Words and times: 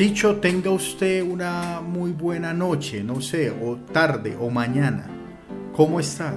Chicho, 0.00 0.36
tenga 0.36 0.70
usted 0.70 1.22
una 1.22 1.82
muy 1.82 2.12
buena 2.12 2.54
noche, 2.54 3.04
no 3.04 3.20
sé, 3.20 3.50
o 3.50 3.76
tarde 3.92 4.34
o 4.40 4.48
mañana. 4.48 5.06
¿Cómo 5.76 6.00
está? 6.00 6.32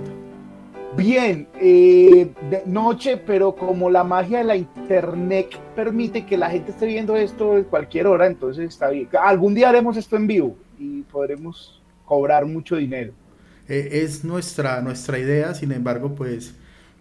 Bien, 0.98 1.48
eh, 1.62 2.30
de 2.50 2.64
noche, 2.66 3.16
pero 3.16 3.56
como 3.56 3.90
la 3.90 4.04
magia 4.04 4.40
de 4.40 4.44
la 4.44 4.58
internet 4.58 5.58
permite 5.78 6.26
que 6.26 6.36
la 6.36 6.50
gente 6.50 6.72
esté 6.72 6.88
viendo 6.88 7.16
esto 7.16 7.58
en 7.58 7.64
cualquier 7.64 8.08
hora, 8.08 8.28
entonces 8.28 8.68
está 8.68 8.90
bien. 8.90 9.08
Algún 9.18 9.56
día 9.56 9.70
haremos 9.70 9.96
esto 9.96 10.18
en 10.18 10.28
vivo 10.28 10.58
y 10.78 11.04
podremos 11.04 11.82
cobrar 12.04 12.46
mucho 12.46 12.76
dinero. 12.76 13.14
Eh, 13.70 14.02
es 14.04 14.26
nuestra, 14.26 14.82
nuestra 14.82 15.18
idea, 15.20 15.54
sin 15.54 15.72
embargo, 15.72 16.16
pues 16.16 16.54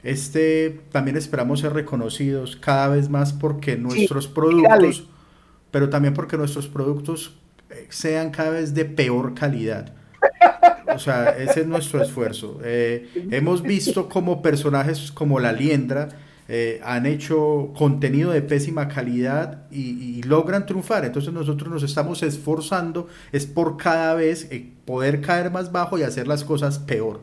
este 0.05 0.81
también 0.93 1.17
esperamos 1.17 1.59
ser 1.59 1.73
reconocidos 1.73 2.55
cada 2.55 2.87
vez 2.87 3.09
más 3.09 3.33
porque 3.33 3.77
nuestros 3.77 4.29
productos, 4.29 5.09
pero 5.73 5.91
también 5.91 6.15
porque 6.15 6.37
nuestros 6.37 6.69
productos 6.69 7.35
eh, 7.71 7.89
sean 7.89 8.31
cada 8.31 8.51
vez 8.51 8.75
de 8.75 8.85
peor 8.85 9.35
calidad. 9.35 9.93
O 10.95 10.99
sea, 11.01 11.31
ese 11.31 11.63
es 11.63 11.67
nuestro 11.67 12.01
esfuerzo. 12.01 12.61
Eh, 12.63 13.09
hemos 13.33 13.63
visto 13.63 14.09
como 14.09 14.41
personajes 14.43 15.11
como 15.11 15.41
la 15.41 15.51
liendra 15.51 16.11
eh, 16.49 16.81
han 16.85 17.07
hecho 17.07 17.71
contenido 17.75 18.31
de 18.33 18.43
pésima 18.43 18.87
calidad 18.89 19.63
y, 19.71 20.23
logran 20.25 20.67
triunfar. 20.67 21.05
Entonces 21.05 21.33
nosotros 21.33 21.71
nos 21.71 21.83
estamos 21.83 22.23
esforzando, 22.23 23.09
es 23.33 23.47
por 23.47 23.77
cada 23.77 24.15
vez 24.15 24.49
poder 24.85 25.21
caer 25.21 25.51
más 25.51 25.73
bajo 25.73 25.99
y 25.99 26.03
hacer 26.03 26.29
las 26.29 26.45
cosas 26.45 26.79
peor. 26.79 27.21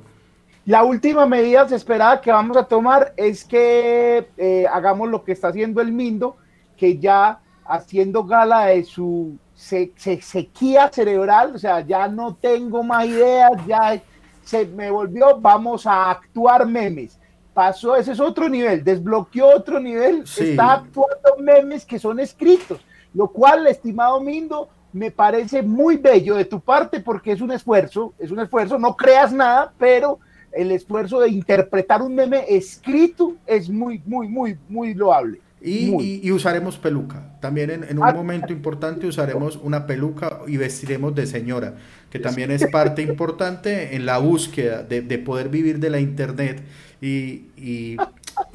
La 0.65 0.83
última 0.83 1.25
medida 1.25 1.63
esperada 1.63 2.21
que 2.21 2.31
vamos 2.31 2.57
a 2.57 2.63
tomar 2.63 3.13
es 3.17 3.43
que 3.43 4.27
eh, 4.37 4.65
hagamos 4.71 5.09
lo 5.09 5.23
que 5.23 5.33
está 5.33 5.49
haciendo 5.49 5.81
el 5.81 5.91
Mindo, 5.91 6.37
que 6.77 6.97
ya 6.97 7.39
haciendo 7.69 8.23
gala 8.23 8.65
de 8.65 8.83
su 8.83 9.37
sequía 9.53 10.89
cerebral, 10.91 11.55
o 11.55 11.59
sea, 11.59 11.81
ya 11.81 12.07
no 12.07 12.33
tengo 12.33 12.81
más 12.81 13.05
ideas, 13.05 13.51
ya 13.67 14.01
se 14.43 14.65
me 14.65 14.89
volvió, 14.89 15.39
vamos 15.39 15.85
a 15.85 16.09
actuar 16.09 16.65
memes. 16.65 17.19
Pasó, 17.53 17.95
ese 17.95 18.13
es 18.13 18.19
otro 18.19 18.49
nivel, 18.49 18.83
desbloqueó 18.83 19.55
otro 19.55 19.79
nivel, 19.79 20.23
está 20.23 20.73
actuando 20.73 21.35
memes 21.37 21.85
que 21.85 21.99
son 21.99 22.19
escritos, 22.19 22.79
lo 23.13 23.27
cual, 23.27 23.67
estimado 23.67 24.19
Mindo, 24.19 24.69
me 24.91 25.11
parece 25.11 25.61
muy 25.61 25.97
bello 25.97 26.35
de 26.35 26.45
tu 26.45 26.59
parte 26.59 26.99
porque 27.01 27.33
es 27.33 27.41
un 27.41 27.51
esfuerzo, 27.51 28.13
es 28.17 28.31
un 28.31 28.39
esfuerzo, 28.39 28.79
no 28.79 28.95
creas 28.95 29.31
nada, 29.31 29.73
pero 29.77 30.19
el 30.51 30.71
esfuerzo 30.71 31.19
de 31.19 31.29
interpretar 31.29 32.01
un 32.01 32.15
meme 32.15 32.45
escrito 32.47 33.35
es 33.45 33.69
muy, 33.69 34.01
muy, 34.05 34.27
muy, 34.27 34.57
muy 34.67 34.95
loable. 34.95 35.39
Y, 35.61 36.31
usaremos 36.31 36.77
peluca. 36.77 37.37
También 37.41 37.69
en, 37.69 37.97
un 37.97 38.05
ah. 38.05 38.13
momento 38.13 38.53
importante 38.53 39.07
usaremos 39.07 39.57
una 39.57 39.85
peluca 39.85 40.39
y 40.47 40.57
vestiremos 40.57 41.13
de 41.15 41.27
señora, 41.27 41.75
que 42.09 42.19
también 42.19 42.51
es 42.51 42.65
parte 42.67 43.01
importante 43.01 43.95
en 43.95 44.05
la 44.05 44.19
búsqueda 44.19 44.83
de, 44.83 45.17
poder 45.19 45.49
vivir 45.49 45.79
de 45.79 45.89
la 45.89 45.99
internet 45.99 46.63
y, 47.01 47.97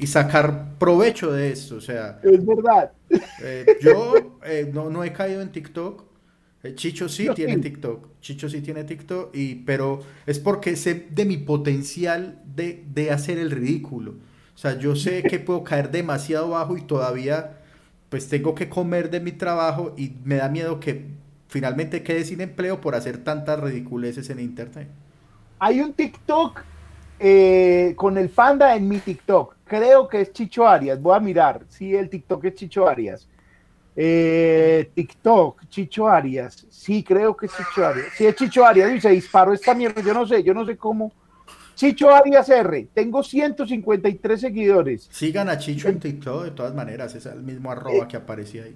sacar 0.05 0.77
provecho 0.79 1.31
de 1.31 1.51
esto. 1.51 1.75
O 1.75 1.81
sea, 1.81 2.19
es 2.23 2.45
verdad. 2.45 2.91
Eh, 3.43 3.77
yo 3.81 4.39
eh, 4.43 4.69
no, 4.73 4.89
no 4.89 5.03
he 5.03 5.13
caído 5.13 5.41
en 5.41 5.51
TikTok, 5.51 6.03
eh, 6.63 6.73
Chicho 6.73 7.07
sí 7.07 7.29
tiene 7.35 7.57
TikTok, 7.57 8.19
Chicho 8.19 8.49
sí 8.49 8.61
tiene 8.61 8.83
TikTok, 8.83 9.35
y, 9.35 9.55
pero 9.55 9.99
es 10.25 10.39
porque 10.39 10.75
sé 10.75 11.07
de 11.11 11.25
mi 11.25 11.37
potencial 11.37 12.41
de, 12.55 12.83
de 12.91 13.11
hacer 13.11 13.37
el 13.37 13.51
ridículo. 13.51 14.15
O 14.55 14.57
sea, 14.57 14.79
yo 14.79 14.95
sé 14.95 15.23
que 15.23 15.39
puedo 15.39 15.63
caer 15.63 15.91
demasiado 15.91 16.49
bajo 16.49 16.77
y 16.77 16.81
todavía 16.81 17.57
pues 18.09 18.29
tengo 18.29 18.55
que 18.55 18.69
comer 18.69 19.09
de 19.09 19.19
mi 19.19 19.33
trabajo 19.33 19.93
y 19.97 20.13
me 20.23 20.35
da 20.35 20.47
miedo 20.47 20.79
que 20.79 21.05
finalmente 21.49 22.03
quede 22.03 22.23
sin 22.23 22.39
empleo 22.39 22.79
por 22.79 22.95
hacer 22.95 23.17
tantas 23.23 23.59
ridiculeces 23.59 24.29
en 24.29 24.39
internet. 24.39 24.87
Hay 25.59 25.81
un 25.81 25.93
TikTok 25.93 26.61
eh, 27.19 27.93
con 27.97 28.17
el 28.17 28.29
panda 28.29 28.75
en 28.75 28.87
mi 28.87 28.99
TikTok. 28.99 29.55
Creo 29.65 30.07
que 30.07 30.21
es 30.21 30.31
Chicho 30.31 30.67
Arias. 30.67 31.01
Voy 31.01 31.15
a 31.15 31.19
mirar 31.19 31.61
sí, 31.67 31.93
el 31.93 32.09
TikTok 32.09 32.45
es 32.45 32.55
Chicho 32.55 32.87
Arias. 32.87 33.27
Eh, 33.97 34.91
TikTok, 34.93 35.67
Chicho 35.69 36.07
Arias. 36.07 36.65
Sí, 36.69 37.03
creo 37.03 37.35
que 37.35 37.47
es 37.47 37.51
Chicho 37.55 37.85
Arias. 37.85 38.07
Sí, 38.15 38.25
es 38.25 38.35
Chicho 38.35 38.65
Arias 38.65 38.93
y 38.93 39.01
se 39.01 39.09
disparó 39.09 39.53
esta 39.53 39.73
mierda. 39.73 40.01
Yo 40.01 40.13
no 40.13 40.25
sé, 40.25 40.43
yo 40.43 40.53
no 40.53 40.65
sé 40.65 40.77
cómo. 40.77 41.11
Chicho 41.75 42.09
Arias 42.13 42.49
R, 42.49 42.87
tengo 42.93 43.21
153 43.21 44.39
seguidores. 44.39 45.07
Sigan 45.11 45.49
a 45.49 45.57
Chicho 45.57 45.89
en 45.89 45.99
TikTok 45.99 46.45
de 46.45 46.51
todas 46.51 46.73
maneras, 46.73 47.13
es 47.15 47.25
el 47.25 47.43
mismo 47.43 47.71
arroba 47.71 48.07
que 48.07 48.15
aparecía 48.15 48.63
ahí. 48.63 48.75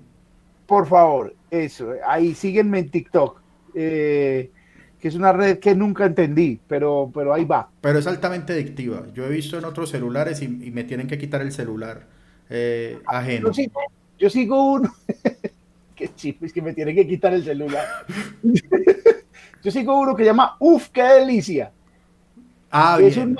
Por 0.66 0.86
favor, 0.86 1.34
eso, 1.50 1.94
ahí 2.06 2.36
síguenme 2.36 2.80
en 2.80 2.90
TikTok, 2.90 3.42
eh, 3.74 4.52
que 5.00 5.08
es 5.08 5.16
una 5.16 5.32
red 5.32 5.59
que 5.59 5.74
nunca 5.74 6.06
entendí, 6.06 6.59
pero, 6.68 7.09
pero 7.14 7.34
ahí 7.34 7.46
va. 7.46 7.70
Pero 7.82 8.00
es 8.00 8.06
altamente 8.06 8.54
adictiva. 8.54 9.06
Yo 9.14 9.26
he 9.26 9.30
visto 9.30 9.58
en 9.58 9.66
otros 9.66 9.90
celulares 9.90 10.42
y, 10.42 10.48
me 10.48 10.84
tienen 10.84 11.08
que 11.08 11.18
quitar 11.18 11.42
el 11.42 11.54
celular 11.54 12.06
eh, 12.50 13.00
ajeno. 13.06 13.52
Yo 14.20 14.30
sigo 14.30 14.74
uno. 14.74 14.94
qué 15.96 16.14
chip, 16.16 16.44
es 16.44 16.52
que 16.52 16.62
me 16.62 16.74
tiene 16.74 16.94
que 16.94 17.08
quitar 17.08 17.34
el 17.34 17.46
celular. 17.46 17.86
yo 19.64 19.72
sigo 19.72 19.98
uno 19.98 20.16
que 20.16 20.24
se 20.24 20.28
llama 20.28 20.58
Uf, 20.59 20.90
qué 20.90 21.04
delicia. 21.04 21.72
Ah, 22.72 22.97
es 23.02 23.18
un 23.18 23.38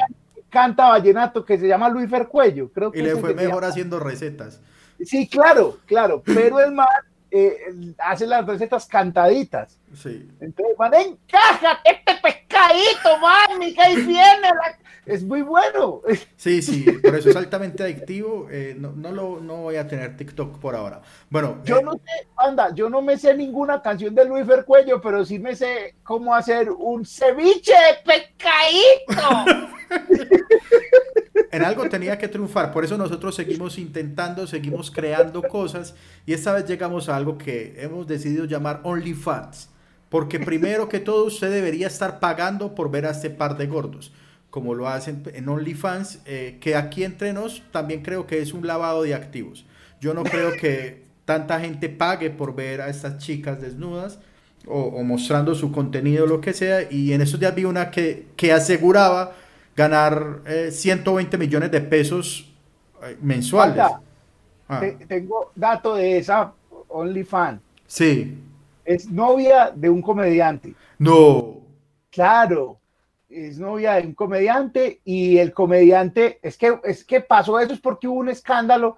canta 0.50 0.88
vallenato 0.88 1.45
que 1.45 1.57
se 1.57 1.67
llama 1.67 1.90
Luis 1.90 2.09
Fercuello. 2.09 2.72
Creo 2.72 2.91
que 2.91 3.00
y 3.00 3.03
le 3.03 3.16
fue 3.16 3.34
mejor 3.34 3.66
haciendo 3.66 4.00
recetas. 4.00 4.59
Sí, 5.03 5.28
claro, 5.28 5.78
claro, 5.85 6.22
pero 6.25 6.59
el 6.59 6.73
man 6.73 6.88
eh, 7.31 7.57
hace 8.00 8.28
las 8.28 8.45
recetas 8.45 8.85
cantaditas. 8.85 9.79
Sí. 9.94 10.29
Entonces, 10.39 10.78
man, 10.78 10.94
encaja 10.94 11.79
este 11.84 12.16
pescadito, 12.22 13.18
mami, 13.22 13.73
que 13.73 13.81
ahí 13.81 13.95
viene 13.95 14.41
la 14.41 14.78
es 15.09 15.24
muy 15.24 15.42
bueno. 15.42 16.02
Sí, 16.38 16.62
sí, 16.62 16.86
por 17.03 17.16
eso 17.16 17.30
es 17.30 17.36
altamente 17.36 17.84
adictivo. 17.84 18.47
Eh, 18.50 18.75
no, 18.78 18.92
no, 18.92 19.12
lo, 19.12 19.40
no 19.40 19.58
voy 19.64 19.75
a 19.75 19.88
tener 19.88 20.16
TikTok 20.16 20.59
por 20.59 20.75
ahora. 20.75 21.02
Bueno, 21.30 21.62
yo 21.66 21.80
eh, 21.80 21.84
no 21.84 21.94
sé, 21.94 22.28
anda, 22.38 22.74
yo 22.74 22.90
no 22.90 23.02
me 23.02 23.18
sé 23.18 23.36
ninguna 23.36 23.81
canción 23.81 24.14
de 24.14 24.25
Luis 24.25 24.46
Fercuello, 24.46 25.02
pero 25.02 25.25
sí 25.25 25.40
me 25.40 25.56
sé 25.56 25.96
cómo 26.03 26.34
hacer 26.34 26.69
un 26.69 27.06
ceviche 27.06 27.74
de 27.74 27.98
pescadito. 28.06 29.66
en 31.52 31.64
algo 31.64 31.90
tenía 31.90 32.18
que 32.18 32.28
triunfar, 32.28 32.72
por 32.72 32.84
eso 32.84 32.98
nosotros 32.98 33.36
seguimos 33.36 33.78
intentando, 33.78 34.46
seguimos 34.46 34.92
creando 34.92 35.42
cosas 35.42 35.96
y 36.25 36.34
esta 36.34 36.53
vez 36.53 36.66
llegamos 36.66 37.09
a 37.09 37.16
algo 37.16 37.38
que 37.38 37.75
hemos 37.78 38.08
decidido 38.08 38.46
llamar 38.46 38.81
OnlyFans. 38.84 39.69
Porque 40.09 40.40
primero 40.40 40.90
que 40.90 41.00
todo 41.00 41.25
usted 41.25 41.52
debería 41.52 41.86
estar 41.86 42.19
pagando 42.19 42.74
por 42.74 42.90
ver 42.90 43.06
a 43.06 43.12
este 43.12 43.30
par 43.30 43.58
de 43.58 43.68
gordos 43.68 44.12
como 44.50 44.74
lo 44.74 44.88
hacen 44.88 45.24
en 45.34 45.48
OnlyFans, 45.48 46.22
eh, 46.26 46.58
que 46.60 46.76
aquí 46.76 47.04
entre 47.04 47.34
nos 47.34 47.64
también 47.72 48.02
creo 48.02 48.26
que 48.26 48.42
es 48.42 48.54
un 48.54 48.66
lavado 48.66 49.04
de 49.04 49.14
activos. 49.14 49.66
Yo 50.02 50.14
no 50.14 50.24
creo 50.24 50.54
que 50.54 51.04
tanta 51.26 51.60
gente 51.60 51.90
pague 51.90 52.30
por 52.30 52.56
ver 52.56 52.82
a 52.82 52.90
estas 52.90 53.20
chicas 53.20 53.62
desnudas 53.62 54.20
o, 54.66 55.04
mostrando 55.04 55.56
su 55.56 55.72
contenido, 55.72 56.26
lo 56.26 56.42
que 56.42 56.54
sea, 56.54 56.92
y 56.92 57.14
en 57.14 57.22
esos 57.22 57.40
días 57.40 57.56
vi 57.56 57.66
una 57.66 57.90
que, 57.90 58.28
que 58.36 58.52
aseguraba 58.52 59.34
ganar 59.76 60.42
120 60.70 61.36
eh, 61.36 61.40
millones 61.40 61.72
de 61.72 61.81
pesos 61.81 62.52
eh, 63.04 63.18
mensuales. 63.22 63.86
Ah. 64.68 64.81
Tengo 65.08 65.52
dato 65.56 65.96
de 65.96 66.18
esa 66.18 66.54
OnlyFans. 66.90 67.62
Sí. 67.88 68.38
Es 68.84 69.10
novia 69.10 69.72
de 69.74 69.90
un 69.90 70.02
comediante. 70.02 70.74
No. 70.98 71.62
Claro 72.12 72.78
es 73.30 73.60
novia 73.60 73.94
de 73.94 74.08
un 74.08 74.14
comediante 74.16 75.02
y 75.06 75.38
el 75.38 75.54
comediante, 75.54 76.40
es 76.42 76.58
que, 76.58 76.80
es 76.84 77.06
que 77.06 77.22
pasó 77.22 77.60
eso, 77.60 77.74
es 77.74 77.80
porque 77.80 78.08
hubo 78.08 78.20
un 78.20 78.30
escándalo, 78.30 78.98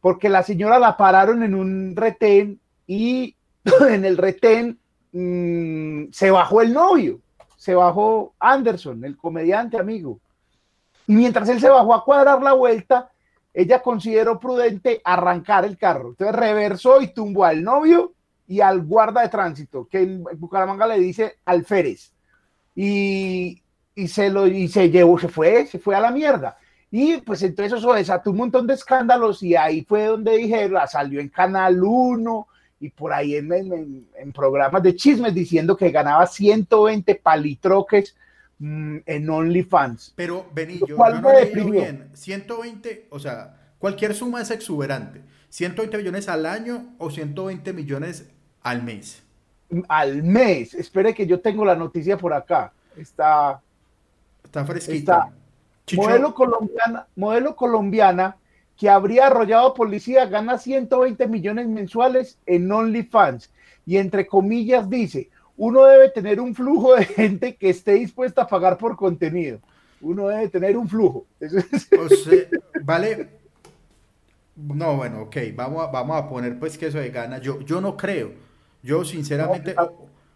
porque 0.00 0.28
la 0.28 0.42
señora 0.42 0.78
la 0.78 0.96
pararon 0.96 1.42
en 1.42 1.54
un 1.54 1.94
retén 1.94 2.60
y 2.86 3.36
en 3.88 4.04
el 4.04 4.16
retén 4.16 4.78
mm, 5.12 6.10
se 6.10 6.30
bajó 6.30 6.62
el 6.62 6.72
novio, 6.72 7.20
se 7.56 7.74
bajó 7.74 8.34
Anderson, 8.38 9.04
el 9.04 9.16
comediante 9.16 9.78
amigo. 9.78 10.18
Y 11.06 11.14
mientras 11.14 11.48
él 11.48 11.60
se 11.60 11.68
bajó 11.68 11.94
a 11.94 12.04
cuadrar 12.04 12.42
la 12.42 12.54
vuelta, 12.54 13.10
ella 13.52 13.82
consideró 13.82 14.40
prudente 14.40 15.02
arrancar 15.04 15.64
el 15.64 15.76
carro. 15.76 16.10
Entonces 16.10 16.34
reversó 16.34 17.02
y 17.02 17.08
tumbó 17.08 17.44
al 17.44 17.62
novio 17.62 18.14
y 18.46 18.60
al 18.60 18.82
guarda 18.82 19.20
de 19.20 19.28
tránsito, 19.28 19.86
que 19.88 20.00
en 20.00 20.24
Bucaramanga 20.38 20.86
le 20.86 20.98
dice 20.98 21.36
alférez 21.44 22.11
y, 22.74 23.62
se 24.06 24.30
lo 24.30 24.46
y 24.46 24.68
se 24.68 24.90
llevó, 24.90 25.18
se 25.18 25.28
fue, 25.28 25.66
se 25.66 25.78
fue 25.78 25.94
a 25.94 26.00
la 26.00 26.10
mierda. 26.10 26.56
Y 26.90 27.18
pues 27.18 27.42
entonces 27.42 27.78
eso 27.78 27.92
desató 27.94 28.30
un 28.30 28.36
montón 28.36 28.66
de 28.66 28.74
escándalos 28.74 29.42
y 29.42 29.56
ahí 29.56 29.82
fue 29.82 30.04
donde 30.04 30.36
dijeron, 30.36 30.80
salió 30.86 31.20
en 31.20 31.28
Canal 31.28 31.82
1 31.82 32.48
y 32.80 32.90
por 32.90 33.12
ahí 33.12 33.36
en, 33.36 33.52
en, 33.52 34.32
programas 34.32 34.82
de 34.82 34.94
chismes 34.94 35.32
diciendo 35.32 35.76
que 35.76 35.90
ganaba 35.90 36.26
120 36.26 37.14
palitroques 37.14 38.14
mm, 38.58 38.96
en 39.06 39.30
OnlyFans. 39.30 40.12
Pero 40.16 40.46
Benillo, 40.52 40.86
yo 40.86 40.96
no 40.96 41.70
bien. 41.70 42.10
120, 42.12 43.06
o 43.08 43.18
sea, 43.18 43.56
cualquier 43.78 44.14
suma 44.14 44.42
es 44.42 44.50
exuberante. 44.50 45.22
120 45.48 45.96
millones 45.96 46.28
al 46.28 46.44
año 46.44 46.94
o 46.98 47.10
120 47.10 47.72
millones 47.72 48.30
al 48.62 48.82
mes. 48.82 49.22
Al 49.88 50.22
mes. 50.22 50.74
Espere 50.74 51.14
que 51.14 51.26
yo 51.26 51.40
tengo 51.40 51.64
la 51.64 51.76
noticia 51.76 52.16
por 52.16 52.32
acá. 52.32 52.72
Está. 52.96 53.60
Está 54.44 54.64
fresquita. 54.64 55.32
modelo, 55.96 56.34
colombiana, 56.34 57.06
modelo 57.16 57.56
colombiana 57.56 58.36
que 58.76 58.88
habría 58.88 59.28
arrollado 59.28 59.74
policía 59.74 60.26
gana 60.26 60.58
120 60.58 61.26
millones 61.28 61.68
mensuales 61.68 62.38
en 62.46 62.70
OnlyFans. 62.70 63.50
Y 63.86 63.96
entre 63.96 64.26
comillas 64.26 64.88
dice, 64.88 65.30
uno 65.56 65.84
debe 65.84 66.08
tener 66.08 66.40
un 66.40 66.54
flujo 66.54 66.96
de 66.96 67.04
gente 67.04 67.56
que 67.56 67.70
esté 67.70 67.92
dispuesta 67.92 68.42
a 68.42 68.46
pagar 68.46 68.78
por 68.78 68.96
contenido. 68.96 69.60
Uno 70.00 70.28
debe 70.28 70.48
tener 70.48 70.76
un 70.76 70.88
flujo. 70.88 71.26
vale. 72.82 73.28
No, 74.56 74.96
bueno, 74.96 75.22
ok, 75.22 75.36
vamos 75.54 75.82
a, 75.82 75.86
vamos 75.90 76.16
a 76.16 76.28
poner 76.28 76.58
pues 76.58 76.76
que 76.76 76.86
eso 76.86 76.98
de 76.98 77.10
gana. 77.10 77.38
Yo, 77.38 77.60
yo 77.60 77.80
no 77.80 77.96
creo. 77.96 78.32
Yo 78.82 79.04
sinceramente, 79.04 79.74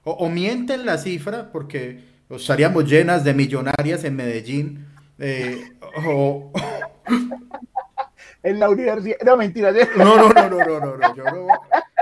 o, 0.05 0.29
mienten 0.29 0.87
la 0.87 0.99
cifra 0.99 1.51
porque 1.51 2.01
estaríamos 2.31 2.89
llenas 2.89 3.25
de 3.25 3.35
millonarias 3.35 4.05
en 4.05 4.17
Medellín. 4.17 4.87
Eh, 5.19 5.73
o, 6.07 6.53
en 8.43 8.61
la 8.61 8.69
universidad. 8.69 9.17
No, 9.25 9.37
mentira. 9.37 9.73
No, 9.97 10.17
no, 10.17 10.29
no, 10.29 10.49
no, 10.49 10.59
no, 10.65 10.81
no, 10.81 10.97
no. 10.97 11.17
Yo 11.17 11.25
no 11.25 11.47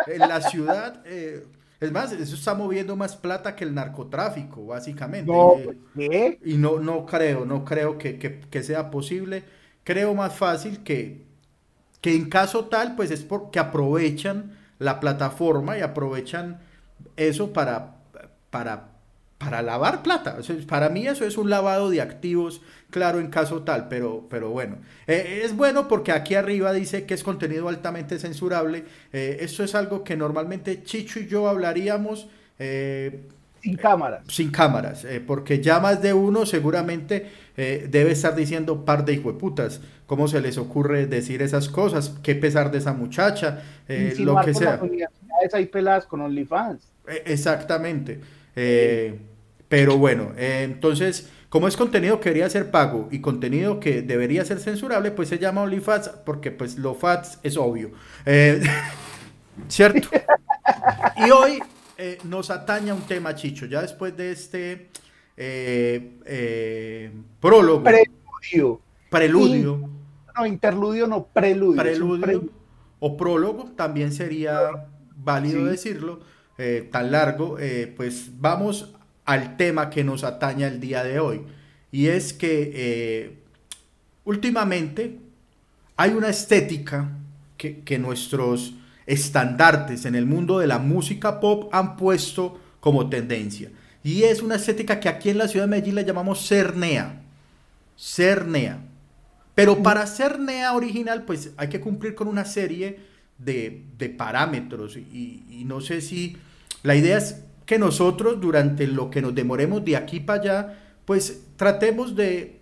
en 0.06 0.20
la 0.20 0.40
ciudad, 0.40 1.02
eh, 1.06 1.44
es 1.80 1.92
más, 1.92 2.12
eso 2.12 2.34
está 2.34 2.54
moviendo 2.54 2.96
más 2.96 3.16
plata 3.16 3.54
que 3.54 3.64
el 3.64 3.74
narcotráfico, 3.74 4.66
básicamente. 4.66 5.30
No, 5.30 5.56
¿qué? 5.94 6.38
Y 6.44 6.56
no, 6.56 6.78
no 6.78 7.04
creo, 7.06 7.44
no 7.44 7.64
creo 7.64 7.98
que, 7.98 8.18
que, 8.18 8.62
sea 8.62 8.90
posible. 8.90 9.44
Creo 9.82 10.14
más 10.14 10.34
fácil 10.34 10.82
que, 10.82 11.22
que 12.00 12.14
en 12.14 12.28
caso 12.28 12.66
tal, 12.66 12.96
pues 12.96 13.10
es 13.10 13.22
porque 13.22 13.58
aprovechan 13.58 14.53
la 14.78 15.00
plataforma 15.00 15.78
y 15.78 15.82
aprovechan 15.82 16.60
eso 17.16 17.52
para, 17.52 17.96
para 18.50 18.94
para 19.44 19.62
lavar 19.62 20.02
plata. 20.02 20.38
para 20.66 20.88
mí 20.88 21.06
eso 21.06 21.24
es 21.24 21.36
un 21.36 21.50
lavado 21.50 21.90
de 21.90 22.00
activos, 22.00 22.62
claro, 22.90 23.20
en 23.20 23.28
caso 23.28 23.62
tal, 23.62 23.88
pero, 23.88 24.26
pero 24.30 24.50
bueno. 24.50 24.78
Eh, 25.06 25.42
es 25.44 25.54
bueno 25.54 25.86
porque 25.88 26.12
aquí 26.12 26.34
arriba 26.34 26.72
dice 26.72 27.04
que 27.04 27.14
es 27.14 27.22
contenido 27.22 27.68
altamente 27.68 28.18
censurable. 28.18 28.84
Eh, 29.12 29.38
esto 29.40 29.62
es 29.64 29.74
algo 29.74 30.02
que 30.02 30.16
normalmente 30.16 30.82
Chicho 30.82 31.20
y 31.20 31.26
yo 31.26 31.48
hablaríamos. 31.48 32.28
Eh, 32.58 33.28
sin 33.64 33.76
cámaras. 33.76 34.22
Sin 34.28 34.50
cámaras, 34.50 35.06
porque 35.26 35.60
ya 35.60 35.80
más 35.80 36.00
de 36.02 36.12
uno 36.12 36.46
seguramente 36.46 37.26
debe 37.56 38.12
estar 38.12 38.36
diciendo 38.36 38.84
par 38.84 39.04
de 39.04 39.14
hijueputas. 39.14 39.80
¿Cómo 40.06 40.28
se 40.28 40.40
les 40.40 40.58
ocurre 40.58 41.06
decir 41.06 41.40
esas 41.40 41.68
cosas? 41.68 42.14
¿Qué 42.22 42.34
pesar 42.34 42.70
de 42.70 42.78
esa 42.78 42.92
muchacha? 42.92 43.62
lo 44.18 44.40
que 44.44 44.54
sea. 44.54 44.80
hay 45.52 45.66
peladas 45.66 46.06
con 46.06 46.20
OnlyFans. 46.20 46.82
exactamente. 47.24 48.20
Eh, 48.56 49.18
pero 49.68 49.98
bueno, 49.98 50.32
eh, 50.36 50.62
entonces, 50.64 51.30
como 51.48 51.68
es 51.68 51.76
contenido 51.76 52.20
que 52.20 52.28
debería 52.28 52.48
ser 52.50 52.70
pago 52.70 53.08
y 53.10 53.20
contenido 53.20 53.80
que 53.80 54.02
debería 54.02 54.44
ser 54.44 54.60
censurable, 54.60 55.10
pues 55.10 55.28
se 55.28 55.38
llama 55.38 55.62
OnlyFans 55.62 56.10
porque 56.24 56.50
pues 56.50 56.78
lo 56.78 56.94
fats 56.94 57.38
es 57.42 57.56
obvio. 57.56 57.92
Eh, 58.26 58.62
¿Cierto? 59.68 60.08
Y 61.16 61.30
hoy 61.30 61.62
eh, 61.98 62.18
nos 62.24 62.50
ataña 62.50 62.94
un 62.94 63.02
tema, 63.02 63.34
Chicho, 63.34 63.66
ya 63.66 63.82
después 63.82 64.16
de 64.16 64.32
este 64.32 64.90
prólogo. 67.40 67.82
Preludio. 67.82 68.80
Preludio. 69.10 69.90
no, 70.36 70.46
interludio, 70.46 71.06
no, 71.06 71.26
preludio. 71.26 71.82
Preludio. 71.82 72.48
O 73.00 73.16
prólogo, 73.16 73.72
también 73.76 74.12
sería 74.12 74.86
válido 75.16 75.64
decirlo, 75.64 76.20
tan 76.90 77.10
largo. 77.10 77.56
pues 77.96 78.30
vamos 78.38 78.94
al 79.24 79.56
tema 79.56 79.90
que 79.90 80.04
nos 80.04 80.24
ataña 80.24 80.68
el 80.68 80.80
día 80.80 81.02
de 81.02 81.18
hoy. 81.18 81.42
Y 81.90 82.08
es 82.08 82.32
que 82.32 82.72
eh, 82.74 83.38
últimamente 84.24 85.18
hay 85.96 86.10
una 86.10 86.28
estética 86.28 87.10
que, 87.56 87.98
nuestros 87.98 88.74
estandartes 89.06 90.04
en 90.04 90.14
el 90.14 90.26
mundo 90.26 90.58
de 90.58 90.66
la 90.66 90.78
música 90.78 91.40
pop 91.40 91.68
han 91.72 91.96
puesto 91.96 92.58
como 92.80 93.08
tendencia. 93.08 93.70
Y 94.02 94.24
es 94.24 94.42
una 94.42 94.56
estética 94.56 95.00
que 95.00 95.08
aquí 95.08 95.30
en 95.30 95.38
la 95.38 95.48
ciudad 95.48 95.64
de 95.64 95.70
Medellín 95.70 95.94
le 95.94 96.04
llamamos 96.04 96.46
cernea. 96.46 97.22
Cernea. 97.96 98.78
Pero 99.54 99.82
para 99.82 100.06
cernea 100.06 100.74
original, 100.74 101.22
pues 101.24 101.52
hay 101.56 101.68
que 101.68 101.80
cumplir 101.80 102.14
con 102.14 102.28
una 102.28 102.44
serie 102.44 103.00
de, 103.38 103.84
parámetros. 104.18 104.96
Y, 104.96 105.44
y, 105.48 105.64
no 105.64 105.80
sé 105.80 106.00
si 106.00 106.36
la 106.82 106.96
idea 106.96 107.18
es 107.18 107.42
que 107.64 107.78
nosotros 107.78 108.40
durante 108.40 108.86
lo 108.86 109.10
que 109.10 109.22
nos 109.22 109.34
demoremos 109.34 109.84
de 109.84 109.96
aquí 109.96 110.20
para 110.20 110.40
allá, 110.40 110.78
pues 111.04 111.42
tratemos 111.56 112.14
de, 112.16 112.60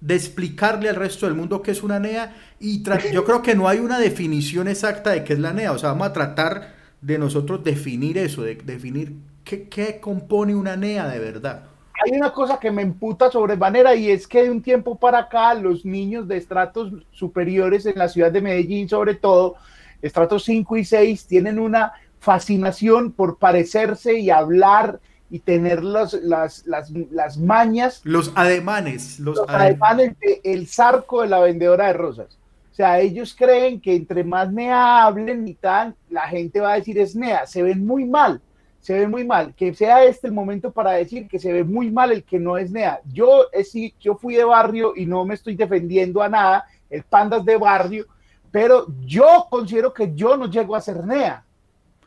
de 0.00 0.14
explicarle 0.14 0.88
al 0.88 0.96
resto 0.96 1.26
del 1.26 1.34
mundo 1.34 1.62
qué 1.62 1.72
es 1.72 1.82
una 1.82 1.98
NEA 1.98 2.34
y 2.58 2.82
yo 3.12 3.24
creo 3.24 3.42
que 3.42 3.54
no 3.54 3.68
hay 3.68 3.78
una 3.78 3.98
definición 3.98 4.68
exacta 4.68 5.10
de 5.10 5.24
qué 5.24 5.34
es 5.34 5.38
la 5.38 5.52
NEA, 5.52 5.72
o 5.72 5.78
sea, 5.78 5.90
vamos 5.90 6.08
a 6.08 6.12
tratar 6.12 6.74
de 7.00 7.18
nosotros 7.18 7.62
definir 7.62 8.18
eso, 8.18 8.42
de 8.42 8.54
definir 8.54 9.14
qué, 9.44 9.68
qué 9.68 10.00
compone 10.00 10.54
una 10.54 10.76
NEA 10.76 11.08
de 11.08 11.18
verdad. 11.18 11.64
Hay 12.02 12.12
una 12.12 12.32
cosa 12.32 12.58
que 12.58 12.70
me 12.70 12.80
emputa 12.80 13.30
sobremanera 13.30 13.94
y 13.94 14.10
es 14.10 14.26
que 14.26 14.44
de 14.44 14.50
un 14.50 14.62
tiempo 14.62 14.98
para 14.98 15.18
acá 15.18 15.52
los 15.52 15.84
niños 15.84 16.26
de 16.26 16.38
estratos 16.38 16.92
superiores 17.10 17.84
en 17.84 17.98
la 17.98 18.08
ciudad 18.08 18.32
de 18.32 18.40
Medellín, 18.40 18.88
sobre 18.88 19.14
todo, 19.14 19.56
estratos 20.00 20.44
5 20.44 20.78
y 20.78 20.84
6, 20.86 21.26
tienen 21.26 21.58
una 21.58 21.92
fascinación 22.18 23.12
por 23.12 23.36
parecerse 23.38 24.18
y 24.18 24.30
hablar 24.30 24.98
y 25.30 25.38
tener 25.38 25.84
las, 25.84 26.14
las, 26.14 26.64
las, 26.66 27.38
mañas. 27.38 28.00
Los 28.02 28.32
ademanes. 28.34 29.20
Los, 29.20 29.40
ademanes 29.48 30.18
de 30.18 30.40
el 30.42 30.66
zarco 30.66 31.22
de 31.22 31.28
la 31.28 31.38
vendedora 31.38 31.86
de 31.86 31.92
rosas. 31.92 32.36
O 32.72 32.74
sea, 32.74 32.98
ellos 32.98 33.34
creen 33.38 33.80
que 33.80 33.94
entre 33.94 34.24
más 34.24 34.52
nea 34.52 35.04
hablen 35.04 35.46
y 35.46 35.54
tal, 35.54 35.94
la 36.08 36.22
gente 36.22 36.60
va 36.60 36.72
a 36.72 36.76
decir 36.76 36.98
es 36.98 37.14
nea. 37.14 37.46
Se 37.46 37.62
ven 37.62 37.86
muy 37.86 38.04
mal, 38.04 38.40
se 38.80 38.94
ven 38.94 39.10
muy 39.10 39.24
mal. 39.24 39.54
Que 39.54 39.72
sea 39.72 40.04
este 40.04 40.26
el 40.26 40.32
momento 40.32 40.72
para 40.72 40.92
decir 40.92 41.28
que 41.28 41.38
se 41.38 41.52
ve 41.52 41.62
muy 41.62 41.90
mal 41.92 42.10
el 42.10 42.24
que 42.24 42.40
no 42.40 42.58
es 42.58 42.72
nea. 42.72 43.00
Yo, 43.12 43.44
es, 43.52 43.72
yo 44.00 44.16
fui 44.16 44.34
de 44.34 44.44
barrio 44.44 44.94
y 44.96 45.06
no 45.06 45.24
me 45.24 45.34
estoy 45.34 45.54
defendiendo 45.54 46.22
a 46.22 46.28
nada, 46.28 46.66
el 46.88 47.04
pandas 47.04 47.44
de 47.44 47.56
barrio, 47.56 48.06
pero 48.50 48.86
yo 49.06 49.46
considero 49.48 49.94
que 49.94 50.12
yo 50.12 50.36
no 50.36 50.50
llego 50.50 50.74
a 50.74 50.80
ser 50.80 51.04
nea 51.04 51.44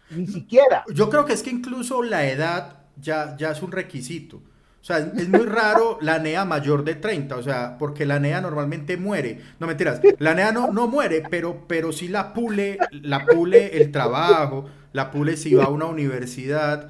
ni 0.10 0.27
siquiera. 0.27 0.84
Yo 0.94 1.10
creo 1.10 1.25
que 1.25 1.34
es 1.34 1.42
que 1.42 1.50
incluso 1.50 2.03
la 2.03 2.27
edad 2.27 2.83
ya, 3.02 3.36
ya 3.38 3.52
es 3.52 3.62
un 3.62 3.72
requisito. 3.72 4.38
O 4.38 4.86
sea, 4.86 4.98
es 4.98 5.30
muy 5.30 5.46
raro 5.46 5.98
la 6.02 6.20
NEA 6.20 6.44
mayor 6.44 6.84
de 6.84 6.96
30, 6.96 7.38
o 7.38 7.44
sea, 7.44 7.78
porque 7.78 8.06
la 8.06 8.20
NEA 8.20 8.42
normalmente 8.42 8.98
muere. 8.98 9.40
No 9.60 9.68
mentiras, 9.68 10.02
la 10.20 10.34
NEA 10.34 10.52
no, 10.52 10.72
no 10.72 10.88
muere, 10.88 11.24
pero, 11.30 11.66
pero 11.68 11.94
sí 11.94 12.10
la 12.10 12.34
pule, 12.34 12.78
la 12.92 13.26
pule 13.26 13.78
el 13.78 13.92
trabajo, 13.92 14.66
la 14.92 15.10
pule 15.10 15.38
si 15.38 15.54
va 15.54 15.66
a 15.66 15.70
una 15.70 15.86
universidad, 15.86 16.90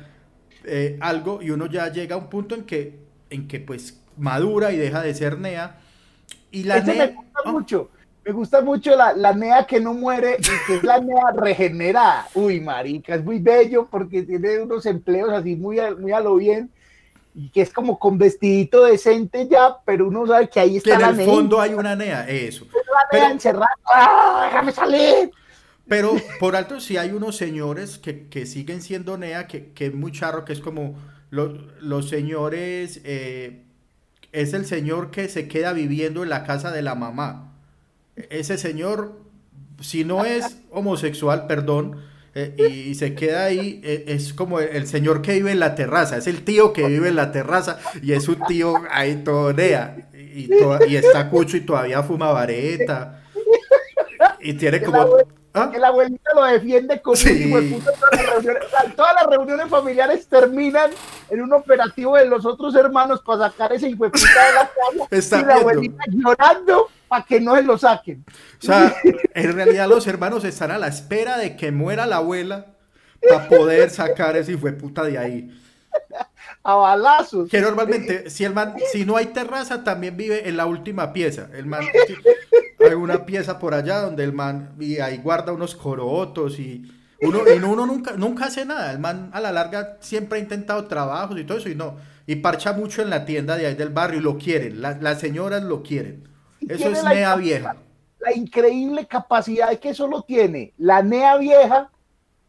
eh, 0.63 0.97
algo, 1.01 1.41
y 1.41 1.51
uno 1.51 1.67
ya 1.67 1.91
llega 1.91 2.15
a 2.15 2.19
un 2.19 2.29
punto 2.29 2.55
en 2.55 2.63
que, 2.63 2.99
en 3.29 3.47
que 3.47 3.59
pues 3.59 3.99
madura 4.17 4.71
y 4.71 4.77
deja 4.77 5.01
de 5.01 5.13
ser 5.13 5.37
NEA. 5.37 5.77
Y 6.51 6.63
la 6.63 6.79
NEA. 6.79 7.07
Me 7.07 7.13
gusta 7.13 7.51
mucho 7.51 7.91
me 8.25 8.31
gusta 8.31 8.61
mucho 8.61 8.95
la, 8.95 9.13
la, 9.13 9.33
NEA 9.33 9.65
que 9.65 9.79
no 9.79 9.93
muere 9.93 10.37
y 10.39 10.67
que 10.67 10.75
es 10.77 10.83
la 10.83 10.99
NEA 10.99 11.31
regenerada. 11.35 12.27
Uy, 12.33 12.61
marica, 12.61 13.15
es 13.15 13.23
muy 13.23 13.39
bello 13.39 13.87
porque 13.89 14.23
tiene 14.23 14.59
unos 14.59 14.85
empleos 14.85 15.29
así 15.31 15.55
muy, 15.55 15.79
muy 15.99 16.11
a 16.11 16.19
lo 16.21 16.35
bien 16.35 16.71
y 17.35 17.49
que 17.49 17.61
es 17.61 17.73
como 17.73 17.99
con 17.99 18.17
vestidito 18.17 18.85
decente 18.85 19.47
ya, 19.49 19.77
pero 19.85 20.07
uno 20.07 20.25
sabe 20.27 20.47
que 20.47 20.59
ahí 20.59 20.77
está 20.77 20.97
que 20.97 21.03
en 21.03 21.19
el 21.19 21.25
fondo 21.25 21.59
hay 21.59 21.73
una 21.73 21.95
NEA, 21.95 22.29
eso. 22.29 22.65
La 23.11 23.17
NEA 23.17 23.31
encerrada, 23.31 23.71
¡Ah, 23.85 24.43
déjame 24.45 24.71
salir! 24.71 25.31
Pero 25.87 26.15
por 26.39 26.55
alto 26.55 26.79
sí 26.79 26.95
hay 26.95 27.11
unos 27.11 27.35
señores 27.35 27.97
que, 27.97 28.27
que 28.29 28.45
siguen 28.45 28.81
siendo 28.81 29.17
NEA, 29.17 29.47
que, 29.47 29.73
que, 29.73 29.87
es 29.87 29.93
muy 29.93 30.13
charro, 30.13 30.45
que 30.45 30.53
es 30.53 30.61
como 30.61 30.95
los, 31.29 31.59
los 31.81 32.07
señores, 32.07 33.01
eh, 33.03 33.63
es 34.31 34.53
el 34.53 34.65
señor 34.65 35.11
que 35.11 35.27
se 35.27 35.49
queda 35.49 35.73
viviendo 35.73 36.23
en 36.23 36.29
la 36.29 36.45
casa 36.45 36.71
de 36.71 36.83
la 36.83 36.95
mamá 36.95 37.52
ese 38.15 38.57
señor, 38.57 39.19
si 39.79 40.03
no 40.03 40.25
es 40.25 40.57
homosexual, 40.71 41.47
perdón, 41.47 42.01
eh, 42.35 42.55
y, 42.87 42.95
se 42.95 43.13
queda 43.13 43.45
ahí, 43.45 43.79
eh, 43.83 44.05
es 44.07 44.33
como 44.33 44.59
el, 44.59 44.87
señor 44.87 45.21
que 45.21 45.33
vive 45.33 45.51
en 45.51 45.59
la 45.59 45.75
terraza, 45.75 46.17
es 46.17 46.25
el 46.25 46.43
tío 46.43 46.73
que 46.73 46.87
vive 46.87 47.09
en 47.09 47.15
la 47.15 47.31
terraza 47.31 47.77
y 48.01 48.13
es 48.13 48.27
un 48.27 48.39
tío 48.47 48.73
ahí 48.89 49.17
todo 49.23 49.51
y, 49.51 50.49
y 50.87 50.95
está 50.95 51.29
cucho 51.29 51.57
y 51.57 51.61
todavía 51.61 52.01
fuma 52.01 52.31
vareta 52.31 53.23
y 54.41 54.53
tiene 54.53 54.81
como... 54.81 55.17
¿Ah? 55.53 55.69
Que 55.71 55.77
la 55.77 55.89
abuelita 55.89 56.31
lo 56.33 56.43
defiende 56.45 56.99
con 57.01 57.15
sí. 57.15 57.53
Todas 58.95 59.15
las, 59.15 59.27
reuniones, 59.29 59.67
familiares 59.69 60.27
terminan 60.27 60.89
en 61.29 61.41
un 61.41 61.53
operativo 61.53 62.15
de 62.15 62.25
los 62.25 62.43
otros 62.45 62.75
hermanos 62.75 63.21
para 63.21 63.49
sacar 63.49 63.71
ese 63.71 63.89
hijo 63.89 64.05
de 64.05 64.09
puta 64.09 64.47
de 64.47 64.53
la 64.53 64.71
casa. 65.09 65.41
y 65.41 65.45
la 65.45 65.55
abuelita 65.55 66.03
llorando 66.09 66.89
para 67.07 67.23
que 67.23 67.39
no 67.39 67.55
se 67.55 67.61
lo 67.61 67.77
saquen. 67.77 68.25
O 68.61 68.65
sea, 68.65 68.95
en 69.35 69.53
realidad 69.53 69.87
los 69.87 70.07
hermanos 70.07 70.43
están 70.43 70.71
a 70.71 70.79
la 70.79 70.87
espera 70.87 71.37
de 71.37 71.55
que 71.55 71.71
muera 71.71 72.07
la 72.07 72.17
abuela 72.17 72.65
para 73.27 73.47
poder 73.47 73.91
sacar 73.91 74.35
ese 74.35 74.53
hijo 74.53 74.65
de 74.65 74.73
puta 74.73 75.03
de 75.03 75.19
ahí. 75.19 75.62
A 76.63 76.75
balazos. 76.75 77.49
Que 77.49 77.59
normalmente, 77.59 78.29
si 78.31 78.45
el 78.45 78.53
man, 78.53 78.75
si 78.91 79.05
no 79.05 79.17
hay 79.17 79.27
terraza, 79.27 79.83
también 79.83 80.15
vive 80.15 80.47
en 80.47 80.57
la 80.57 80.65
última 80.65 81.11
pieza. 81.13 81.49
El 81.53 81.65
man 81.65 81.83
hay 82.79 82.93
una 82.93 83.25
pieza 83.25 83.59
por 83.59 83.73
allá 83.73 83.99
donde 83.99 84.23
el 84.23 84.33
man 84.33 84.75
y 84.79 84.99
ahí 84.99 85.17
guarda 85.17 85.51
unos 85.51 85.75
corotos 85.75 86.59
y 86.59 86.89
uno, 87.21 87.41
y 87.47 87.57
uno 87.57 87.85
nunca, 87.85 88.13
nunca 88.13 88.45
hace 88.45 88.65
nada. 88.65 88.91
El 88.91 88.99
man 88.99 89.29
a 89.33 89.41
la 89.41 89.51
larga 89.51 89.97
siempre 89.99 90.39
ha 90.39 90.41
intentado 90.41 90.85
trabajos 90.85 91.37
y 91.39 91.43
todo 91.43 91.57
eso 91.57 91.69
y 91.69 91.75
no. 91.75 91.97
Y 92.25 92.37
parcha 92.37 92.73
mucho 92.73 93.01
en 93.01 93.09
la 93.09 93.25
tienda 93.25 93.57
de 93.57 93.65
ahí 93.65 93.75
del 93.75 93.89
barrio 93.89 94.19
y 94.19 94.23
lo 94.23 94.37
quieren. 94.37 94.81
las 94.81 95.19
señoras 95.19 95.63
lo 95.63 95.83
quieren. 95.83 96.27
Eso 96.67 96.89
es 96.89 97.03
nea 97.03 97.35
vieja. 97.35 97.75
La 98.19 98.33
increíble 98.33 99.05
capacidad 99.05 99.77
que 99.79 99.89
eso 99.89 100.07
lo 100.07 100.21
tiene 100.21 100.73
la 100.77 101.03
nea 101.03 101.35
vieja 101.37 101.91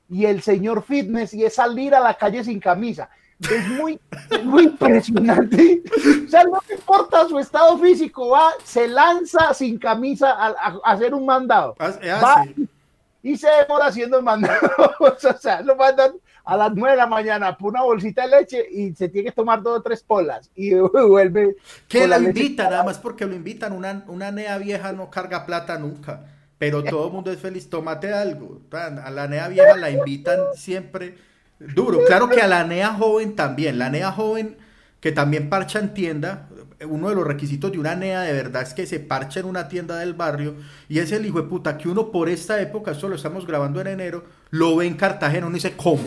y 0.08 0.26
el 0.26 0.42
señor 0.42 0.84
fitness 0.84 1.34
y 1.34 1.44
es 1.44 1.54
salir 1.54 1.94
a 1.94 2.00
la 2.00 2.14
calle 2.14 2.44
sin 2.44 2.60
camisa. 2.60 3.10
Es 3.40 3.68
muy, 3.68 4.00
muy 4.44 4.64
impresionante. 4.64 5.82
O 6.26 6.30
sea, 6.30 6.44
no 6.44 6.60
importa 6.70 7.28
su 7.28 7.38
estado 7.38 7.76
físico, 7.78 8.28
va, 8.30 8.52
se 8.64 8.88
lanza 8.88 9.52
sin 9.54 9.78
camisa 9.78 10.30
a, 10.30 10.78
hacer 10.84 11.14
un 11.14 11.26
mandado. 11.26 11.74
Ah, 11.78 11.92
va, 12.22 12.46
y 13.24 13.38
se 13.38 13.48
demora 13.48 13.86
haciendo 13.86 14.18
el 14.18 14.24
mandado. 14.24 14.60
o 15.00 15.38
sea, 15.38 15.62
lo 15.62 15.74
mandan 15.74 16.12
a 16.44 16.56
las 16.56 16.72
9 16.74 16.90
de 16.90 16.96
la 16.96 17.06
mañana 17.06 17.56
por 17.56 17.72
una 17.72 17.82
bolsita 17.82 18.22
de 18.26 18.36
leche 18.36 18.66
y 18.70 18.94
se 18.94 19.08
tiene 19.08 19.30
que 19.30 19.34
tomar 19.34 19.62
dos 19.62 19.78
o 19.78 19.82
tres 19.82 20.02
polas 20.02 20.50
y 20.54 20.74
vuelve. 21.08 21.56
Que 21.88 22.06
la 22.06 22.18
invitan, 22.18 22.70
nada 22.70 22.84
más 22.84 22.98
porque 22.98 23.24
lo 23.24 23.34
invitan. 23.34 23.72
Una, 23.72 24.04
una 24.08 24.30
nea 24.30 24.58
vieja 24.58 24.92
no 24.92 25.10
carga 25.10 25.46
plata 25.46 25.78
nunca, 25.78 26.20
pero 26.58 26.84
todo 26.84 27.06
el 27.06 27.12
mundo 27.12 27.32
es 27.32 27.40
feliz. 27.40 27.68
Tómate 27.68 28.12
algo. 28.12 28.60
A 28.70 29.10
la 29.10 29.26
nea 29.26 29.48
vieja 29.48 29.76
la 29.76 29.90
invitan 29.90 30.38
siempre 30.54 31.16
duro. 31.74 32.00
Claro 32.06 32.28
que 32.28 32.40
a 32.40 32.46
la 32.46 32.64
nea 32.64 32.92
joven 32.94 33.36
también. 33.36 33.78
La 33.78 33.90
nea 33.90 34.12
joven 34.12 34.56
que 35.04 35.12
también 35.12 35.50
parcha 35.50 35.78
en 35.80 35.92
tienda, 35.92 36.48
uno 36.88 37.10
de 37.10 37.14
los 37.14 37.26
requisitos 37.26 37.70
de 37.70 37.78
una 37.78 37.94
NEA 37.94 38.22
de 38.22 38.32
verdad 38.32 38.62
es 38.62 38.72
que 38.72 38.86
se 38.86 39.00
parche 39.00 39.40
en 39.40 39.44
una 39.46 39.68
tienda 39.68 39.96
del 39.98 40.14
barrio 40.14 40.54
y 40.88 40.98
es 40.98 41.12
el 41.12 41.26
hijo 41.26 41.42
de 41.42 41.48
puta 41.48 41.76
que 41.76 41.90
uno 41.90 42.10
por 42.10 42.30
esta 42.30 42.58
época, 42.60 42.92
esto 42.92 43.08
lo 43.08 43.16
estamos 43.16 43.46
grabando 43.46 43.82
en 43.82 43.88
enero, 43.88 44.24
lo 44.48 44.76
ve 44.76 44.86
en 44.86 44.94
Cartagena, 44.94 45.46
uno 45.46 45.56
dice, 45.56 45.74
¿cómo? 45.76 46.04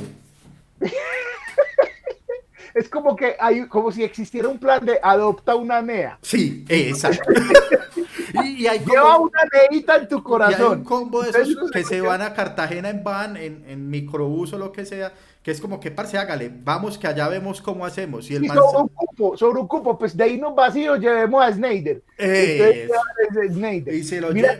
es 2.73 2.89
como 2.89 3.15
que 3.15 3.35
hay, 3.39 3.67
como 3.67 3.91
si 3.91 4.03
existiera 4.03 4.47
un 4.47 4.57
plan 4.59 4.83
de 4.85 4.99
adopta 5.01 5.55
una 5.55 5.79
NEA. 5.79 6.17
Sí, 6.23 6.65
exacto. 6.67 7.31
y, 8.45 8.65
hay 8.67 8.79
Lleva 8.79 9.19
una 9.19 9.41
neita 9.69 9.97
en 9.97 10.07
tu 10.07 10.23
corazón. 10.23 10.71
hay 10.71 10.77
un 10.79 10.83
combo 10.83 11.21
de 11.21 11.29
esos 11.29 11.69
que 11.71 11.83
se 11.83 12.01
van 12.01 12.21
a 12.21 12.33
Cartagena 12.33 12.89
en 12.89 13.03
van, 13.03 13.37
en, 13.37 13.63
en 13.67 13.89
microbús 13.89 14.53
o 14.53 14.57
lo 14.57 14.71
que 14.71 14.85
sea, 14.85 15.13
que 15.43 15.51
es 15.51 15.61
como 15.61 15.79
que, 15.79 15.91
parce, 15.91 16.17
hágale, 16.17 16.51
vamos 16.53 16.97
que 16.97 17.07
allá 17.07 17.27
vemos 17.29 17.61
cómo 17.61 17.85
hacemos. 17.85 18.29
Y 18.29 18.35
el 18.35 18.47
sobre, 18.47 18.77
un 18.77 18.87
cupo, 18.89 19.37
sobre 19.37 19.61
un 19.61 19.67
cupo, 19.67 19.97
pues 19.97 20.15
de 20.17 20.25
ahí 20.25 20.37
nos 20.37 20.53
vacío 20.53 20.97
llevemos 20.97 21.43
a 21.43 21.53
Snyder. 21.53 22.01
Mira 24.33 24.59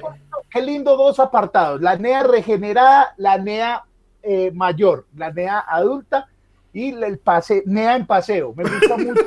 qué 0.49 0.61
lindo 0.61 0.95
dos 0.95 1.19
apartados, 1.19 1.81
la 1.81 1.97
NEA 1.97 2.23
regenerada, 2.23 3.13
la 3.17 3.37
NEA 3.37 3.83
eh, 4.23 4.51
mayor, 4.51 5.05
la 5.15 5.31
NEA 5.31 5.59
adulta 5.59 6.29
y 6.73 6.93
el 6.93 7.17
pase, 7.17 7.63
NEA 7.65 7.97
en 7.97 8.05
paseo. 8.05 8.53
Me 8.55 8.63
gusta 8.63 8.97
mucho. 8.97 9.21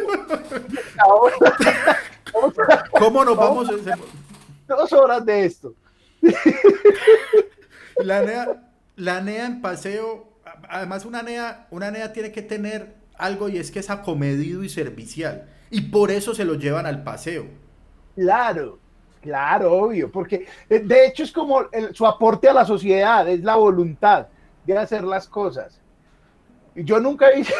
¿Cómo 2.99 3.25
nos 3.25 3.37
vamos? 3.37 3.69
A... 3.69 3.99
Dos 4.67 4.93
horas 4.93 5.27
de 5.27 5.45
esto. 5.45 5.75
la 7.97 8.23
NEA, 8.23 8.63
la 8.97 9.21
NEA 9.21 9.47
en 9.47 9.61
paseo 9.61 10.30
además 10.69 11.05
una 11.05 11.23
NEA, 11.23 11.67
una 11.71 11.91
NEA 11.91 12.13
tiene 12.13 12.33
que 12.33 12.43
tener 12.43 12.95
algo 13.17 13.49
y 13.49 13.59
es 13.59 13.71
que 13.71 13.81
es 13.81 13.91
acomedido 13.91 14.65
y 14.65 14.69
servicial. 14.69 15.47
Y 15.71 15.83
por 15.83 16.11
eso 16.11 16.35
se 16.35 16.45
lo 16.45 16.55
llevan 16.55 16.87
al 16.87 17.03
paseo. 17.03 17.47
Claro, 18.17 18.79
claro, 19.21 19.73
obvio, 19.73 20.11
porque 20.11 20.47
eh, 20.69 20.81
de 20.81 21.07
hecho 21.07 21.23
es 21.23 21.33
como 21.33 21.63
su 21.93 22.07
aporte 22.07 22.49
a 22.49 22.53
la 22.53 22.65
sociedad, 22.65 23.29
es 23.29 23.43
la 23.43 23.57
voluntad 23.57 24.27
de 24.67 24.77
hacer 24.77 25.05
las 25.05 25.29
cosas. 25.29 25.81
Yo 26.75 27.01
nunca 27.01 27.33
hice 27.37 27.55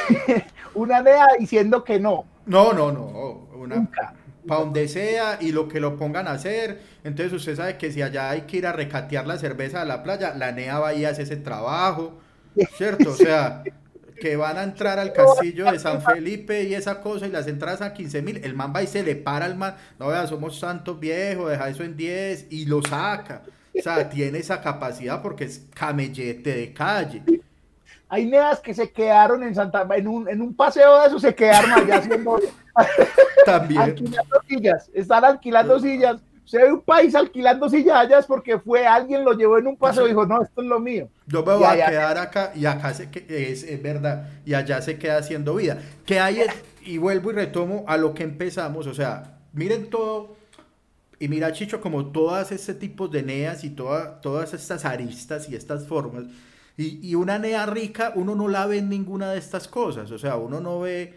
una 0.75 1.03
NEA 1.03 1.27
diciendo 1.39 1.85
que 1.85 2.01
no. 2.01 2.25
No, 2.47 2.73
no, 2.73 2.91
no. 2.91 3.67
nunca. 3.67 4.15
Para 4.47 4.61
donde 4.63 4.89
sea 4.89 5.37
y 5.41 5.53
lo 5.53 5.69
que 5.69 5.81
lo 5.81 5.97
pongan 5.97 6.27
a 6.27 6.33
hacer. 6.33 6.81
Entonces 7.05 7.33
usted 7.33 7.57
sabe 7.57 7.77
que 7.77 7.93
si 7.93 8.01
allá 8.01 8.31
hay 8.31 8.43
que 8.43 8.57
ir 8.57 8.67
a 8.67 8.73
recatear 8.73 9.27
la 9.27 9.39
cerveza 9.39 9.83
a 9.83 9.85
la 9.85 10.03
playa, 10.03 10.35
la 10.35 10.51
NEA 10.51 10.79
va 10.79 10.95
y 10.95 11.05
hace 11.05 11.23
ese 11.23 11.37
trabajo 11.37 12.19
¿cierto? 12.77 13.11
O 13.11 13.15
sea, 13.15 13.63
que 14.21 14.37
van 14.37 14.59
a 14.59 14.63
entrar 14.63 14.99
al 14.99 15.13
castillo 15.13 15.71
de 15.73 15.79
San 15.79 16.03
Felipe 16.03 16.65
y 16.65 16.75
esa 16.75 17.01
cosa 17.01 17.27
y 17.27 17.31
las 17.31 17.47
entradas 17.47 17.81
a 17.81 17.93
15 17.93 18.23
mil, 18.23 18.45
el 18.45 18.55
man 18.55 18.73
va 18.75 18.83
y 18.83 18.87
se 18.87 19.03
le 19.03 19.17
para 19.17 19.47
al 19.47 19.57
man, 19.57 19.77
no 19.99 20.09
vea, 20.09 20.27
somos 20.27 20.59
santos 20.59 21.01
viejos, 21.01 21.51
deja 21.51 21.69
eso 21.69 21.83
en 21.83 21.97
10 21.97 22.47
y 22.51 22.67
lo 22.67 22.83
saca. 22.83 23.43
O 23.77 23.83
sea, 23.83 24.09
tiene 24.09 24.39
esa 24.39 24.61
capacidad 24.61 25.23
porque 25.23 25.45
es 25.45 25.63
camellete 25.75 26.55
de 26.55 26.73
calle. 26.73 27.23
Hay 28.09 28.27
neas 28.27 28.61
que 28.61 28.75
se 28.75 28.91
quedaron 28.91 29.43
en 29.43 29.55
Santa 29.55 29.87
en 29.95 30.09
un, 30.09 30.29
en 30.29 30.43
un 30.43 30.55
paseo 30.55 31.01
de 31.01 31.07
eso 31.07 31.19
se 31.21 31.35
quedaron 31.35 31.71
allá 31.71 31.97
haciendo 31.97 32.41
también 33.47 33.83
alquilando 33.83 34.43
sillas, 34.49 34.91
están 34.93 35.25
alquilando 35.25 35.79
sillas 35.79 36.21
se 36.51 36.59
ve 36.59 36.73
un 36.73 36.81
país 36.81 37.15
alquilando 37.15 37.69
sillas 37.69 38.27
porque 38.27 38.59
fue 38.59 38.85
alguien 38.85 39.25
lo 39.25 39.35
llevó 39.35 39.59
en 39.59 39.69
un 39.69 39.77
paseo 39.77 40.07
y 40.07 40.09
dijo, 40.09 40.27
no, 40.27 40.43
esto 40.43 40.63
es 40.63 40.67
lo 40.67 40.81
mío. 40.81 41.09
Yo 41.29 41.45
me 41.45 41.55
voy 41.55 41.63
a 41.63 41.87
quedar 41.87 42.19
acá 42.19 42.51
y 42.57 42.67
acá 42.67 42.93
se, 42.93 43.09
es, 43.29 43.63
es, 43.63 43.81
verdad, 43.81 44.29
y 44.45 44.55
allá 44.55 44.83
se 44.83 44.99
queda 44.99 45.19
haciendo 45.19 45.55
vida. 45.55 45.79
Que 46.05 46.19
hay, 46.19 46.43
y 46.85 46.99
vuelvo 46.99 47.31
y 47.31 47.35
retomo 47.35 47.85
a 47.87 47.97
lo 47.97 48.15
que 48.15 48.25
empezamos, 48.25 48.89
o 48.89 48.95
sea, 48.95 49.39
miren 49.53 49.91
todo, 49.91 50.35
y 51.21 51.29
mira 51.29 51.53
Chicho, 51.53 51.81
como 51.81 52.07
todas 52.07 52.51
este 52.51 52.75
tipo 52.75 53.07
de 53.07 53.23
neas 53.23 53.63
y 53.63 53.71
toda, 53.71 54.21
todas 54.21 54.53
estas 54.53 54.85
aristas 54.85 55.49
y 55.49 55.55
estas 55.55 55.87
formas, 55.87 56.25
y, 56.77 56.99
y 57.09 57.15
una 57.15 57.39
nea 57.39 57.65
rica, 57.67 58.11
uno 58.17 58.35
no 58.35 58.49
la 58.49 58.67
ve 58.67 58.79
en 58.79 58.89
ninguna 58.89 59.31
de 59.31 59.39
estas 59.39 59.69
cosas, 59.69 60.11
o 60.11 60.19
sea, 60.19 60.35
uno 60.35 60.61
no 60.61 60.81
ve 60.81 61.15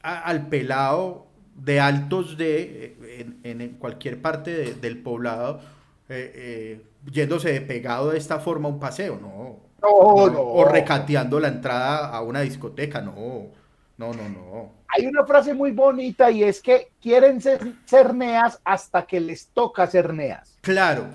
al 0.00 0.46
pelado 0.46 1.25
de 1.56 1.80
altos 1.80 2.36
de 2.36 3.40
en, 3.42 3.76
cualquier 3.78 4.20
parte 4.20 4.74
del 4.74 5.02
poblado 5.02 5.60
eh, 6.08 6.32
eh, 6.34 6.82
yéndose 7.10 7.52
de 7.52 7.60
pegado 7.60 8.10
de 8.10 8.18
esta 8.18 8.38
forma 8.38 8.68
a 8.68 8.72
un 8.72 8.80
paseo, 8.80 9.18
no. 9.20 9.66
O 9.82 10.64
recateando 10.64 11.38
la 11.38 11.48
entrada 11.48 12.08
a 12.08 12.22
una 12.22 12.40
discoteca, 12.40 13.00
no. 13.00 13.50
No, 13.98 14.12
no, 14.12 14.28
no. 14.28 14.70
Hay 14.88 15.06
una 15.06 15.24
frase 15.24 15.54
muy 15.54 15.72
bonita 15.72 16.30
y 16.30 16.44
es 16.44 16.60
que 16.60 16.92
quieren 17.00 17.40
ser, 17.40 17.72
ser 17.86 18.14
neas 18.14 18.60
hasta 18.64 19.06
que 19.06 19.20
les 19.20 19.48
toca 19.48 19.86
ser 19.86 20.12
neas. 20.12 20.58
Claro, 20.60 21.06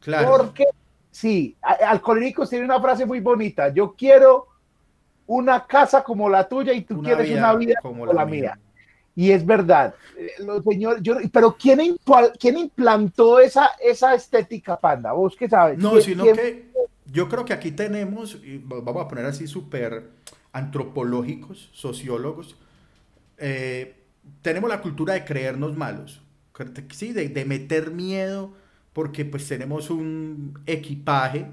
claro. 0.00 0.36
Porque, 0.36 0.66
sí, 1.10 1.56
Alcohólicos 1.60 2.48
tiene 2.48 2.64
una 2.64 2.80
frase 2.80 3.04
muy 3.04 3.20
bonita. 3.20 3.68
Yo 3.70 3.94
quiero 3.96 4.46
una 5.26 5.66
casa 5.66 6.04
como 6.04 6.28
la 6.28 6.48
tuya 6.48 6.72
y 6.72 6.82
tú 6.82 7.02
quieres 7.02 7.30
una 7.30 7.54
vida 7.54 7.74
como, 7.82 8.06
la, 8.06 8.24
mía. 8.24 8.58
Y 9.16 9.32
es 9.32 9.44
verdad, 9.44 9.94
eh, 10.16 10.30
los 10.38 10.62
señores, 10.64 11.02
yo, 11.02 11.16
pero 11.32 11.56
¿quién, 11.60 11.98
¿quién 12.38 12.56
implantó 12.56 13.40
esa, 13.40 13.70
esa 13.82 14.14
estética, 14.14 14.78
Panda? 14.78 15.12
¿Vos 15.12 15.34
qué 15.36 15.48
sabes? 15.48 15.78
No, 15.78 16.00
sino 16.00 16.24
que 16.24 16.70
yo 17.06 17.28
creo 17.28 17.44
que 17.44 17.52
aquí 17.52 17.72
tenemos, 17.72 18.38
vamos 18.64 19.04
a 19.04 19.08
poner 19.08 19.26
así 19.26 19.46
súper 19.46 20.10
antropológicos, 20.52 21.70
sociólogos, 21.72 22.56
eh, 23.38 23.96
tenemos 24.42 24.70
la 24.70 24.80
cultura 24.80 25.14
de 25.14 25.24
creernos 25.24 25.76
malos, 25.76 26.22
sí, 26.92 27.12
de, 27.12 27.28
de, 27.28 27.44
meter 27.44 27.90
miedo, 27.90 28.52
porque 28.92 29.24
pues 29.24 29.48
tenemos 29.48 29.90
un 29.90 30.58
equipaje 30.66 31.46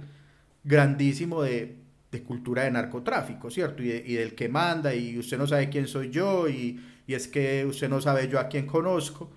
grandísimo 0.64 1.42
de, 1.42 1.78
de 2.12 2.24
cultura 2.24 2.64
de 2.64 2.72
narcotráfico, 2.72 3.50
¿cierto? 3.50 3.82
Y, 3.84 3.92
y 3.92 4.14
del 4.16 4.36
que 4.36 4.50
manda, 4.50 4.94
y 4.94 5.18
usted 5.18 5.38
no 5.38 5.48
sabe 5.48 5.70
quién 5.70 5.88
soy 5.88 6.10
yo, 6.10 6.50
y 6.50 6.80
y 7.08 7.16
es 7.16 7.28
que 7.28 7.66
usted 7.66 7.90
no 7.90 8.02
sabe 8.02 8.28
yo 8.28 8.40
a 8.40 8.50
quién 8.50 8.68
conozco. 8.68 9.32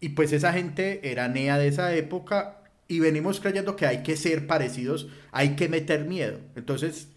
Y 0.00 0.10
pues 0.10 0.32
esa 0.32 0.52
gente 0.52 1.10
era 1.10 1.28
NEA 1.28 1.58
de 1.58 1.68
esa 1.68 1.92
época 1.94 2.60
y 2.86 3.00
venimos 3.00 3.40
creyendo 3.40 3.74
que 3.74 3.86
hay 3.86 4.02
que 4.02 4.16
ser 4.16 4.46
parecidos, 4.46 5.08
hay 5.32 5.56
que 5.56 5.68
meter 5.68 6.04
miedo. 6.04 6.38
Entonces, 6.54 7.08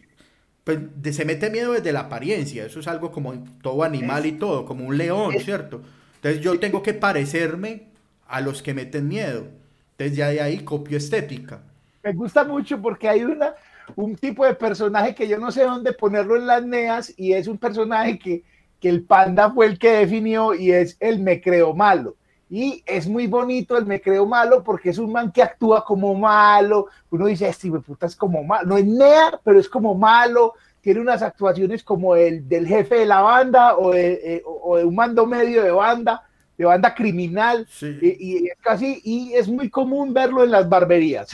pues 0.64 0.80
se 1.12 1.26
mete 1.26 1.50
miedo 1.50 1.74
desde 1.74 1.94
la 1.94 2.02
apariencia, 2.02 2.66
eso 2.66 2.80
es 2.80 2.88
algo 2.88 3.12
como 3.12 3.44
todo 3.62 3.84
animal 3.84 4.26
y 4.26 4.34
todo, 4.34 4.66
como 4.66 4.86
un 4.86 4.98
león, 4.98 5.36
¿cierto? 5.40 5.82
Entonces 6.16 6.42
yo 6.42 6.60
tengo 6.60 6.82
que 6.82 6.94
parecerme 6.94 7.88
a 8.28 8.42
los 8.42 8.62
que 8.62 8.74
meten 8.74 9.08
miedo. 9.08 9.48
Entonces 9.92 10.18
ya 10.18 10.30
de 10.30 10.42
ahí 10.42 10.60
copio 10.60 10.98
estética. 10.98 11.62
Me 12.04 12.14
gusta 12.14 12.44
mucho 12.44 12.82
porque 12.82 13.08
hay 13.08 13.24
una, 13.24 13.54
un 13.96 14.16
tipo 14.16 14.46
de 14.46 14.56
personaje 14.56 15.14
que 15.14 15.28
yo 15.28 15.38
no 15.38 15.52
sé 15.52 15.64
dónde 15.64 15.94
ponerlo 15.94 16.36
en 16.36 16.48
las 16.48 16.66
NEAs 16.66 17.14
y 17.18 17.34
es 17.34 17.48
un 17.48 17.58
personaje 17.58 18.18
que 18.18 18.44
que 18.80 18.90
el 18.90 19.04
panda 19.04 19.52
fue 19.52 19.66
el 19.66 19.80
que 19.80 19.92
definió 19.92 20.54
y 20.54 20.72
es 20.72 20.98
el 21.00 21.20
me 21.20 21.42
creo 21.42 21.74
malo. 21.74 22.16
Y 22.50 22.82
es 22.86 23.08
muy 23.08 23.28
bonito 23.28 23.78
el 23.78 23.86
Me 23.86 24.00
Creo 24.00 24.26
Malo 24.26 24.64
porque 24.64 24.92
es 24.92 24.98
un 24.98 25.12
man 25.12 25.32
que 25.32 25.44
actúa 25.44 25.84
como 25.84 26.16
malo. 26.16 26.88
Uno 27.10 27.26
dice, 27.26 27.48
este 27.48 27.70
puta 27.70 28.06
es 28.06 28.16
como 28.16 28.44
malo. 28.44 28.68
No 28.68 28.78
es 28.78 28.86
nea, 28.86 29.40
pero 29.44 29.60
es 29.60 29.68
como 29.68 29.96
malo. 29.96 30.54
Tiene 30.80 31.02
unas 31.02 31.22
actuaciones 31.22 31.84
como 31.84 32.16
el 32.16 32.48
del 32.48 32.66
jefe 32.66 33.00
de 33.00 33.06
la 33.06 33.22
banda 33.22 33.78
o 33.78 33.92
de, 33.92 34.14
eh, 34.24 34.44
o 34.46 34.78
de 34.78 34.86
un 34.86 34.96
mando 34.96 35.26
medio 35.26 35.62
de 35.62 35.72
banda, 35.72 36.24
de 36.58 36.64
banda 36.64 36.96
criminal. 36.96 37.68
Y, 37.82 37.86
y, 38.18 38.48
es 38.48 38.58
casi, 38.62 39.02
y 39.04 39.34
es 39.34 39.50
muy 39.50 39.70
común 39.70 40.14
verlo 40.14 40.46
en 40.46 40.52
las 40.52 40.70
barberías. 40.70 41.30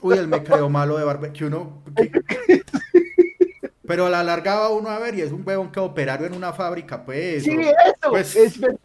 Uy, 0.00 0.16
el 0.16 0.28
Me 0.28 0.42
Creo 0.42 0.70
Malo 0.70 0.96
de 0.96 1.04
barbería. 1.04 1.34
Que 1.34 1.44
uno. 1.44 1.82
Pero 3.92 4.08
la 4.08 4.20
alargaba 4.20 4.70
uno 4.70 4.88
a 4.88 4.98
ver 4.98 5.16
y 5.16 5.20
es 5.20 5.32
un 5.32 5.46
huevón 5.46 5.70
que 5.70 5.78
operario 5.78 6.26
en 6.26 6.32
una 6.32 6.54
fábrica, 6.54 7.04
pues. 7.04 7.44
Sí, 7.44 7.50
eso, 7.50 8.08
pues, 8.08 8.34
es 8.34 8.58
verdad. 8.58 8.78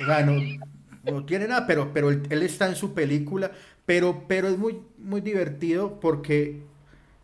O 0.00 0.06
sea, 0.06 0.24
no, 0.24 1.24
tiene 1.26 1.48
nada, 1.48 1.66
pero, 1.66 1.92
pero 1.92 2.10
él, 2.10 2.42
está 2.44 2.68
en 2.68 2.76
su 2.76 2.94
película, 2.94 3.50
pero, 3.84 4.28
pero 4.28 4.46
es 4.46 4.56
muy, 4.56 4.80
muy 4.96 5.22
divertido 5.22 5.98
porque 5.98 6.62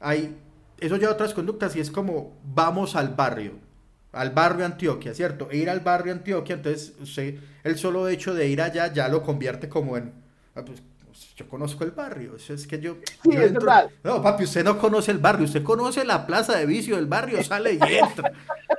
hay, 0.00 0.36
eso 0.80 0.96
lleva 0.96 1.12
otras 1.12 1.34
conductas 1.34 1.76
y 1.76 1.78
es 1.78 1.88
como, 1.88 2.36
vamos 2.52 2.96
al 2.96 3.10
barrio, 3.10 3.52
al 4.10 4.30
barrio 4.30 4.66
Antioquia, 4.66 5.14
¿cierto? 5.14 5.48
E 5.52 5.58
ir 5.58 5.70
al 5.70 5.78
barrio 5.78 6.12
Antioquia, 6.12 6.56
entonces 6.56 6.94
usted, 7.00 7.36
el 7.62 7.78
solo 7.78 8.08
hecho 8.08 8.34
de 8.34 8.48
ir 8.48 8.60
allá 8.60 8.92
ya 8.92 9.06
lo 9.06 9.22
convierte 9.22 9.68
como 9.68 9.96
en, 9.96 10.10
ah, 10.56 10.64
pues, 10.64 10.82
yo 11.36 11.48
conozco 11.48 11.84
el 11.84 11.92
barrio, 11.92 12.36
es 12.36 12.66
que 12.66 12.80
yo... 12.80 12.96
Sí, 13.22 13.30
es 13.32 13.52
verdad. 13.52 13.90
No, 14.02 14.20
papi, 14.22 14.44
usted 14.44 14.64
no 14.64 14.78
conoce 14.78 15.10
el 15.10 15.18
barrio, 15.18 15.44
usted 15.44 15.62
conoce 15.62 16.04
la 16.04 16.26
plaza 16.26 16.56
de 16.56 16.66
vicio 16.66 16.96
del 16.96 17.06
barrio, 17.06 17.42
sale 17.42 17.74
y 17.74 17.78
entra. 17.80 18.32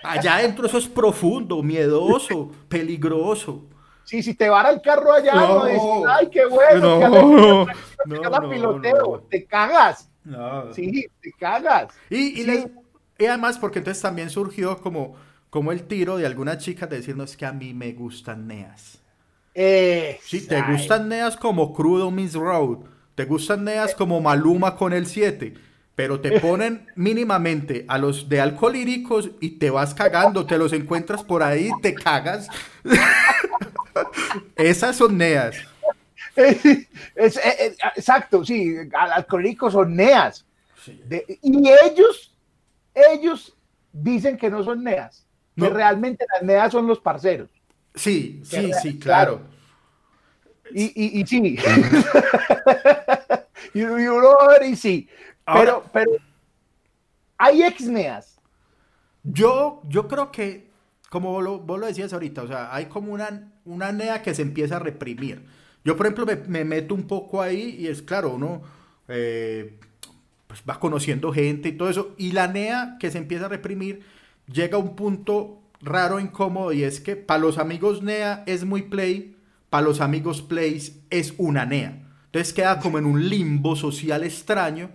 Allá 0.04 0.36
adentro 0.36 0.68
eso 0.68 0.77
es 0.77 0.88
profundo, 0.88 1.63
miedoso, 1.63 2.51
peligroso. 2.68 3.65
Sí, 4.04 4.22
si 4.22 4.36
te 4.36 4.50
vara 4.50 4.70
el 4.70 4.82
carro 4.82 5.13
allá, 5.13 5.34
no, 5.34 5.63
ay, 6.08 6.30
qué 6.30 6.46
bueno, 6.46 7.00
no, 7.00 7.65
no, 8.06 8.50
piloteo, 8.50 9.25
te 9.30 9.46
cagas. 9.46 10.10
Sí, 10.74 11.08
te 11.22 11.32
cagas. 11.34 11.94
Y, 12.10 12.42
y, 12.42 13.25
además, 13.25 13.58
porque 13.58 13.80
entonces 13.80 14.01
también 14.01 14.30
surgió 14.30 14.77
como, 14.77 15.15
como 15.50 15.72
el 15.72 15.84
tiro 15.84 16.18
de 16.18 16.25
algunas 16.27 16.60
chicas 16.60 16.89
de 16.89 16.98
decirnos 16.98 17.36
que 17.36 17.46
a 17.46 17.51
mí 17.51 17.74
me 17.74 17.94
gustan 17.94 18.48
neas. 18.48 19.01
Sí, 19.56 20.46
te 20.48 20.62
gustan 20.70 21.08
neas 21.08 21.38
como 21.38 21.74
Crudo 21.74 22.12
Miss 22.12 22.34
Road, 22.34 22.80
te 23.16 23.24
gustan 23.24 23.64
neas 23.64 23.96
como 23.96 24.20
Maluma 24.20 24.76
con 24.76 24.92
el 24.92 25.06
7, 25.06 25.54
pero 25.96 26.20
te 26.20 26.42
ponen 26.42 26.88
mínimamente 26.96 27.86
a 27.88 27.98
los 27.98 28.28
de 28.28 28.42
alcoholíricos 28.42 29.32
y 29.40 29.52
te 29.52 29.70
vas 29.70 29.94
cagando, 29.94 30.46
te 30.46 30.58
los 30.58 30.74
encuentras 30.74 31.24
por 31.24 31.42
ahí, 31.42 31.72
te 31.82 31.96
cagas. 31.96 32.50
Esas 34.58 34.98
son 34.98 35.18
neas. 35.18 35.56
Es, 36.36 36.66
eh, 36.66 36.88
eh, 37.16 37.76
exacto, 37.96 38.44
sí, 38.44 38.76
alcohólicos 38.94 39.72
son 39.72 39.96
neas. 39.96 40.46
y 41.42 41.70
ellos, 41.86 42.36
ellos 42.94 43.56
dicen 43.94 44.38
que 44.38 44.50
no 44.50 44.64
son 44.64 44.84
neas, 44.84 45.26
que 45.56 45.70
realmente 45.70 46.26
las 46.34 46.44
neas 46.44 46.74
son 46.74 46.88
los 46.88 47.00
parceros. 47.00 47.50
Sí, 47.96 48.42
sí, 48.44 48.72
sí, 48.82 49.00
claro. 49.00 49.42
Y, 50.72 50.84
y, 50.96 51.22
y 51.22 51.25
sí. 51.25 51.58
y, 53.74 53.84
uno 53.84 54.38
y 54.66 54.75
sí. 54.75 55.08
Pero, 55.46 55.84
pero 55.94 56.12
hay 57.38 57.64
ex-neas. 57.64 58.40
Yo, 59.24 59.82
yo 59.88 60.08
creo 60.08 60.32
que, 60.32 60.70
como 61.10 61.32
vos 61.32 61.44
lo, 61.44 61.60
vos 61.60 61.80
lo, 61.80 61.88
decías 61.88 62.14
ahorita, 62.14 62.44
o 62.44 62.48
sea, 62.48 62.74
hay 62.75 62.86
como 62.86 63.14
una, 63.14 63.54
una 63.66 63.92
nea 63.92 64.22
que 64.22 64.34
se 64.34 64.42
empieza 64.42 64.78
a 64.78 64.80
reprimir. 64.80 65.46
Yo, 65.84 65.96
por 65.96 66.05
ejemplo, 66.05 66.25
me, 66.48 66.66
meto 66.66 66.96
un 66.96 67.08
poco 67.08 67.42
ahí 67.42 67.75
y 67.79 67.88
es 67.88 68.01
claro, 68.01 68.31
uno 68.31 68.64
eh, 69.08 69.79
pues 70.48 70.64
va 70.68 70.79
conociendo 70.79 71.31
gente 71.31 71.70
y 71.70 71.74
todo 71.74 71.90
eso. 71.90 72.14
Y 72.18 72.31
la 72.31 72.48
nea 72.48 72.98
que 73.00 73.12
se 73.12 73.18
empieza 73.18 73.46
a 73.46 73.50
reprimir 73.50 74.03
llega 74.51 74.77
a 74.77 74.79
un 74.79 74.96
punto 74.96 75.62
raro, 75.81 76.20
incómodo, 76.20 76.72
y 76.72 76.83
es 76.83 77.00
que 77.00 77.16
para 77.16 77.40
los 77.40 77.57
amigos 77.57 78.01
NEA 78.01 78.44
es 78.46 78.66
muy 78.66 78.83
play, 78.83 79.38
para 79.70 79.83
los 79.83 80.01
amigos 80.01 80.42
plays 80.42 81.00
es 81.09 81.33
una 81.38 81.66
NEA. 81.66 82.01
Entonces 82.25 82.53
queda 82.53 82.79
como 82.79 82.98
en 82.98 83.05
un 83.05 83.29
limbo 83.29 83.75
social 83.75 84.24
extraño, 84.24 84.90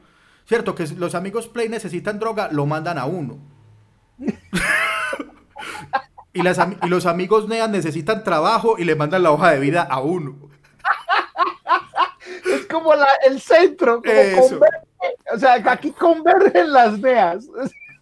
¿cierto? 0.46 0.74
Que 0.74 0.86
los 0.88 1.14
amigos 1.14 1.48
play 1.48 1.68
necesitan 1.68 2.18
droga, 2.18 2.48
lo 2.52 2.66
mandan 2.66 2.98
a 2.98 3.06
uno. 3.06 3.38
y, 6.32 6.42
las, 6.42 6.58
y, 6.82 6.88
los 6.88 7.06
amigos 7.06 7.48
NEA 7.48 7.68
necesitan 7.68 8.24
trabajo 8.24 8.76
y 8.78 8.84
le 8.84 8.94
mandan 8.94 9.22
la 9.22 9.32
hoja 9.32 9.52
de 9.52 9.60
vida 9.60 9.82
a 9.82 10.00
uno. 10.00 10.36
Es 12.44 12.66
como 12.66 12.92
el 13.26 13.40
centro, 13.40 14.00
o 15.32 15.38
sea, 15.38 15.54
aquí 15.54 15.90
convergen 15.90 16.72
las 16.72 16.98
NEAs. 16.98 17.48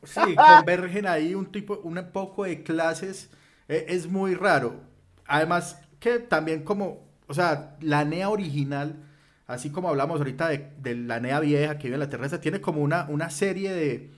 Sí, 0.02 0.36
convergen 0.36 1.06
ahí 1.06 1.34
un 1.34 1.46
tipo, 1.46 1.80
un 1.82 2.00
poco 2.12 2.44
de 2.44 2.62
clases. 2.62 3.30
E, 3.68 3.86
es 3.88 4.08
muy 4.08 4.34
raro. 4.34 4.80
Además, 5.26 5.80
que 6.00 6.18
también 6.18 6.62
como, 6.62 7.08
o 7.26 7.34
sea, 7.34 7.76
la 7.80 8.04
NEA 8.04 8.30
original, 8.30 9.04
así 9.46 9.70
como 9.70 9.88
hablamos 9.88 10.18
ahorita 10.18 10.48
de, 10.48 10.94
la 10.94 11.20
NEA 11.20 11.40
vieja 11.40 11.78
que 11.78 11.84
vive 11.84 11.94
en 11.94 12.00
la 12.00 12.08
terrestre, 12.08 12.38
tiene 12.38 12.60
como 12.60 12.80
una, 12.80 13.06
una 13.08 13.30
serie 13.30 13.72
de, 13.72 14.10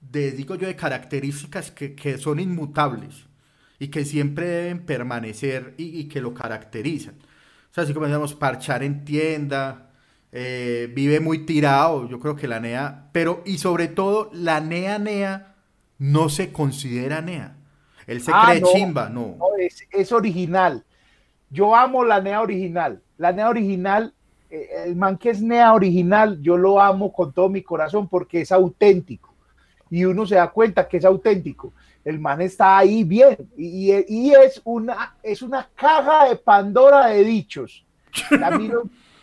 de, 0.00 0.32
digo 0.32 0.54
yo, 0.54 0.66
de 0.66 0.76
características 0.76 1.70
que, 1.70 2.18
son 2.18 2.40
inmutables 2.40 3.26
y 3.78 3.88
que 3.88 4.04
siempre 4.04 4.46
deben 4.46 4.86
permanecer 4.86 5.74
y, 5.78 5.98
y 5.98 6.08
que 6.08 6.20
lo 6.20 6.34
caracterizan. 6.34 7.14
O 7.70 7.74
sea, 7.74 7.84
así 7.84 7.92
como 7.92 8.06
decíamos, 8.06 8.34
parchar 8.34 8.82
en 8.82 9.04
tienda, 9.04 9.85
eh, 10.38 10.92
vive 10.92 11.18
muy 11.18 11.46
tirado, 11.46 12.06
yo 12.10 12.20
creo 12.20 12.36
que 12.36 12.46
la 12.46 12.60
NEA, 12.60 13.08
pero 13.12 13.42
y 13.46 13.56
sobre 13.56 13.88
todo 13.88 14.28
la 14.34 14.60
NEA 14.60 14.98
NEA 14.98 15.54
no 15.96 16.28
se 16.28 16.52
considera 16.52 17.22
NEA. 17.22 17.56
Él 18.06 18.20
se 18.20 18.32
ah, 18.34 18.48
cree 18.50 18.60
chimba, 18.60 19.08
no. 19.08 19.38
es, 19.90 20.12
original. 20.12 20.84
Yo 21.48 21.74
amo 21.74 22.04
la 22.04 22.20
NEA 22.20 22.42
original. 22.42 23.00
La 23.16 23.32
NEA 23.32 23.48
original, 23.48 24.12
eh, 24.50 24.68
el 24.84 24.94
man 24.94 25.16
que 25.16 25.30
es 25.30 25.40
NEA 25.40 25.72
original, 25.72 26.38
yo 26.42 26.58
lo 26.58 26.82
amo 26.82 27.14
con 27.14 27.32
todo 27.32 27.48
mi 27.48 27.62
corazón 27.62 28.06
porque 28.06 28.42
es 28.42 28.52
auténtico. 28.52 29.34
Y 29.88 30.04
uno 30.04 30.26
se 30.26 30.34
da 30.34 30.50
cuenta 30.50 30.86
que 30.86 30.98
es 30.98 31.06
auténtico. 31.06 31.72
El 32.04 32.20
man 32.20 32.42
está 32.42 32.76
ahí 32.76 33.04
bien. 33.04 33.38
Y, 33.56 33.90
es, 33.90 34.60
una, 34.64 35.16
es 35.22 35.40
una 35.40 35.66
caja 35.74 36.28
de 36.28 36.36
Pandora 36.36 37.06
de 37.06 37.24
dichos. 37.24 37.86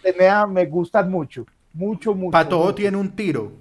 mí 0.03 0.53
me 0.53 0.65
gustan 0.65 1.09
mucho, 1.09 1.45
mucho, 1.73 2.13
mucho. 2.13 2.31
Para 2.31 2.49
todo 2.49 2.73
tiene 2.75 2.97
un 2.97 3.15
tiro. 3.15 3.51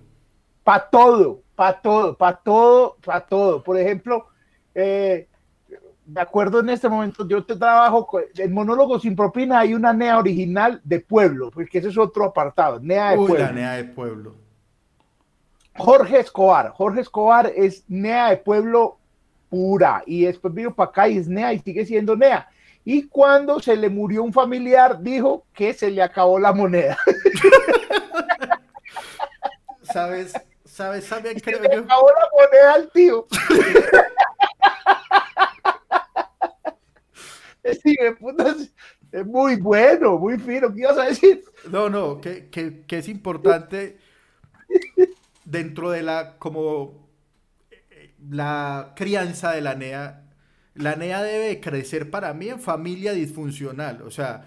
Para 0.65 0.89
todo, 0.89 1.43
para 1.55 1.81
todo, 1.81 2.17
para 2.17 2.37
todo, 2.37 2.97
para 3.05 3.21
todo. 3.21 3.63
Por 3.63 3.79
ejemplo, 3.79 4.27
eh, 4.75 5.29
me 6.07 6.21
acuerdo 6.21 6.61
en 6.61 6.71
este 6.71 6.89
momento, 6.89 7.27
yo 7.27 7.45
te 7.45 7.57
trabajo 7.57 8.09
en 8.37 8.53
Monólogo 8.53 8.99
sin 8.99 9.15
propina, 9.15 9.61
hay 9.61 9.75
una 9.75 9.93
NEA 9.93 10.19
original 10.19 10.81
de 10.85 11.01
pueblo, 11.01 11.51
porque 11.51 11.79
ese 11.79 11.89
es 11.89 11.99
otro 11.99 12.25
apartado, 12.25 12.81
NEA 12.81 13.11
de 13.11 13.17
pueblo. 13.17 13.39
La 13.39 13.53
NEA 13.53 13.73
de 13.73 13.85
pueblo. 13.85 14.35
Jorge 15.77 16.21
Escobar, 16.21 16.71
Jorge 16.71 17.01
Escobar 17.01 17.51
es 17.55 17.85
NEA 17.89 18.31
de 18.31 18.37
pueblo 18.39 18.99
pura, 19.49 20.03
y 20.07 20.25
después 20.25 20.53
vino 20.53 20.75
para 20.75 20.91
acá 20.91 21.09
y 21.09 21.19
es 21.19 21.29
NEA 21.29 21.55
y 21.55 21.59
sigue 21.61 21.87
siendo 21.87 22.17
NEA 22.17 22.49
y 22.85 23.09
cuando 23.09 23.61
se 23.61 23.77
le 23.77 23.89
murió 23.89 24.25
un 24.25 24.33
familiar 24.33 25.01
dijo 25.01 25.47
que 25.55 25.73
se 25.73 25.89
le 25.91 26.03
acabó 26.03 26.39
la 26.39 26.53
moneda. 26.53 26.99
¿Sabes? 29.83 30.33
¿Sabes? 30.65 31.05
¿Sabes? 31.05 31.43
Se 31.43 31.53
le 31.53 31.77
acabó 31.77 32.11
la 32.11 32.29
moneda 32.33 32.75
al 32.75 32.91
tío. 32.91 33.27
sí, 37.83 37.97
es 39.13 39.27
muy 39.27 39.57
bueno, 39.57 40.19
muy 40.19 40.39
fino. 40.39 40.73
¿Qué 40.73 40.81
ibas 40.81 40.99
a 40.99 41.05
decir? 41.05 41.45
No, 41.71 41.89
no, 41.89 42.21
que, 42.21 42.49
que, 42.49 42.85
que 42.87 42.99
es 42.99 43.09
importante 43.09 43.99
dentro 45.45 45.91
de 45.91 46.03
la 46.03 46.39
como 46.39 47.09
eh, 47.71 48.15
la 48.31 48.93
crianza 48.97 49.53
de 49.53 49.61
la 49.61 49.75
NEA 49.75 50.23
la 50.75 50.97
NEA 50.97 51.23
debe 51.23 51.61
crecer 51.61 52.11
para 52.11 52.33
mí 52.35 52.49
en 52.49 52.61
familia 52.61 53.13
disfuncional. 53.13 54.03
O 54.03 54.11
sea, 54.11 54.47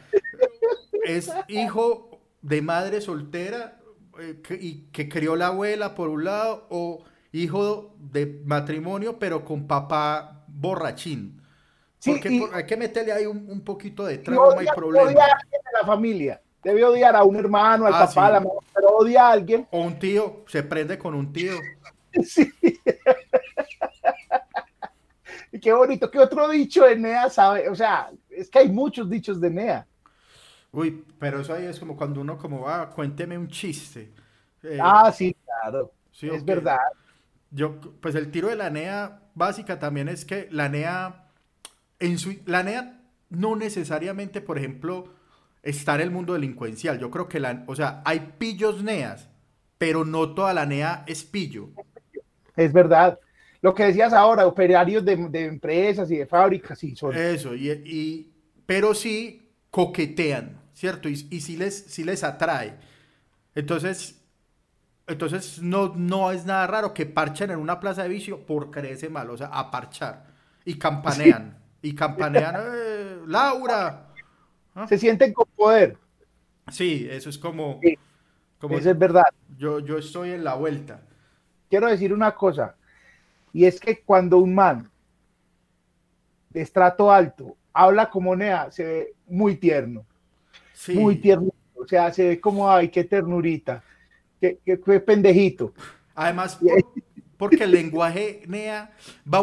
es 1.03 1.31
hijo 1.47 2.19
de 2.41 2.61
madre 2.61 3.01
soltera 3.01 3.79
eh, 4.19 4.41
y 4.59 4.87
que 4.91 5.09
crió 5.09 5.35
la 5.35 5.47
abuela 5.47 5.95
por 5.95 6.09
un 6.09 6.23
lado, 6.23 6.67
o 6.69 7.03
hijo 7.31 7.95
de 7.99 8.41
matrimonio, 8.45 9.19
pero 9.19 9.43
con 9.43 9.67
papá 9.67 10.45
borrachín. 10.47 11.41
Porque 12.03 12.47
hay 12.53 12.65
que 12.65 12.77
meterle 12.77 13.11
ahí 13.11 13.25
un, 13.25 13.61
poquito 13.61 14.05
de 14.05 14.19
trauma 14.19 14.61
y 14.61 14.67
problema. 14.67 15.07
Odia 15.07 15.23
a 15.23 15.25
alguien 15.25 15.61
de 15.63 15.79
la 15.79 15.85
familia. 15.85 16.41
Debe 16.63 16.83
odiar 16.83 17.15
a 17.15 17.23
un 17.23 17.35
hermano, 17.35 17.85
al 17.85 17.93
ah, 17.93 18.05
papá, 18.07 18.27
a 18.27 18.31
la 18.31 18.39
mamá, 18.39 18.59
pero 18.73 18.89
odia 18.89 19.27
a 19.27 19.31
alguien. 19.31 19.67
O 19.71 19.81
un 19.81 19.99
tío, 19.99 20.43
se 20.47 20.63
prende 20.63 20.97
con 20.97 21.13
un 21.13 21.33
tío. 21.33 21.53
sí. 22.23 22.51
Qué 25.59 25.73
bonito, 25.73 26.09
qué 26.09 26.19
otro 26.19 26.49
dicho 26.49 26.87
Enea 26.87 27.29
sabe, 27.29 27.69
o 27.69 27.75
sea, 27.75 28.11
es 28.29 28.49
que 28.49 28.59
hay 28.59 28.69
muchos 28.69 29.09
dichos 29.09 29.39
de 29.39 29.49
Nea. 29.49 29.87
Uy, 30.71 31.05
pero 31.19 31.39
eso 31.39 31.53
ahí 31.53 31.65
es 31.65 31.79
como 31.79 31.95
cuando 31.95 32.21
uno 32.21 32.37
como 32.37 32.61
va, 32.61 32.89
cuénteme 32.89 33.37
un 33.37 33.47
chiste. 33.47 34.11
Eh, 34.61 34.77
ah, 34.81 35.11
sí, 35.11 35.35
claro. 35.45 35.91
es 36.21 36.43
verdad. 36.43 36.79
Yo, 37.51 37.79
pues 38.01 38.15
el 38.15 38.29
tiro 38.31 38.49
de 38.49 38.55
la 38.57 38.69
NEA 38.69 39.21
básica 39.35 39.79
también 39.79 40.09
es 40.09 40.25
que 40.25 40.49
la 40.51 40.67
NEA, 40.67 41.29
en 41.99 42.17
su, 42.17 42.35
la 42.45 42.63
NEA 42.63 42.99
no 43.29 43.55
necesariamente, 43.55 44.41
por 44.41 44.57
ejemplo, 44.57 45.13
está 45.63 45.95
en 45.95 46.01
el 46.01 46.11
mundo 46.11 46.33
delincuencial. 46.33 46.99
Yo 46.99 47.09
creo 47.09 47.29
que 47.29 47.39
la, 47.39 47.63
o 47.67 47.75
sea, 47.75 48.01
hay 48.03 48.33
pillos 48.37 48.83
NEAs, 48.83 49.29
pero 49.77 50.03
no 50.03 50.33
toda 50.33 50.53
la 50.53 50.65
NEA 50.65 51.05
es 51.07 51.23
pillo. 51.23 51.69
Es 52.55 52.73
verdad. 52.73 53.19
Lo 53.65 53.73
que 53.73 53.85
decías 53.85 54.13
ahora, 54.13 54.45
operarios 54.45 55.03
de, 55.03 55.13
empresas 55.43 56.11
y 56.11 56.17
de 56.17 56.27
fábricas, 56.27 56.77
sí, 56.77 56.95
son. 56.95 57.17
Eso, 57.17 57.55
y, 57.55 58.31
pero 58.63 58.93
sí 58.93 59.49
coquetean, 59.71 60.61
¿cierto? 60.75 61.09
Y, 61.09 61.13
y 61.31 61.41
sí, 61.41 61.57
les, 61.57 61.75
sí 61.75 62.03
les 62.03 62.23
atrae. 62.23 62.75
Entonces, 63.55 64.21
entonces 65.07 65.63
no, 65.63 65.95
no 65.95 66.31
es 66.31 66.45
nada 66.45 66.67
raro 66.67 66.93
que 66.93 67.07
parchen 67.07 67.49
en 67.49 67.57
una 67.57 67.79
plaza 67.79 68.03
de 68.03 68.09
vicio 68.09 68.45
por 68.45 68.69
creerse 68.69 69.09
mal, 69.09 69.31
o 69.31 69.37
sea, 69.37 69.47
a 69.47 69.71
parchar. 69.71 70.27
Y 70.63 70.75
campanean. 70.75 71.57
Y 71.81 71.95
campanean, 71.95 72.55
eh, 72.71 73.17
Laura. 73.25 74.09
¿Ah? 74.75 74.87
Se 74.87 74.99
sienten 74.99 75.33
con 75.33 75.47
poder. 75.55 75.97
Sí, 76.71 77.07
eso 77.09 77.31
es 77.31 77.39
como... 77.39 77.81
como 78.59 78.77
eso 78.77 78.91
es 78.91 78.99
verdad. 78.99 79.25
Yo, 79.57 79.79
yo 79.79 79.97
estoy 79.97 80.33
en 80.33 80.43
la 80.43 80.53
vuelta. 80.53 81.01
Quiero 81.67 81.87
decir 81.87 82.13
una 82.13 82.35
cosa, 82.35 82.75
y 83.55 83.65
es 83.65 83.79
que 83.79 84.01
cuando 84.01 84.37
un 84.37 84.53
man 84.53 84.91
de 86.49 86.61
estrato 86.61 87.11
alto 87.11 87.55
habla 87.73 88.09
como 88.09 88.35
Nea, 88.35 88.71
se 88.71 88.83
ve 88.83 89.13
muy 89.27 89.55
tierno. 89.55 90.05
Muy 90.93 91.15
tierno. 91.15 91.51
O 91.73 91.87
sea, 91.87 92.11
se 92.11 92.27
ve 92.27 92.39
como, 92.39 92.69
ay, 92.69 92.89
qué 92.89 93.03
ternurita 93.03 93.83
qué, 94.39 94.99
pendejito. 94.99 95.73
Además, 96.13 96.59
porque 97.37 97.63
el 97.63 97.71
lenguaje 97.71 98.43
NEA 98.47 98.91
va 99.31 99.39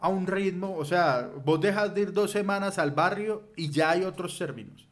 a 0.00 0.08
un 0.08 0.26
ritmo, 0.26 0.74
o 0.76 0.84
sea, 0.84 1.30
vos 1.44 1.60
dejas 1.60 1.94
de 1.94 2.02
ir 2.02 2.12
dos 2.12 2.30
semanas 2.30 2.78
al 2.78 2.90
barrio 2.90 3.50
y 3.56 3.70
ya 3.70 3.90
hay 3.90 4.04
otros 4.04 4.36
términos. 4.36 4.86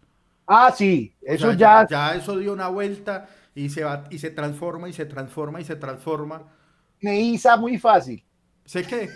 Ah, 0.47 0.73
sí, 0.75 1.15
eso 1.23 1.53
ya, 1.53 1.87
ya, 1.89 2.15
eso 2.15 2.37
dio 2.39 2.53
una 2.53 2.69
vuelta 2.69 3.29
y 3.55 3.69
se 3.69 3.85
va 3.85 4.05
y 4.11 4.19
se 4.19 4.31
transforma 4.31 4.89
y 4.89 4.93
se 4.93 5.05
transforma 5.05 5.61
y 5.61 5.65
se 5.65 5.77
transforma. 5.77 6.43
Neiza 7.01 7.57
muy 7.57 7.79
fácil. 7.79 8.25
¿Sé 8.65 8.85
qué? 8.85 9.09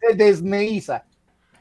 Se 0.00 0.14
desneiza. 0.14 1.04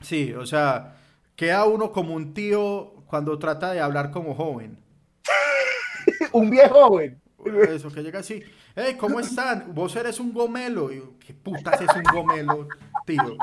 Sí, 0.01 0.33
o 0.33 0.45
sea, 0.45 0.95
queda 1.35 1.65
uno 1.65 1.91
como 1.91 2.15
un 2.15 2.33
tío 2.33 2.93
cuando 3.05 3.37
trata 3.37 3.71
de 3.71 3.79
hablar 3.79 4.11
como 4.11 4.35
joven. 4.35 4.77
un 6.31 6.49
viejo 6.49 6.87
joven. 6.87 7.21
Eso, 7.69 7.91
que 7.91 8.03
llega 8.03 8.19
así. 8.19 8.43
Hey, 8.75 8.95
¿cómo 8.99 9.19
están? 9.19 9.73
Vos 9.73 9.95
eres 9.95 10.19
un 10.19 10.33
gomelo. 10.33 10.91
Y 10.91 11.01
¿qué 11.25 11.33
putas 11.33 11.81
es 11.81 11.89
un 11.95 12.03
gomelo, 12.03 12.67
tío? 13.05 13.21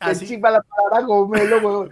así. 0.00 0.36
la 0.36 0.62
palabra 0.62 1.06
gomelo, 1.06 1.88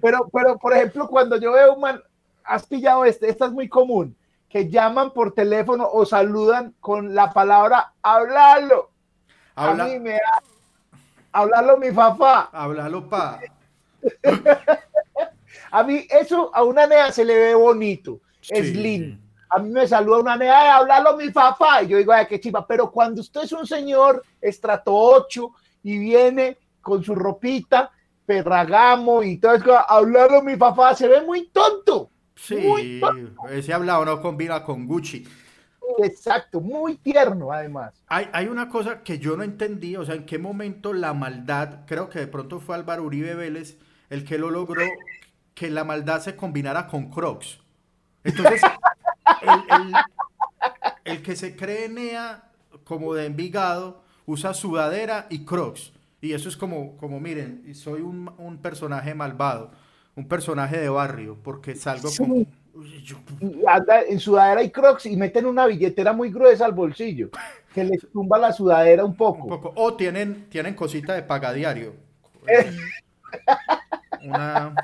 Pero, 0.00 0.28
pero, 0.32 0.58
por 0.58 0.72
ejemplo, 0.72 1.08
cuando 1.08 1.38
yo 1.38 1.52
veo 1.52 1.74
un 1.74 1.80
man, 1.80 2.00
has 2.44 2.66
pillado 2.66 3.04
este, 3.04 3.28
esta 3.28 3.46
es 3.46 3.52
muy 3.52 3.68
común, 3.68 4.16
que 4.52 4.68
llaman 4.68 5.12
por 5.12 5.32
teléfono 5.32 5.88
o 5.90 6.04
saludan 6.04 6.74
con 6.78 7.14
la 7.14 7.32
palabra 7.32 7.94
hablarlo. 8.02 8.90
A 9.54 9.72
mí 9.72 9.98
me 9.98 10.12
da, 10.12 10.42
hablarlo 11.32 11.78
mi 11.78 11.90
papá. 11.90 12.50
Hablarlo 12.52 13.08
pa. 13.08 13.40
A 15.70 15.82
mí 15.82 16.06
eso 16.10 16.50
a 16.54 16.64
una 16.64 16.86
nea 16.86 17.10
se 17.12 17.24
le 17.24 17.34
ve 17.34 17.54
bonito, 17.54 18.20
es 18.50 18.76
lindo. 18.76 19.16
A 19.48 19.58
mí 19.58 19.70
me 19.70 19.88
saluda 19.88 20.18
una 20.18 20.36
nea, 20.36 20.62
de 20.64 20.68
hablarlo 20.68 21.16
mi 21.16 21.30
papá. 21.30 21.82
Y 21.82 21.88
yo 21.88 21.96
digo, 21.96 22.12
ay, 22.12 22.26
qué 22.26 22.38
chiva. 22.38 22.66
Pero 22.66 22.90
cuando 22.90 23.22
usted 23.22 23.44
es 23.44 23.52
un 23.52 23.66
señor 23.66 24.22
estrato 24.40 24.94
8 24.94 25.50
y 25.84 25.98
viene 25.98 26.58
con 26.82 27.02
su 27.02 27.14
ropita, 27.14 27.90
perragamo 28.26 29.22
y 29.22 29.38
todo 29.38 29.54
eso, 29.54 29.78
hablarlo 29.90 30.42
mi 30.42 30.56
papá, 30.56 30.94
se 30.94 31.08
ve 31.08 31.22
muy 31.22 31.48
tonto. 31.48 32.11
Sí, 32.42 33.00
ese 33.50 33.72
hablado 33.72 34.04
no 34.04 34.20
combina 34.20 34.64
con 34.64 34.86
Gucci. 34.86 35.24
Exacto, 36.02 36.60
muy 36.60 36.96
tierno 36.96 37.52
además. 37.52 38.02
Hay, 38.08 38.28
hay, 38.32 38.46
una 38.46 38.68
cosa 38.68 39.02
que 39.02 39.18
yo 39.18 39.36
no 39.36 39.44
entendí, 39.44 39.94
o 39.96 40.04
sea, 40.04 40.16
en 40.16 40.26
qué 40.26 40.38
momento 40.38 40.92
la 40.92 41.14
maldad, 41.14 41.86
creo 41.86 42.08
que 42.08 42.18
de 42.18 42.26
pronto 42.26 42.58
fue 42.58 42.74
Álvaro 42.74 43.04
Uribe 43.04 43.34
Vélez 43.34 43.78
el 44.12 44.24
que 44.24 44.36
lo 44.36 44.50
logró, 44.50 44.82
que 45.54 45.70
la 45.70 45.84
maldad 45.84 46.20
se 46.20 46.36
combinara 46.36 46.86
con 46.86 47.10
Crocs. 47.10 47.60
Entonces, 48.24 48.60
el, 51.04 51.22
que 51.22 51.34
se 51.34 51.56
cree 51.56 51.88
Nea 51.88 52.50
como 52.84 53.14
de 53.14 53.24
Envigado 53.24 54.02
usa 54.26 54.52
sudadera 54.52 55.26
y 55.30 55.46
Crocs. 55.46 55.92
Y 56.20 56.34
eso 56.34 56.50
es 56.50 56.58
como, 56.58 56.96
como 56.98 57.20
miren, 57.20 57.74
soy 57.74 58.02
un, 58.02 58.58
personaje 58.62 59.14
malvado, 59.14 59.72
un 60.16 60.28
personaje 60.28 60.78
de 60.78 60.88
barrio, 60.88 61.38
porque 61.42 61.74
salgo 61.74 62.10
como... 62.16 62.44
Anda 63.66 64.02
en 64.02 64.18
sudadera 64.18 64.62
y 64.62 64.70
crocs 64.70 65.06
y 65.06 65.16
meten 65.16 65.44
una 65.44 65.66
billetera 65.66 66.12
muy 66.12 66.30
gruesa 66.30 66.64
al 66.64 66.72
bolsillo, 66.72 67.28
que 67.74 67.84
les 67.84 68.10
tumba 68.10 68.38
la 68.38 68.52
sudadera 68.52 69.04
un 69.04 69.14
poco. 69.14 69.44
Un 69.44 69.48
poco. 69.48 69.72
O 69.76 69.94
tienen, 69.94 70.46
tienen 70.48 70.74
cosita 70.74 71.14
de 71.14 71.22
pagadiario. 71.22 71.94
una, 74.24 74.74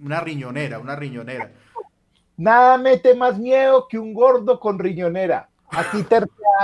una 0.00 0.20
riñonera, 0.20 0.78
una 0.78 0.94
riñonera. 0.94 1.50
Nada 2.36 2.78
mete 2.78 3.14
más 3.14 3.38
miedo 3.38 3.88
que 3.88 3.98
un 3.98 4.14
gordo 4.14 4.60
con 4.60 4.78
riñonera. 4.78 5.48
Aquí 5.70 6.02
te, 6.04 6.18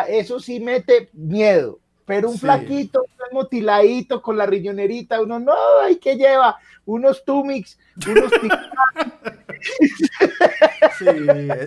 eso 0.09 0.39
sí 0.39 0.61
mete 0.61 1.09
miedo. 1.13 1.79
Pero 2.05 2.31
un 2.31 2.39
flaquito, 2.39 3.03
un 3.03 3.22
motiladito 3.33 4.21
con 4.23 4.37
la 4.37 4.47
riñonerita, 4.47 5.21
uno 5.21 5.39
no, 5.39 5.55
hay 5.83 5.97
que 5.97 6.17
lleva 6.17 6.57
unos 6.85 7.25
tumix, 7.25 7.79
unos 8.09 8.33
Sí, 10.99 11.07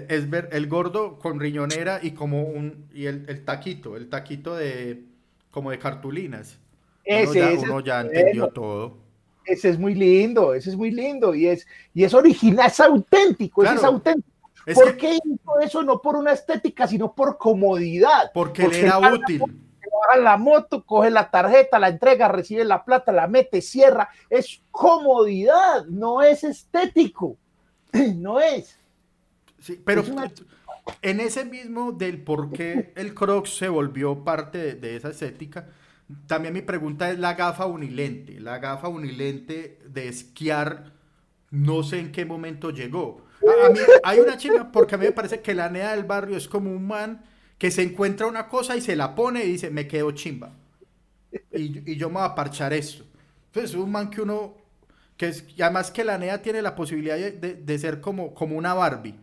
es 0.09 0.29
ver 0.29 0.49
el 0.51 0.67
gordo 0.67 1.17
con 1.17 1.39
riñonera 1.39 1.99
y 2.01 2.11
como 2.11 2.43
un 2.43 2.87
y 2.93 3.05
el, 3.05 3.43
taquito, 3.45 3.95
el 3.95 4.09
taquito 4.09 4.55
de 4.55 5.03
como 5.51 5.71
de 5.71 5.79
cartulinas. 5.79 6.59
Ese, 7.03 7.57
uno 7.57 7.79
ya, 7.79 8.01
entendió 8.01 8.49
todo. 8.49 8.97
Ese 9.45 9.69
es 9.69 9.79
muy 9.79 9.93
lindo, 9.93 10.53
ese 10.53 10.71
es 10.71 10.75
muy 10.75 10.91
lindo 10.91 11.35
y 11.35 11.47
es, 11.47 11.67
y 11.93 12.03
es 12.03 12.13
original, 12.13 12.67
es 12.67 12.79
auténtico, 12.79 13.63
es 13.63 13.83
auténtico. 13.83 14.35
¿Por 14.73 14.97
qué 14.97 15.19
hizo 15.23 15.59
eso? 15.61 15.83
No 15.83 16.01
por 16.01 16.15
una 16.15 16.31
estética, 16.31 16.87
sino 16.87 17.13
por 17.13 17.37
comodidad. 17.37 18.31
Porque, 18.33 18.67
le 18.67 18.81
era 18.81 18.97
útil. 18.97 19.41
Baja 19.95 20.19
la 20.19 20.37
moto, 20.37 20.83
coge 20.85 21.09
la 21.09 21.29
tarjeta, 21.29 21.79
la 21.79 21.89
entrega, 21.89 22.27
recibe 22.27 22.65
la 22.65 22.83
plata, 22.83 23.11
la 23.11 23.27
mete, 23.27 23.61
cierra. 23.61 24.09
Es 24.29 24.61
comodidad, 24.71 25.85
no 25.85 26.21
es 26.21 26.43
estético. 26.43 27.37
No 28.15 28.39
es. 28.41 28.77
Sí, 29.59 29.81
pero 29.83 30.03
en 31.01 31.19
ese 31.19 31.45
mismo 31.45 31.91
del 31.91 32.21
por 32.21 32.51
qué 32.51 32.93
el 32.95 33.13
Crocs 33.13 33.57
se 33.57 33.69
volvió 33.69 34.23
parte 34.23 34.75
de 34.75 34.97
esa 34.97 35.09
estética, 35.09 35.69
también 36.27 36.53
mi 36.53 36.61
pregunta 36.61 37.09
es 37.09 37.17
la 37.17 37.33
gafa 37.33 37.65
unilente. 37.65 38.39
La 38.39 38.59
gafa 38.59 38.87
unilente 38.87 39.79
de 39.87 40.07
esquiar, 40.07 40.93
no 41.49 41.83
sé 41.83 41.99
en 41.99 42.11
qué 42.11 42.25
momento 42.25 42.69
llegó. 42.69 43.25
hay 44.03 44.19
una 44.19 44.37
chica, 44.37 44.71
porque 44.71 44.95
a 44.95 44.97
mí 44.97 45.05
me 45.05 45.11
parece 45.11 45.41
que 45.41 45.55
la 45.55 45.69
nea 45.69 45.95
del 45.95 46.03
barrio 46.03 46.37
es 46.37 46.47
como 46.47 46.71
un 46.71 46.85
man 46.85 47.23
que 47.57 47.71
se 47.71 47.83
encuentra 47.83 48.27
una 48.27 48.47
cosa 48.47 48.75
y 48.75 48.81
se 48.81 48.95
la 48.95 49.15
pone 49.15 49.43
y 49.43 49.53
dice, 49.53 49.69
me 49.69 49.87
quedo 49.87 50.11
chimba. 50.11 50.51
Y, 51.51 51.95
yo 51.95 52.09
me 52.09 52.15
voy 52.15 52.25
a 52.25 52.35
parchar 52.35 52.73
esto. 52.73 53.03
Entonces 53.47 53.71
es 53.71 53.77
un 53.77 53.91
man 53.91 54.09
que 54.09 54.21
uno, 54.21 54.55
que 55.17 55.29
es, 55.29 55.45
y 55.55 55.61
además 55.61 55.91
que 55.91 56.03
la 56.03 56.17
nea 56.17 56.41
tiene 56.41 56.61
la 56.61 56.75
posibilidad 56.75 57.17
de, 57.17 57.31
de 57.31 57.79
ser 57.79 58.01
como, 58.01 58.33
como 58.33 58.57
una 58.57 58.73
Barbie. 58.73 59.15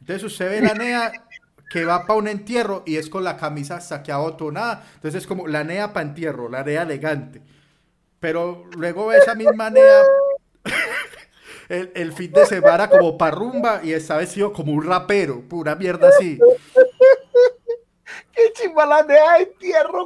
Entonces 0.00 0.24
usted 0.24 0.50
ve 0.50 0.60
la 0.60 0.74
nea 0.74 1.12
que 1.70 1.84
va 1.84 2.04
para 2.06 2.18
un 2.18 2.28
entierro 2.28 2.82
y 2.84 2.96
es 2.96 3.08
con 3.08 3.22
la 3.22 3.36
camisa 3.36 3.80
saqueada 3.80 4.36
nada. 4.52 4.84
Entonces 4.96 5.22
es 5.22 5.26
como 5.26 5.46
la 5.46 5.64
nea 5.64 5.92
para 5.92 6.06
entierro, 6.06 6.48
la 6.48 6.64
nea 6.64 6.82
elegante. 6.82 7.40
Pero 8.18 8.64
luego 8.76 9.12
esa 9.12 9.34
misma 9.34 9.70
nea 9.70 10.02
el, 11.68 12.12
fin 12.12 12.32
de 12.32 12.44
semana 12.44 12.88
como 12.88 13.16
parrumba 13.16 13.80
y 13.84 13.92
esta 13.92 14.16
vez 14.16 14.30
sido 14.30 14.52
como 14.52 14.72
un 14.72 14.84
rapero, 14.84 15.42
pura 15.48 15.76
mierda 15.76 16.08
así. 16.08 16.38
Qué 18.40 18.52
chimba 18.54 18.86
la 18.86 19.02
nea 19.02 19.34
de 19.34 19.42
entierro, 19.42 20.02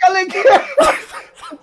ya 0.00 0.10
le 0.10 0.26
queda, 0.28 0.62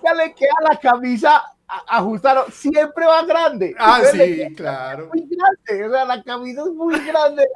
ya 0.03 0.13
le 0.13 0.33
queda 0.33 0.55
la 0.69 0.77
camisa 0.79 1.43
ajustaron, 1.87 2.51
siempre 2.51 3.05
va 3.05 3.23
grande. 3.23 3.73
Ah, 3.79 4.01
sí, 4.11 4.53
claro. 4.55 5.09
Muy 5.13 5.25
grande, 5.29 5.85
o 5.87 5.91
sea, 5.91 6.03
la 6.05 6.21
camisa 6.21 6.61
es 6.63 6.73
muy 6.73 6.99
grande. 6.99 7.47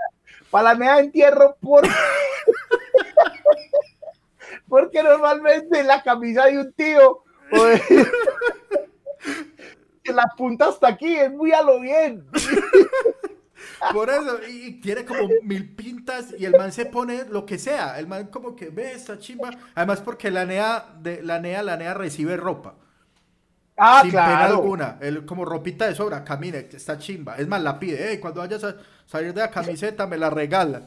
Para 0.50 0.74
la 0.74 0.96
de 0.96 1.00
entierro, 1.02 1.58
por. 1.60 1.84
porque 4.70 5.04
normalmente 5.04 5.84
la 5.84 6.02
camisa 6.02 6.46
de 6.46 6.60
un 6.60 6.72
tío 6.74 7.24
o 7.52 7.64
de- 7.66 8.08
la 10.14 10.32
punta 10.38 10.68
hasta 10.70 10.88
aquí 10.88 11.14
es 11.18 11.32
muy 11.32 11.52
a 11.52 11.62
lo 11.62 11.82
bien. 11.82 12.26
Por 13.88 14.10
eso, 14.10 14.40
y, 14.48 14.68
y 14.68 14.72
tiene 14.82 15.06
como 15.06 15.28
mil 15.44 15.76
pintas 15.76 16.34
y 16.38 16.46
el 16.46 16.56
man 16.56 16.72
se 16.72 16.86
pone 16.88 17.26
lo 17.30 17.46
que 17.46 17.58
sea. 17.58 18.00
El 18.00 18.08
man 18.08 18.28
como 18.28 18.56
que 18.56 18.70
ve 18.70 18.94
esta 18.94 19.18
chimba. 19.20 19.52
Además 19.76 20.02
porque 20.02 20.32
la 20.32 20.46
NEA, 20.46 20.86
de, 21.02 21.22
la 21.24 21.40
NEA, 21.40 21.64
la 21.64 21.78
NEA 21.78 21.94
recibe 21.94 22.38
ropa. 22.38 22.76
Ah, 23.78 24.02
sin 24.04 24.12
pena 24.12 24.38
claro. 24.38 24.56
alguna. 24.56 24.98
Él 25.02 25.26
como 25.26 25.44
ropita 25.46 25.88
de 25.88 25.96
sobra, 25.96 26.24
camine, 26.24 26.70
está 26.72 26.98
chimba. 26.98 27.36
Es 27.38 27.48
más, 27.48 27.62
la 27.62 27.78
pide. 27.80 28.12
"Ey, 28.12 28.20
cuando 28.20 28.42
vayas 28.42 28.64
a 28.64 28.78
salir 29.06 29.34
de 29.34 29.42
la 29.42 29.52
camiseta, 29.52 30.08
me 30.08 30.18
la 30.18 30.30
regala. 30.30 30.84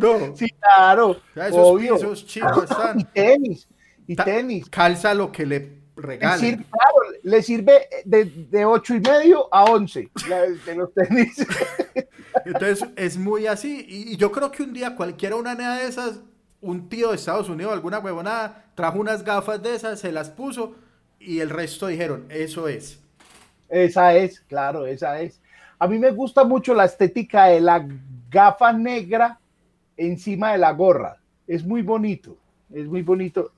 No. 0.00 0.34
Sí, 0.36 0.50
claro. 0.50 1.22
Esos 1.34 1.54
obvio. 1.56 1.96
chimbas 2.14 2.66
Y 2.96 3.02
están. 3.02 3.04
tenis, 3.12 3.68
y 4.06 4.16
tenis. 4.16 4.68
Calza 4.70 5.14
lo 5.14 5.32
que 5.32 5.46
le 5.46 5.79
Le 6.00 6.06
regalen. 6.06 6.40
sirve, 6.40 6.64
claro, 6.70 7.18
le 7.22 7.42
sirve 7.42 7.72
de, 8.04 8.24
de 8.24 8.64
8 8.64 8.94
y 8.94 9.00
medio 9.00 9.54
a 9.54 9.64
11 9.64 10.10
la- 10.28 10.42
de 10.48 10.74
los 10.74 10.92
tenis. 10.94 11.46
Entonces 12.44 12.88
es 12.96 13.16
muy 13.16 13.46
así. 13.46 13.84
Y, 13.88 14.12
y 14.12 14.16
yo 14.16 14.30
creo 14.32 14.50
que 14.50 14.62
un 14.62 14.72
día 14.72 14.94
cualquiera 14.96 15.36
una 15.36 15.54
de 15.54 15.86
esas, 15.86 16.20
un 16.60 16.88
tío 16.88 17.10
de 17.10 17.16
Estados 17.16 17.48
Unidos, 17.48 17.72
alguna 17.72 17.98
huevonada, 17.98 18.64
trajo 18.74 18.98
unas 18.98 19.24
gafas 19.24 19.62
de 19.62 19.74
esas, 19.74 20.00
se 20.00 20.12
las 20.12 20.30
puso 20.30 20.74
y 21.18 21.40
el 21.40 21.50
resto 21.50 21.86
dijeron, 21.86 22.26
eso 22.30 22.68
es. 22.68 23.00
Esa 23.68 24.14
es, 24.14 24.40
claro, 24.40 24.86
esa 24.86 25.20
es. 25.20 25.40
A 25.78 25.86
mí 25.86 25.98
me 25.98 26.10
gusta 26.10 26.44
mucho 26.44 26.74
la 26.74 26.84
estética 26.84 27.46
de 27.46 27.60
la 27.60 27.86
gafa 28.30 28.72
negra 28.72 29.38
encima 29.96 30.52
de 30.52 30.58
la 30.58 30.72
gorra. 30.72 31.16
Es 31.46 31.64
muy 31.64 31.82
bonito, 31.82 32.36
es 32.72 32.86
muy 32.86 33.02
bonito. 33.02 33.52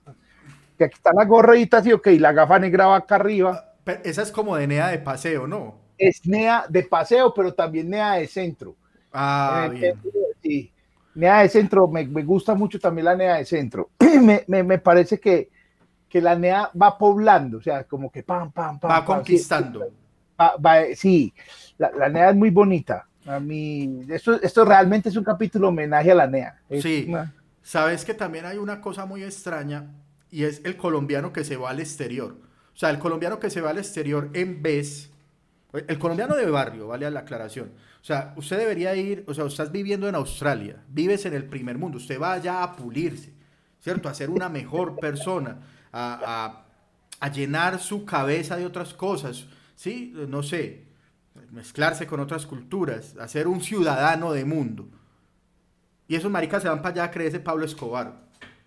Que 0.82 0.86
aquí 0.86 0.96
está 0.96 1.12
la 1.12 1.24
gorrita, 1.24 1.78
así, 1.78 1.92
ok, 1.92 2.08
la 2.18 2.32
gafa 2.32 2.58
negra 2.58 2.86
va 2.86 2.96
acá 2.96 3.14
arriba. 3.14 3.72
Pero 3.84 4.00
esa 4.02 4.22
es 4.22 4.32
como 4.32 4.56
de 4.56 4.66
nea 4.66 4.88
de 4.88 4.98
paseo, 4.98 5.46
¿no? 5.46 5.76
Es 5.96 6.26
nea 6.26 6.64
de 6.68 6.82
paseo, 6.82 7.32
pero 7.32 7.54
también 7.54 7.88
nea 7.88 8.14
de 8.14 8.26
centro. 8.26 8.74
Ah, 9.12 9.68
el 9.70 9.78
bien. 9.78 10.00
Sí, 10.42 10.72
nea 11.14 11.42
de 11.42 11.48
centro, 11.48 11.86
me, 11.86 12.04
me 12.04 12.24
gusta 12.24 12.56
mucho 12.56 12.80
también 12.80 13.04
la 13.04 13.14
nea 13.14 13.36
de 13.36 13.44
centro. 13.44 13.90
me, 14.20 14.42
me- 14.48 14.64
me 14.64 14.78
parece 14.78 15.20
que, 15.20 15.50
que 16.08 16.20
la 16.20 16.34
nea 16.34 16.68
va 16.80 16.98
poblando, 16.98 17.58
o 17.58 17.62
sea, 17.62 17.84
como 17.84 18.10
que 18.10 18.24
pam, 18.24 18.50
pam, 18.50 18.80
pam. 18.80 18.90
Va 18.90 18.96
pam, 19.04 19.18
conquistando. 19.18 19.84
sí, 19.84 19.90
va- 20.40 20.56
va- 20.56 20.94
sí, 20.96 21.32
la, 21.78 21.92
la 21.92 22.08
nea 22.08 22.30
es 22.30 22.36
muy 22.36 22.50
bonita. 22.50 23.06
A 23.24 23.38
mí, 23.38 24.00
esto, 24.08 24.34
esto 24.42 24.64
realmente 24.64 25.10
es 25.10 25.16
un 25.16 25.22
capítulo 25.22 25.68
homenaje 25.68 26.10
a 26.10 26.14
la 26.16 26.26
nea. 26.26 26.60
Es 26.68 26.82
Sí. 26.82 27.06
una- 27.08 27.32
Sabes 27.62 28.04
que 28.04 28.14
también 28.14 28.44
hay 28.46 28.58
una 28.58 28.80
cosa 28.80 29.06
muy 29.06 29.22
extraña 29.22 29.86
y 30.32 30.44
es 30.44 30.62
el 30.64 30.76
colombiano 30.76 31.32
que 31.32 31.44
se 31.44 31.56
va 31.56 31.70
al 31.70 31.80
exterior. 31.80 32.38
O 32.74 32.76
sea, 32.76 32.90
el 32.90 32.98
colombiano 32.98 33.38
que 33.38 33.50
se 33.50 33.60
va 33.60 33.70
al 33.70 33.78
exterior 33.78 34.30
en 34.34 34.62
vez, 34.62 35.12
el 35.72 35.98
colombiano 35.98 36.36
de 36.36 36.46
barrio, 36.50 36.88
vale 36.88 37.10
la 37.10 37.20
aclaración. 37.20 37.72
O 38.02 38.04
sea, 38.04 38.34
usted 38.36 38.58
debería 38.58 38.94
ir, 38.96 39.24
o 39.28 39.34
sea, 39.34 39.46
estás 39.46 39.72
viviendo 39.72 40.08
en 40.08 40.16
Australia, 40.16 40.82
vives 40.88 41.24
en 41.26 41.34
el 41.34 41.44
primer 41.44 41.78
mundo, 41.78 41.98
usted 41.98 42.20
va 42.20 42.32
allá 42.34 42.62
a 42.64 42.76
pulirse, 42.76 43.32
¿cierto? 43.80 44.08
A 44.08 44.14
ser 44.14 44.30
una 44.30 44.48
mejor 44.48 44.98
persona, 44.98 45.60
a, 45.92 46.64
a- 47.20 47.28
llenar 47.30 47.78
su 47.78 48.04
cabeza 48.04 48.56
de 48.56 48.66
otras 48.66 48.94
cosas, 48.94 49.46
¿sí? 49.76 50.12
No 50.28 50.42
sé, 50.42 50.86
mezclarse 51.52 52.06
con 52.06 52.20
otras 52.20 52.46
culturas, 52.46 53.16
a 53.18 53.28
ser 53.28 53.46
un 53.48 53.60
ciudadano 53.62 54.32
de 54.32 54.44
mundo. 54.44 54.88
Y 56.08 56.16
esos 56.16 56.30
maricas 56.30 56.62
se 56.62 56.68
van 56.68 56.82
para 56.82 56.92
allá 56.94 57.04
a 57.04 57.10
creerse 57.10 57.40
Pablo 57.40 57.64
Escobar. 57.64 58.22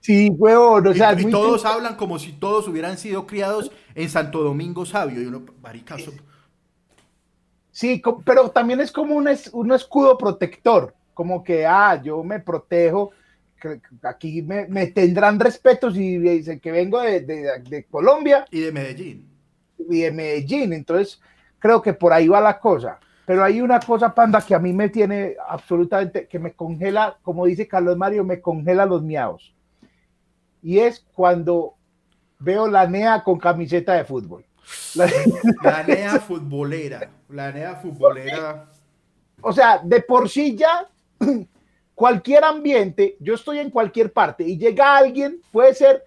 Sí, 0.06 0.30
huevón, 0.30 0.86
o 0.86 0.94
sea, 0.94 1.20
y, 1.20 1.32
todos 1.32 1.66
hablan 1.66 1.96
como 1.96 2.20
si 2.20 2.32
todos 2.34 2.68
hubieran 2.68 2.96
sido 2.96 3.26
criados 3.26 3.72
en 3.96 4.08
Santo 4.08 4.44
Domingo 4.44 4.86
Sabio. 4.86 5.20
Y 5.20 5.26
uno, 5.26 5.44
eso- 5.98 6.12
Sí, 7.72 8.04
pero 8.24 8.52
también 8.52 8.82
es 8.82 8.92
como 8.92 9.16
un, 9.16 9.28
es- 9.28 9.50
un 9.52 9.72
escudo 9.72 10.16
protector, 10.16 10.94
como 11.16 11.44
que, 11.44 11.66
ah, 11.66 12.00
yo 12.04 12.24
me 12.24 12.40
protejo, 12.40 13.14
aquí 14.04 14.44
me, 14.44 14.68
me 14.68 14.86
tendrán 14.86 15.40
respeto 15.40 15.90
si 15.90 16.20
dicen 16.20 16.60
que 16.60 16.72
vengo 16.72 17.02
de, 17.02 17.22
de- 17.22 17.60
de 17.68 17.86
Colombia 17.86 18.46
y 18.52 18.60
de 18.60 18.72
Medellín. 18.72 19.28
y 19.90 20.02
de 20.02 20.12
Medellín, 20.12 20.72
entonces 20.74 21.20
creo 21.58 21.82
que 21.82 21.94
por 21.94 22.14
ahí 22.14 22.28
va 22.28 22.40
la 22.42 22.60
cosa. 22.60 23.00
Pero 23.26 23.44
hay 23.44 23.60
una 23.60 23.80
cosa, 23.80 24.14
Panda, 24.14 24.40
que 24.40 24.54
a 24.54 24.60
mí 24.60 24.72
me 24.72 24.90
tiene 24.90 25.36
absolutamente, 25.50 26.28
que 26.28 26.38
me 26.38 26.54
congela, 26.54 27.18
como 27.24 27.48
dice 27.48 27.68
Carlos 27.68 27.98
Mario, 27.98 28.24
me 28.24 28.40
congela 28.40 28.86
los 28.86 29.02
miados. 29.02 29.55
Y 30.66 30.80
es 30.80 31.06
cuando 31.14 31.76
veo 32.40 32.68
la 32.68 32.88
NEA 32.88 33.24
con 33.24 33.38
camiseta 33.38 33.94
de 33.94 34.04
fútbol. 34.04 34.44
La- 34.96 35.08
La 35.62 35.84
NEA 35.84 36.20
futbolera. 36.20 37.08
La 37.30 37.52
NEA 37.52 37.76
futbolera. 37.76 38.68
o 39.42 39.54
sea, 39.54 39.80
de 39.84 40.02
por 40.02 40.28
sí 40.28 40.56
ya, 40.56 40.88
cualquier 41.94 42.44
ambiente, 42.44 43.16
yo 43.20 43.36
estoy 43.36 43.60
en 43.60 43.70
cualquier 43.70 44.12
parte 44.12 44.44
y 44.44 44.58
llega 44.58 44.98
alguien, 44.98 45.40
puede 45.52 45.76
ser 45.76 46.04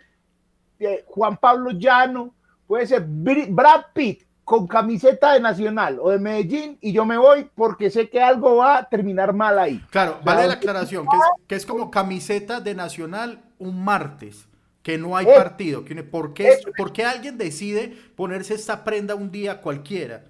eh, 0.80 1.04
Juan 1.06 1.36
Pablo 1.36 1.70
Llano, 1.70 2.34
puede 2.66 2.84
ser 2.88 3.04
Brad 3.06 3.82
Pitt 3.94 4.24
con 4.44 4.66
camiseta 4.66 5.34
de 5.34 5.40
Nacional 5.40 5.98
o 6.00 6.10
de 6.10 6.18
Medellín 6.18 6.78
y 6.80 6.90
yo 6.92 7.04
me 7.04 7.16
voy 7.16 7.48
porque 7.54 7.90
sé 7.90 8.08
que 8.08 8.20
algo 8.20 8.56
va 8.56 8.78
a 8.78 8.88
terminar 8.88 9.32
mal 9.34 9.56
ahí. 9.58 9.80
Claro, 9.90 10.18
vale 10.24 10.48
la 10.48 10.54
aclaración, 10.54 11.06
que 11.06 11.16
es, 11.16 11.22
que 11.46 11.54
es 11.54 11.66
como 11.66 11.90
camiseta 11.92 12.60
de 12.60 12.74
Nacional 12.74 13.40
un 13.58 13.84
martes, 13.84 14.47
que 14.88 14.96
no 14.96 15.14
hay 15.18 15.26
Eh. 15.26 15.34
partido. 15.36 15.84
Que, 15.84 16.02
¿por, 16.02 16.32
qué, 16.32 16.56
por 16.74 16.94
qué 16.94 17.04
alguien 17.04 17.36
decide 17.36 17.94
ponerse 18.16 18.54
esta 18.54 18.84
prenda 18.84 19.14
un 19.14 19.30
día 19.30 19.60
cualquiera? 19.60 20.24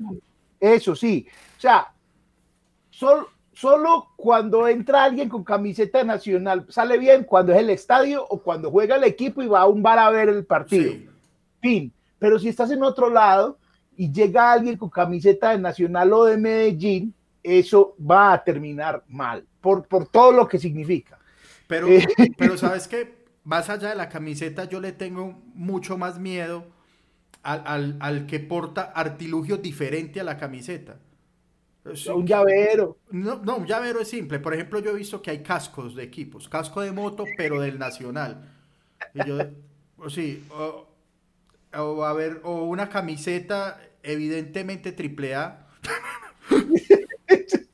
Eso 0.59 0.97
sí, 0.97 1.29
o 1.57 1.61
sea, 1.61 1.93
sol- 2.91 3.29
solo 3.53 4.09
cuando 4.17 4.67
entra 4.67 5.05
alguien 5.05 5.29
con 5.29 5.45
camiseta 5.45 5.99
de 5.99 6.05
Nacional 6.07 6.67
sale 6.71 6.99
bien 6.99 7.23
cuando 7.23 7.53
es 7.53 7.61
el 7.61 7.71
estadio 7.71 8.27
o 8.29 8.43
cuando 8.43 8.69
juega 8.73 8.97
el 8.97 9.05
equipo 9.05 9.43
y 9.43 9.47
va 9.47 9.61
a 9.61 9.67
un 9.69 9.81
bar 9.81 10.01
a 10.01 10.11
ver 10.11 10.29
el 10.29 10.45
partido. 10.45 10.91
Sí. 10.93 11.09
fin. 11.61 11.93
Pero 12.19 12.41
si 12.41 12.49
estás 12.49 12.73
en 12.73 12.83
otro 12.83 13.09
lado 13.11 13.59
y 13.97 14.11
llega 14.11 14.51
alguien 14.53 14.77
con 14.77 14.91
camiseta 14.91 15.51
de 15.53 15.59
Nacional 15.59 16.13
o 16.13 16.25
de 16.25 16.37
Medellín, 16.37 17.15
eso 17.45 17.95
va 18.01 18.33
a 18.33 18.43
terminar 18.43 19.05
mal, 19.07 19.45
por, 19.61 19.87
por 19.87 20.09
todo 20.09 20.33
lo 20.33 20.49
que 20.49 20.59
significa. 20.59 21.17
Pero, 21.69 21.87
Eh. 21.87 22.05
pero 22.37 22.57
sabes 22.59 22.89
que 22.89 23.18
más 23.49 23.71
allá 23.71 23.91
de 23.91 23.97
la 23.97 24.09
camiseta, 24.09 24.65
yo 24.67 24.81
le 24.81 24.93
tengo 24.93 25.43
mucho 25.55 25.99
más 25.99 26.19
miedo 26.21 26.67
al, 27.43 27.63
al- 27.67 27.97
al 28.01 28.27
que 28.27 28.41
porta 28.41 28.83
artilugio 28.95 29.59
diferente 29.59 30.21
a 30.21 30.25
la 30.25 30.39
camiseta. 30.39 31.01
Sí, 31.95 32.09
Un 32.11 32.27
llavero. 32.27 32.99
No, 33.11 33.37
no, 33.43 33.57
un 33.57 33.67
llavero 33.67 34.01
es 34.01 34.09
simple. 34.09 34.39
Por 34.39 34.53
ejemplo, 34.55 34.81
yo 34.81 34.91
he 34.91 34.95
visto 34.95 35.23
que 35.23 35.31
hay 35.31 35.43
cascos 35.43 35.95
de 35.95 36.03
equipos, 36.03 36.49
casco 36.49 36.83
de 36.83 36.93
moto, 36.93 37.25
pero 37.37 37.61
del 37.61 37.79
nacional. 37.79 38.55
Y 39.15 39.25
yo, 39.25 39.39
o 39.99 40.11
sí, 40.11 40.47
o, 40.51 40.89
o 41.75 42.05
a 42.05 42.13
ver, 42.15 42.41
o 42.45 42.65
una 42.65 42.89
camiseta 42.91 43.81
evidentemente 44.03 44.93
triple 44.93 45.35
A. 45.37 45.69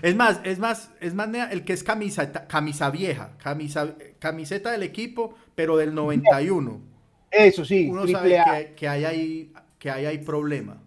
Es 0.00 0.16
más, 0.16 0.40
es 0.44 0.58
más, 0.58 0.90
es 1.00 1.14
más 1.14 1.28
el 1.50 1.64
que 1.64 1.72
es 1.72 1.82
camisa, 1.82 2.32
camisa 2.32 2.90
vieja, 2.90 3.36
camisa, 3.38 3.94
camiseta 4.18 4.70
del 4.70 4.82
equipo, 4.82 5.34
pero 5.54 5.76
del 5.76 5.94
91. 5.94 6.80
Eso 7.30 7.64
sí, 7.64 7.88
Uno 7.90 8.06
sabe 8.06 8.42
que, 8.44 8.74
que 8.74 8.88
hay 8.88 9.04
ahí, 9.04 9.52
que 9.78 9.90
hay 9.90 10.06
ahí 10.06 10.18
problema. 10.18 10.82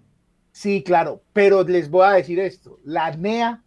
Sí, 0.51 0.83
claro, 0.83 1.21
pero 1.33 1.63
les 1.63 1.89
voy 1.89 2.05
a 2.05 2.11
decir 2.11 2.39
esto, 2.39 2.79
la 2.85 3.11
NEA 3.11 3.61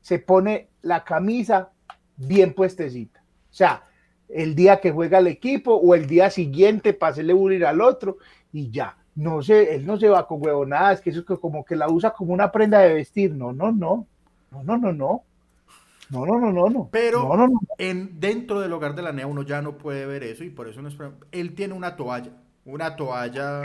se 0.00 0.18
pone 0.18 0.68
la 0.82 1.04
camisa 1.04 1.70
bien 2.16 2.54
puestecita. 2.54 3.22
O 3.50 3.54
sea, 3.54 3.84
el 4.28 4.54
día 4.54 4.80
que 4.80 4.90
juega 4.90 5.18
el 5.18 5.26
equipo 5.26 5.74
o 5.74 5.94
el 5.94 6.06
día 6.06 6.30
siguiente 6.30 6.92
para 6.92 7.12
hacerle 7.12 7.32
bullying 7.32 7.62
al 7.62 7.80
otro 7.80 8.18
y 8.52 8.70
ya. 8.70 8.96
No 9.14 9.42
sé, 9.42 9.74
él 9.74 9.86
no 9.86 9.96
se 9.96 10.08
va 10.08 10.26
con 10.26 10.44
huevonadas, 10.44 11.00
que 11.00 11.10
eso 11.10 11.20
es 11.20 11.38
como 11.38 11.64
que 11.64 11.76
la 11.76 11.88
usa 11.88 12.12
como 12.12 12.32
una 12.32 12.50
prenda 12.50 12.80
de 12.80 12.94
vestir. 12.94 13.32
No, 13.32 13.52
no, 13.52 13.70
no. 13.70 14.06
No, 14.54 14.62
no, 14.62 14.78
no, 14.78 14.92
no. 14.92 15.24
No, 16.10 16.26
no, 16.26 16.38
no, 16.38 16.52
no, 16.52 16.68
no. 16.68 16.88
Pero 16.92 17.22
no, 17.22 17.36
no, 17.36 17.48
no. 17.48 17.60
en, 17.78 18.20
dentro 18.20 18.60
del 18.60 18.72
hogar 18.72 18.94
de 18.94 19.02
la 19.02 19.12
NEA 19.12 19.26
uno 19.26 19.42
ya 19.42 19.62
no 19.62 19.78
puede 19.78 20.06
ver 20.06 20.22
eso 20.22 20.44
y 20.44 20.50
por 20.50 20.68
eso 20.68 20.82
no 20.82 20.88
es... 20.88 20.96
Él 21.32 21.54
tiene 21.54 21.74
una 21.74 21.96
toalla, 21.96 22.30
una 22.64 22.94
toalla 22.94 23.62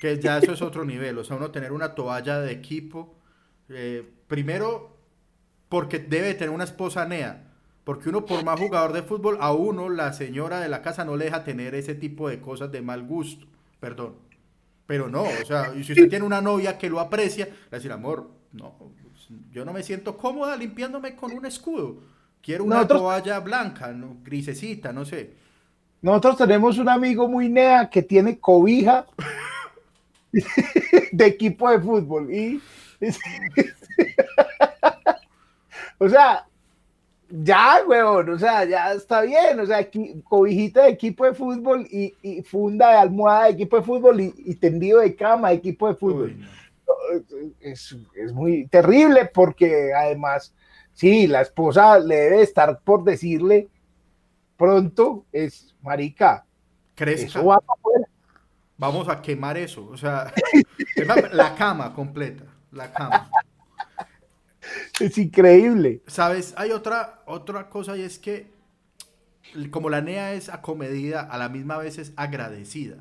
que 0.00 0.18
ya 0.20 0.38
eso 0.38 0.52
es 0.52 0.62
otro 0.62 0.84
nivel, 0.84 1.18
o 1.18 1.24
sea, 1.24 1.36
uno 1.36 1.50
tener 1.50 1.72
una 1.72 1.94
toalla 1.94 2.40
de 2.40 2.52
equipo, 2.52 3.14
eh, 3.68 4.08
primero 4.28 4.96
porque 5.68 5.98
debe 5.98 6.34
tener 6.34 6.50
una 6.50 6.64
esposa 6.64 7.06
NEA, 7.06 7.44
porque 7.84 8.08
uno 8.08 8.24
por 8.24 8.44
más 8.44 8.58
jugador 8.60 8.92
de 8.92 9.02
fútbol, 9.02 9.38
a 9.40 9.52
uno 9.52 9.88
la 9.88 10.12
señora 10.12 10.60
de 10.60 10.68
la 10.68 10.82
casa 10.82 11.04
no 11.04 11.16
le 11.16 11.26
deja 11.26 11.44
tener 11.44 11.74
ese 11.74 11.94
tipo 11.94 12.28
de 12.28 12.40
cosas 12.40 12.70
de 12.70 12.82
mal 12.82 13.02
gusto, 13.02 13.46
perdón. 13.80 14.14
Pero 14.86 15.08
no, 15.08 15.22
o 15.22 15.44
sea, 15.44 15.74
y 15.74 15.82
si 15.82 15.92
usted 15.92 16.08
tiene 16.08 16.24
una 16.24 16.40
novia 16.40 16.78
que 16.78 16.88
lo 16.88 17.00
aprecia, 17.00 17.46
le 17.46 17.50
va 17.52 17.58
a 17.72 17.76
decir, 17.76 17.90
amor, 17.90 18.30
no, 18.52 18.74
yo 19.50 19.64
no 19.64 19.72
me 19.72 19.82
siento 19.82 20.16
cómoda 20.16 20.56
limpiándome 20.56 21.16
con 21.16 21.32
un 21.32 21.46
escudo. 21.46 21.98
Quiero 22.42 22.64
una 22.64 22.76
Nosotros- 22.76 23.00
toalla 23.00 23.40
blanca, 23.40 23.92
¿no? 23.92 24.18
grisecita, 24.22 24.92
no 24.92 25.04
sé. 25.04 25.34
nosotros 26.02 26.36
tenemos 26.38 26.78
un 26.78 26.88
amigo 26.88 27.26
muy 27.28 27.48
nea 27.48 27.90
que 27.90 28.02
tiene 28.02 28.38
cobija 28.38 29.06
de 31.12 31.26
equipo 31.26 31.70
de 31.70 31.80
fútbol 31.80 32.32
y 32.32 32.60
o 35.98 36.08
sea, 36.08 36.46
ya, 37.28 37.78
weón, 37.86 38.30
o 38.30 38.38
sea, 38.38 38.64
ya 38.64 38.92
está 38.92 39.22
bien, 39.22 39.58
o 39.58 39.66
sea, 39.66 39.88
cobijita 40.24 40.84
de 40.84 40.90
equipo 40.90 41.24
de 41.24 41.34
fútbol 41.34 41.86
y, 41.90 42.42
funda 42.42 42.90
de 42.92 42.98
almohada 42.98 43.44
de 43.46 43.50
equipo 43.50 43.76
de 43.76 43.82
fútbol 43.82 44.20
y, 44.20 44.54
tendido 44.54 45.00
de 45.00 45.14
cama 45.14 45.48
de 45.50 45.56
equipo 45.56 45.88
de 45.88 45.94
fútbol. 45.94 46.36
Es, 47.60 47.94
muy 48.32 48.66
terrible 48.68 49.30
porque 49.32 49.92
además, 49.94 50.54
sí, 50.92 51.26
la 51.26 51.42
esposa 51.42 51.98
le 51.98 52.16
debe 52.16 52.42
estar 52.42 52.80
por 52.80 53.04
decirle 53.04 53.68
pronto, 54.56 55.26
es 55.32 55.74
marica, 55.82 56.46
Crezca. 56.94 57.42
Vamos 58.78 59.08
a 59.08 59.22
quemar 59.22 59.56
eso, 59.56 59.86
o 59.86 59.96
sea, 59.96 60.32
la 61.32 61.54
cama 61.54 61.94
completa, 61.94 62.44
la 62.72 62.92
cama. 62.92 63.30
Es 65.00 65.16
increíble. 65.16 66.02
Sabes, 66.06 66.52
hay 66.56 66.72
otra, 66.72 67.22
otra 67.26 67.70
cosa 67.70 67.96
y 67.96 68.02
es 68.02 68.18
que 68.18 68.56
como 69.70 69.90
la 69.90 70.00
NEA 70.00 70.34
es 70.34 70.48
acomedida, 70.48 71.22
a 71.22 71.38
la 71.38 71.48
misma 71.48 71.78
vez 71.78 71.98
es 71.98 72.12
agradecida. 72.16 72.96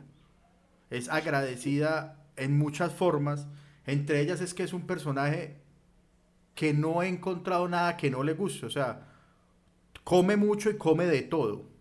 Es 0.89 1.09
agradecida 1.09 2.17
en 2.35 2.57
muchas 2.57 2.93
formas. 2.93 3.47
Entre 3.85 4.19
ellas 4.21 4.41
es 4.41 4.53
que 4.53 4.63
es 4.63 4.73
un 4.73 4.87
personaje 4.87 5.55
que 6.55 6.73
no 6.73 7.03
he 7.03 7.07
encontrado 7.07 7.67
nada 7.67 7.97
que 7.97 8.09
no 8.09 8.23
le 8.23 8.33
guste. 8.33 8.65
O 8.65 8.69
sea, 8.69 9.01
come 10.03 10.35
mucho 10.35 10.69
y 10.69 10.77
come 10.77 11.05
de 11.05 11.21
todo. 11.21 11.63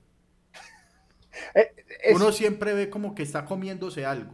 Eh, 1.53 1.75
uno 2.15 2.31
siempre 2.31 2.75
ve 2.75 2.89
como 2.89 3.13
que 3.13 3.25
está 3.25 3.45
comiéndose 3.45 4.07
algo. 4.07 4.31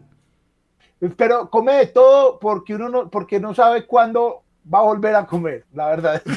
Pero 1.17 1.49
come 1.49 1.73
de 1.73 1.87
todo 1.87 2.39
porque 2.39 2.75
uno 2.75 2.91
no, 2.91 3.11
porque 3.11 3.41
no 3.41 3.55
sabe 3.55 3.87
cuándo 3.87 4.43
va 4.73 4.81
a 4.81 4.83
volver 4.83 5.15
a 5.15 5.27
comer, 5.27 5.65
la 5.73 5.87
verdad. 5.87 6.23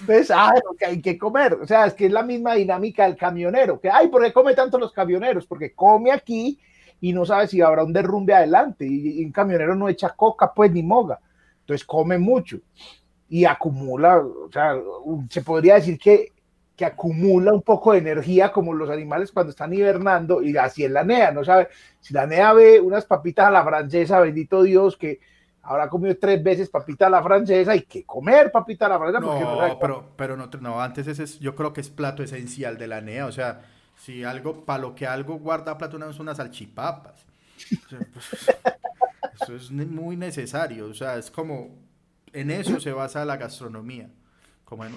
Entonces, 0.00 0.30
ah, 0.30 0.54
que 0.78 0.86
hay 0.86 1.02
que 1.02 1.18
comer. 1.18 1.54
O 1.54 1.66
sea, 1.66 1.86
es 1.86 1.94
que 1.94 2.06
es 2.06 2.12
la 2.12 2.22
misma 2.22 2.54
dinámica 2.54 3.04
del 3.04 3.16
camionero. 3.16 3.78
Que, 3.80 3.90
ay, 3.90 4.08
¿por 4.08 4.22
qué 4.22 4.32
come 4.32 4.54
tanto 4.54 4.78
los 4.78 4.92
camioneros? 4.92 5.46
Porque 5.46 5.74
come 5.74 6.10
aquí 6.10 6.58
y 7.04 7.12
no 7.12 7.26
sabe 7.26 7.46
si 7.48 7.60
habrá 7.60 7.84
un 7.84 7.92
derrumbe 7.92 8.32
adelante. 8.32 8.86
Y, 8.86 9.22
un 9.22 9.30
camionero 9.30 9.74
no 9.74 9.90
echa 9.90 10.08
coca, 10.08 10.54
pues, 10.54 10.72
ni 10.72 10.82
moga. 10.82 11.20
Entonces, 11.60 11.86
come 11.86 12.16
mucho 12.16 12.56
y 13.28 13.44
acumula. 13.44 14.16
O 14.16 14.50
sea, 14.50 14.74
se 15.28 15.42
podría 15.42 15.74
decir 15.74 15.98
que, 15.98 16.32
que 16.74 16.86
acumula 16.86 17.52
un 17.52 17.60
poco 17.60 17.92
de 17.92 17.98
energía 17.98 18.50
como 18.50 18.72
los 18.72 18.88
animales 18.88 19.32
cuando 19.32 19.50
están 19.50 19.74
hibernando. 19.74 20.42
Y 20.42 20.56
así 20.56 20.82
es 20.82 20.90
la 20.90 21.04
NEA, 21.04 21.30
¿no 21.30 21.44
sabe? 21.44 21.68
Si 22.00 22.14
la 22.14 22.26
NEA 22.26 22.54
ve 22.54 22.80
unas 22.80 23.04
papitas 23.04 23.48
a 23.48 23.50
la 23.50 23.62
francesa, 23.62 24.20
bendito 24.20 24.62
Dios, 24.62 24.96
que 24.96 25.20
Ahora 25.66 25.88
comido 25.88 26.14
tres 26.18 26.42
veces 26.42 26.68
papita 26.68 27.06
a 27.06 27.10
la 27.10 27.22
francesa, 27.22 27.72
hay 27.72 27.82
que 27.84 28.04
comer 28.04 28.52
papita 28.52 28.84
a 28.84 28.90
la 28.90 28.98
francesa. 28.98 29.20
No, 29.20 29.78
pero, 29.80 30.10
pero 30.14 30.36
no, 30.36 30.50
no, 30.60 30.82
antes 30.82 31.06
ese 31.06 31.22
es, 31.22 31.40
yo 31.40 31.54
creo 31.54 31.72
que 31.72 31.80
es 31.80 31.88
plato 31.88 32.22
esencial 32.22 32.76
de 32.76 32.86
la 32.86 33.00
NEA, 33.00 33.24
o 33.24 33.32
sea, 33.32 33.62
si 34.04 34.24
algo, 34.24 34.64
para 34.64 34.82
lo 34.82 34.94
que 34.94 35.06
algo 35.06 35.38
guarda 35.38 35.78
plato 35.78 35.96
una 35.96 36.10
unas 36.18 36.36
salchipapas. 36.36 37.24
Pues, 38.12 38.50
eso 39.42 39.56
es 39.56 39.70
muy 39.70 40.16
necesario, 40.16 40.86
o 40.86 40.94
sea, 40.94 41.16
es 41.16 41.30
como, 41.30 41.70
en 42.32 42.50
eso 42.50 42.80
se 42.80 42.92
basa 42.92 43.24
la 43.24 43.36
gastronomía. 43.36 44.08
Como 44.64 44.84
en 44.84 44.94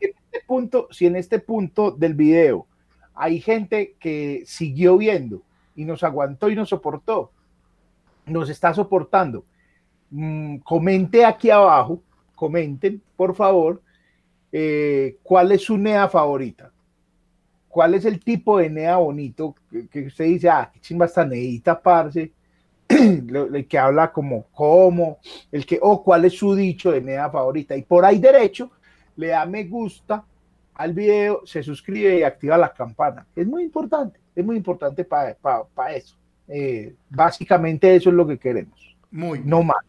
este 0.00 0.40
punto, 0.46 0.88
si 0.90 1.06
en 1.06 1.16
este 1.16 1.38
punto 1.38 1.90
del 1.90 2.14
video 2.14 2.66
hay 3.14 3.40
gente 3.40 3.96
que 3.98 4.44
siguió 4.46 4.98
viendo 4.98 5.42
y 5.74 5.84
nos 5.84 6.02
aguantó 6.02 6.50
y 6.50 6.54
nos 6.54 6.68
soportó, 6.68 7.32
nos 8.26 8.48
está 8.50 8.74
soportando 8.74 9.44
Mm, 10.10 10.58
comente 10.58 11.24
aquí 11.24 11.50
abajo, 11.50 12.02
comenten, 12.34 13.02
por 13.16 13.34
favor, 13.34 13.82
eh, 14.52 15.18
cuál 15.22 15.52
es 15.52 15.62
su 15.62 15.76
NEA 15.76 16.08
favorita. 16.08 16.72
¿Cuál 17.76 17.92
es 17.92 18.06
el 18.06 18.20
tipo 18.20 18.56
de 18.56 18.70
NEA 18.70 18.96
bonito 18.96 19.54
que, 19.92 20.06
usted 20.06 20.24
dice, 20.24 20.48
ah, 20.48 20.70
qué 20.72 20.80
chimba 20.80 21.04
esta 21.04 21.26
neita, 21.26 21.78
parce? 21.78 22.32
el 22.88 23.66
que 23.68 23.78
habla 23.78 24.10
como, 24.10 24.46
cómo, 24.50 25.18
el 25.52 25.66
que, 25.66 25.78
o 25.82 26.02
cuál 26.02 26.24
es 26.24 26.38
su 26.38 26.54
dicho 26.54 26.90
de 26.90 27.02
NEA 27.02 27.28
favorita. 27.28 27.76
Y 27.76 27.82
por 27.82 28.06
ahí 28.06 28.18
derecho, 28.18 28.70
le 29.16 29.26
da 29.26 29.44
me 29.44 29.64
gusta 29.64 30.24
al 30.72 30.94
video, 30.94 31.42
se 31.44 31.62
suscribe 31.62 32.18
y 32.18 32.22
activa 32.22 32.56
la 32.56 32.72
campana. 32.72 33.26
Es 33.36 33.46
muy 33.46 33.64
importante, 33.64 34.18
es 34.34 34.42
muy 34.42 34.56
importante 34.56 35.04
para 35.04 35.36
eso. 35.94 36.16
Eh, 36.48 36.94
básicamente 37.10 37.94
eso 37.94 38.08
es 38.08 38.16
lo 38.16 38.26
que 38.26 38.38
queremos. 38.38 38.96
Muy. 39.10 39.40
No 39.44 39.62
más 39.62 39.84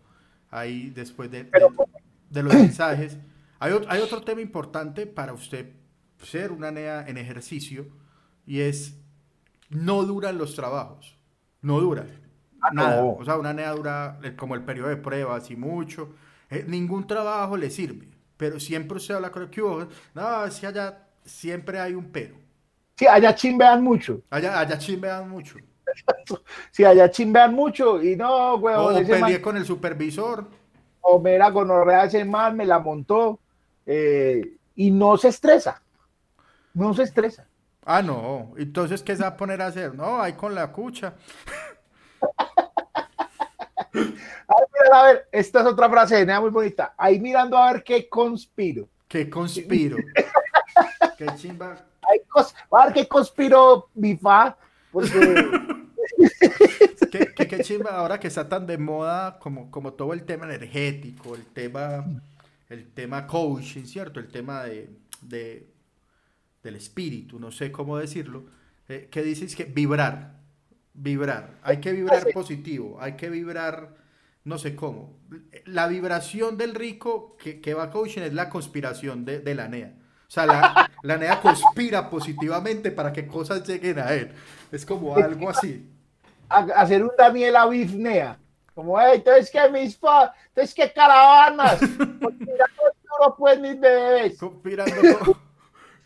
ahí 0.52 0.90
después 0.90 1.32
de, 1.32 1.46
de, 2.30 2.44
los 2.44 2.54
mensajes. 2.54 3.18
Hay, 3.60 3.74
hay, 3.88 4.02
otro 4.02 4.22
tema 4.24 4.42
importante 4.42 5.08
para 5.08 5.32
usted 5.32 5.68
ser 6.24 6.52
una 6.52 6.72
NEA 6.72 7.08
en 7.08 7.18
ejercicio 7.18 7.88
y 8.46 8.62
es 8.62 8.98
no 9.70 10.04
duran 10.04 10.38
los 10.38 10.56
trabajos. 10.56 11.18
No 11.62 11.80
duran. 11.80 12.08
Ah, 12.62 12.70
nada. 12.74 13.04
O 13.04 13.24
sea, 13.24 13.38
una 13.38 13.54
NEA 13.54 13.72
dura 13.72 14.20
como 14.38 14.56
el 14.56 14.64
periodo 14.64 14.90
de 14.90 14.98
pruebas 14.98 15.50
y 15.52 15.56
mucho. 15.56 16.14
Eh, 16.50 16.66
ningún 16.68 17.06
trabajo 17.06 17.58
le 17.58 17.70
sirve. 17.70 18.08
Pero 18.38 18.60
siempre 18.60 18.98
usted 18.98 19.16
habla 19.16 19.32
con 19.32 19.44
el 19.44 19.50
que 19.50 19.62
no, 19.62 20.46
es 20.46 20.60
que 20.60 20.68
allá 20.68 21.08
siempre 21.26 21.80
hay 21.80 21.94
un 21.94 22.12
pero. 22.12 22.36
Sí, 22.96 23.06
allá 23.08 23.36
chimbean 23.36 23.84
mucho. 23.84 24.22
Allá, 24.30 24.60
allá 24.60 24.78
chimbean 24.78 25.30
mucho. 25.30 25.58
si 26.72 26.84
allá 26.84 27.10
chimbean 27.10 27.54
mucho 27.54 28.02
y 28.02 28.16
no, 28.16 28.56
huevón. 28.56 29.04
O 29.04 29.08
peleé 29.08 29.42
con 29.42 29.58
el 29.58 29.66
supervisor. 29.66 30.48
O 31.02 31.20
mira, 31.20 31.50
gonorrea 31.50 32.06
ese 32.06 32.26
mal 32.26 32.56
me 32.56 32.66
la 32.66 32.80
montó. 32.80 33.40
Eh, 33.86 34.58
y 34.76 34.92
no 34.92 35.18
se 35.18 35.30
estresa. 35.30 35.82
No 36.78 36.94
se 36.94 37.04
estresa. 37.04 37.48
Ah, 37.84 38.02
no. 38.04 38.54
Entonces, 38.56 39.02
¿qué 39.02 39.16
se 39.16 39.24
va 39.24 39.30
a 39.30 39.38
poner 39.38 39.60
a 39.64 39.68
hacer? 39.68 39.96
No, 39.96 40.22
ahí 40.22 40.34
con 40.34 40.54
la 40.54 40.72
cucha. 40.72 41.16
a 44.94 45.04
ver, 45.06 45.28
esta 45.32 45.62
es 45.62 45.66
otra 45.66 45.90
frase 45.90 46.24
de 46.24 46.40
muy 46.40 46.52
bonita. 46.52 46.94
Ahí 46.96 47.20
mirando 47.20 47.58
a 47.58 47.74
ver 47.74 47.84
qué 47.84 48.08
conspiro. 48.08 48.88
¿Qué 49.08 49.28
conspiro? 49.28 49.98
qué 51.18 51.26
chimba. 51.36 51.84
a 52.72 52.86
ver 52.86 52.94
qué 52.94 53.08
conspiro, 53.08 53.90
bifa. 53.96 54.56
Porque 54.92 55.10
qué, 57.36 57.64
chimba 57.64 57.90
ahora 57.90 58.20
que 58.20 58.28
está 58.28 58.48
tan 58.48 58.68
de 58.68 58.78
moda 58.78 59.40
como, 59.40 59.72
como 59.72 59.94
todo 59.94 60.14
el 60.14 60.26
tema 60.26 60.46
energético, 60.46 61.34
el 61.34 61.48
tema, 61.48 62.06
el 62.70 62.88
tema 62.92 63.26
coaching, 63.26 63.86
¿cierto? 63.86 64.20
El 64.20 64.28
tema 64.28 64.64
de, 64.64 64.92
del 66.68 66.76
espíritu, 66.76 67.40
no 67.40 67.52
sé 67.52 67.72
cómo 67.72 67.98
decirlo. 67.98 68.46
Eh, 68.90 69.08
que 69.12 69.24
dices 69.24 69.56
que 69.56 69.66
vibrar, 69.66 70.36
vibrar, 70.94 71.56
hay 71.64 71.78
que 71.78 71.92
vibrar 71.92 72.26
positivo, 72.34 72.98
hay 73.02 73.14
que 73.14 73.30
vibrar, 73.30 73.96
no 74.44 74.58
sé 74.58 74.76
cómo. 74.76 75.20
La 75.66 75.88
vibración 75.88 76.58
del 76.58 76.76
rico 76.76 77.36
que, 77.38 77.60
que 77.60 77.74
va 77.74 77.84
a 77.84 77.92
coaching 77.92 78.22
es 78.22 78.34
la 78.34 78.50
conspiración 78.50 79.26
de, 79.26 79.40
de 79.40 79.56
la 79.56 79.68
NEA. 79.68 79.94
O 80.28 80.30
sea, 80.30 80.46
la, 80.46 80.92
la 81.04 81.18
NEA 81.18 81.42
conspira 81.42 82.10
positivamente 82.10 82.92
para 82.92 83.14
que 83.14 83.28
cosas 83.28 83.66
lleguen 83.68 84.00
a 84.00 84.14
él. 84.14 84.32
Es 84.72 84.86
como 84.86 85.16
algo 85.16 85.50
así. 85.50 85.90
hacer 86.50 87.04
un 87.04 87.12
Daniel 87.18 87.56
Avifnea. 87.56 88.38
Como, 88.74 89.00
hey, 89.00 89.14
entonces 89.16 89.50
que 89.50 89.70
mis 89.70 89.98
fa, 89.98 90.34
entonces 90.50 90.76
que 90.76 90.92
caravanas. 90.94 91.80
pues 93.38 93.60
mis 93.60 93.80
bebés. 93.80 94.38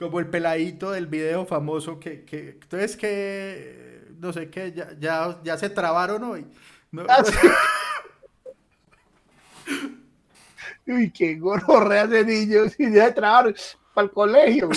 Como, 0.01 0.19
el 0.19 0.27
peladito 0.27 0.91
del 0.91 1.05
video 1.05 1.45
famoso 1.45 1.99
que, 1.99 2.25
que 2.25 2.57
entonces 2.61 2.97
que 2.97 4.01
no 4.17 4.33
sé 4.33 4.49
qué, 4.49 4.71
ya, 4.71 4.95
ya, 4.99 5.39
ya 5.43 5.55
se 5.57 5.69
trabaron 5.69 6.23
hoy. 6.23 6.47
No, 6.91 7.03
ah, 7.07 7.23
Uy, 10.87 11.11
qué 11.11 11.35
gororrea 11.35 12.07
de 12.07 12.25
niños 12.25 12.73
y 12.79 12.91
ya 12.91 13.05
se 13.07 13.13
trabaron 13.13 13.53
para 13.93 14.05
el 14.05 14.11
colegio. 14.11 14.71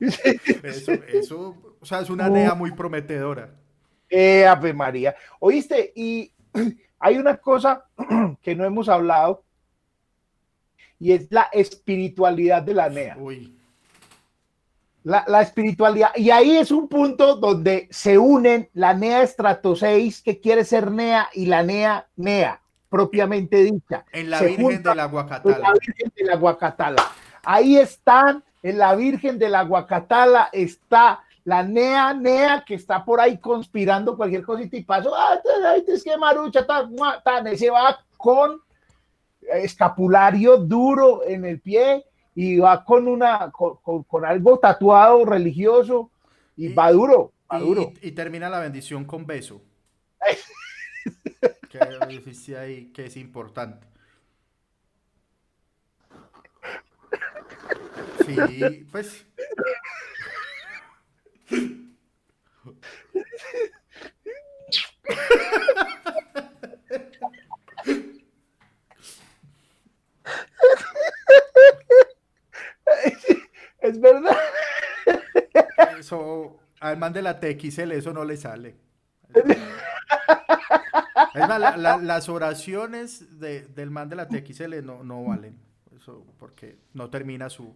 eso, 0.62 0.92
eso, 0.92 1.76
o 1.80 1.84
sea, 1.84 2.00
es 2.00 2.10
una 2.10 2.28
NEA 2.28 2.54
muy 2.54 2.70
prometedora. 2.70 3.56
Eh, 4.08 4.46
Ave 4.46 4.72
María. 4.72 5.16
Oíste, 5.40 5.92
y 5.96 6.32
hay 7.00 7.18
una 7.18 7.38
cosa 7.38 7.86
que 8.40 8.54
no 8.54 8.64
hemos 8.64 8.88
hablado 8.88 9.42
y 11.00 11.10
es 11.12 11.26
la 11.30 11.48
espiritualidad 11.52 12.62
de 12.62 12.74
la 12.74 12.88
NEA. 12.88 13.16
Uy. 13.18 13.58
La, 15.04 15.24
la, 15.28 15.42
espiritualidad. 15.42 16.10
Y 16.16 16.30
ahí 16.30 16.56
es 16.56 16.70
un 16.70 16.88
punto 16.88 17.36
donde 17.36 17.88
se 17.90 18.18
unen 18.18 18.68
la 18.72 18.94
NEA 18.94 19.22
Estrato 19.22 19.76
6, 19.76 20.22
que 20.22 20.40
quiere 20.40 20.64
ser 20.64 20.90
NEA, 20.90 21.28
y 21.34 21.46
la 21.46 21.62
NEA 21.62 22.08
NEA, 22.16 22.60
propiamente 22.88 23.58
dicha. 23.58 24.04
En 24.12 24.30
la 24.30 24.40
Virgen 24.40 24.82
de 24.82 24.94
la 24.94 25.04
Guacatala. 25.04 25.56
En 25.56 25.62
la 25.62 25.72
Virgen 25.72 26.12
de 26.16 26.24
la 26.24 26.36
Guacatala. 26.36 27.02
Ahí 27.42 27.76
están 27.76 28.42
en 28.64 28.78
la 28.78 28.94
Virgen 28.94 29.38
de 29.38 29.50
la 29.50 29.62
Guacatala 29.62 30.48
está 30.50 31.22
la 31.44 31.62
Nea 31.62 32.14
Nea 32.14 32.64
que 32.66 32.74
está 32.74 33.04
por 33.04 33.20
ahí 33.20 33.36
conspirando 33.36 34.16
cualquier 34.16 34.42
cosita 34.42 34.76
y 34.78 34.82
pasó, 34.82 35.14
ah, 35.14 35.38
es 35.86 36.02
que 36.02 36.16
marucha, 36.16 36.66
se 37.56 37.70
va 37.70 37.98
con 38.16 38.62
escapulario 39.52 40.56
duro 40.56 41.22
en 41.26 41.44
el 41.44 41.60
pie 41.60 42.06
y 42.34 42.58
va 42.58 42.84
con 42.84 43.06
una 43.06 43.50
con, 43.52 44.24
algo 44.24 44.58
tatuado 44.58 45.24
religioso 45.24 46.10
y, 46.56 46.72
va 46.72 46.90
duro, 46.90 47.32
va 47.50 47.58
y, 47.58 47.62
duro. 47.62 47.92
Y, 48.00 48.12
termina 48.12 48.48
la 48.48 48.60
bendición 48.60 49.04
con 49.04 49.26
beso. 49.26 49.62
que, 51.70 52.56
ahí, 52.56 52.92
que 52.92 53.06
es 53.06 53.16
importante. 53.16 53.86
Sí, 58.26 58.86
pues. 58.90 59.26
Es 73.80 74.00
verdad. 74.00 74.36
Eso, 75.98 76.58
al 76.80 76.98
man 76.98 77.12
de 77.12 77.22
la 77.22 77.38
TXL, 77.38 77.92
eso 77.92 78.12
no 78.12 78.24
le 78.24 78.36
sale. 78.36 78.76
las 81.34 82.28
oraciones 82.28 83.40
del 83.40 83.90
man 83.90 84.08
de 84.08 84.16
la 84.16 84.28
TXL 84.28 84.84
no, 84.84 85.04
no 85.04 85.24
valen. 85.24 85.58
Eso 85.96 86.24
porque 86.38 86.78
no 86.92 87.10
termina 87.10 87.48
su, 87.48 87.74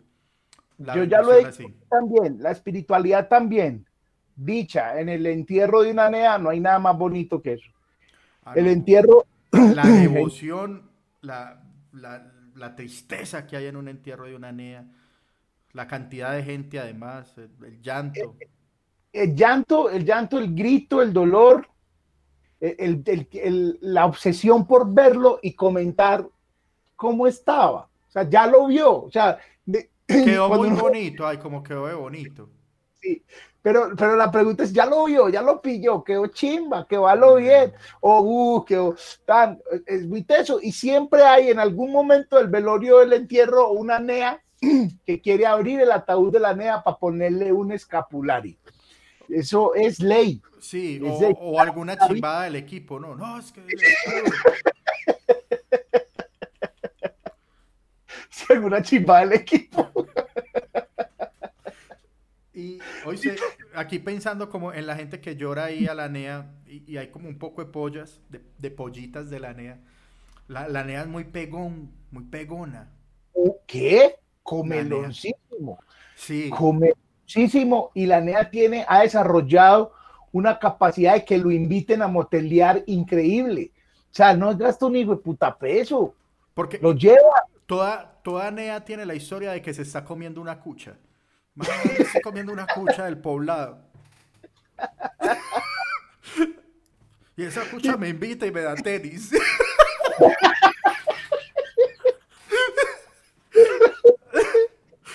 yo 0.78 1.04
ya 1.04 1.22
lo 1.22 1.34
he 1.34 1.44
dicho 1.44 1.64
también, 1.90 2.40
la 2.40 2.52
espiritualidad 2.52 3.28
también, 3.28 3.86
dicha 4.36 5.00
en 5.00 5.08
el 5.08 5.26
entierro 5.26 5.82
de 5.82 5.90
una 5.90 6.08
nea, 6.08 6.38
no 6.38 6.50
hay 6.50 6.60
nada 6.60 6.78
más 6.78 6.96
bonito 6.96 7.42
que 7.42 7.54
eso. 7.54 7.70
Ah, 8.44 8.52
el 8.54 8.68
entierro. 8.68 9.26
La 9.50 9.82
devoción, 9.86 10.90
la, 11.20 11.62
la, 11.92 12.76
tristeza 12.76 13.46
que 13.46 13.56
hay 13.56 13.66
en 13.66 13.76
un 13.76 13.88
entierro 13.88 14.26
de 14.26 14.36
una 14.36 14.52
nea, 14.52 14.84
la 15.72 15.86
cantidad 15.86 16.32
de 16.32 16.42
gente 16.42 16.78
además, 16.78 17.36
el, 17.36 17.80
llanto. 17.80 18.36
El, 19.12 19.34
llanto, 19.34 19.90
el 19.90 20.04
llanto, 20.04 20.38
el 20.38 20.54
grito, 20.54 21.02
el 21.02 21.12
dolor, 21.12 21.68
el, 22.60 23.78
la 23.80 24.06
obsesión 24.06 24.66
por 24.66 24.92
verlo 24.92 25.38
y 25.42 25.54
comentar 25.54 26.26
cómo 26.96 27.26
estaba. 27.26 27.88
O 28.08 28.10
sea, 28.10 28.28
ya 28.28 28.46
lo 28.46 28.66
vio. 28.66 29.04
O 29.04 29.10
sea, 29.10 29.38
Quedó 30.08 30.48
muy 30.48 30.70
bonito, 30.70 31.26
ay, 31.26 31.36
como 31.36 31.62
quedó 31.62 31.86
de 31.86 31.94
bonito. 31.94 32.48
Sí, 33.00 33.22
pero, 33.60 33.90
pero 33.96 34.16
la 34.16 34.30
pregunta 34.30 34.64
es, 34.64 34.72
ya 34.72 34.86
lo 34.86 35.04
vio, 35.04 35.28
ya 35.28 35.42
lo 35.42 35.60
pilló, 35.60 36.02
quedó 36.02 36.26
chimba, 36.28 36.86
quedó 36.88 37.06
a 37.06 37.14
lo 37.14 37.36
bien, 37.36 37.74
o 38.00 38.20
uh, 38.22 38.64
quedó 38.64 38.96
tan, 39.26 39.60
es 39.86 40.06
muy 40.06 40.22
teso, 40.24 40.58
y 40.62 40.72
siempre 40.72 41.22
hay 41.22 41.50
en 41.50 41.58
algún 41.58 41.92
momento 41.92 42.38
del 42.38 42.48
velorio 42.48 42.98
del 42.98 43.12
entierro 43.12 43.70
una 43.72 43.98
nea 43.98 44.42
que 45.06 45.20
quiere 45.20 45.46
abrir 45.46 45.80
el 45.80 45.92
ataúd 45.92 46.32
de 46.32 46.40
la 46.40 46.54
nea 46.54 46.82
para 46.82 46.96
ponerle 46.96 47.52
un 47.52 47.72
escapulario. 47.72 48.56
Eso 49.28 49.74
es 49.74 50.00
ley. 50.00 50.40
Sí, 50.60 51.00
o, 51.04 51.60
alguna 51.60 51.96
chimbada 51.96 52.44
del 52.44 52.56
equipo, 52.56 52.98
no, 52.98 53.14
no, 53.14 53.38
es 53.38 53.52
que... 53.52 53.62
alguna 58.48 58.82
chimbada 58.82 59.20
del 59.20 59.34
equipo. 59.34 59.90
Y 62.54 62.80
hoy 63.06 63.20
aquí 63.74 64.00
pensando 64.00 64.50
como 64.50 64.72
en 64.72 64.86
la 64.86 64.96
gente 64.96 65.20
que 65.20 65.36
llora 65.36 65.66
ahí 65.66 65.86
a 65.86 65.94
la 65.94 66.08
NEA 66.08 66.50
y, 66.66 66.96
hay 66.96 67.08
como 67.08 67.28
un 67.28 67.38
poco 67.38 67.64
de 67.64 67.70
pollas, 67.70 68.20
de, 68.28 68.70
pollitas 68.70 69.30
de 69.30 69.38
la 69.38 69.52
NEA. 69.52 69.78
La, 70.48 70.82
NEA 70.82 71.02
es 71.02 71.08
muy 71.08 71.24
pegón, 71.24 71.92
muy 72.10 72.24
pegona. 72.24 72.90
¿Qué? 73.66 74.16
Comeloncísimo. 74.48 75.78
Sí. 76.14 76.48
Comeloncísimo. 76.48 77.90
Y 77.92 78.06
la 78.06 78.22
NEA 78.22 78.50
tiene, 78.50 78.86
ha 78.88 79.02
desarrollado 79.02 79.92
una 80.32 80.58
capacidad 80.58 81.14
de 81.14 81.24
que 81.24 81.36
lo 81.36 81.50
inviten 81.50 82.00
a 82.00 82.08
motelear 82.08 82.82
increíble. 82.86 83.72
O 84.10 84.14
sea, 84.14 84.34
no 84.34 84.50
es 84.50 84.56
gasto 84.56 84.88
ni 84.88 85.04
de 85.04 85.16
puta 85.16 85.56
peso. 85.56 86.14
Porque 86.54 86.78
lo 86.78 86.94
lleva. 86.94 87.44
Toda, 87.66 88.18
toda 88.22 88.50
NEA 88.50 88.82
tiene 88.82 89.04
la 89.04 89.14
historia 89.14 89.52
de 89.52 89.60
que 89.60 89.74
se 89.74 89.82
está 89.82 90.02
comiendo 90.02 90.40
una 90.40 90.58
cucha. 90.58 90.94
está 91.98 92.22
comiendo 92.22 92.50
una 92.50 92.66
cucha 92.66 93.04
del 93.04 93.18
poblado. 93.18 93.80
y 97.36 97.44
esa 97.44 97.68
cucha 97.70 97.98
me 97.98 98.08
invita 98.08 98.46
y 98.46 98.50
me 98.50 98.62
da 98.62 98.74
tenis. 98.76 99.30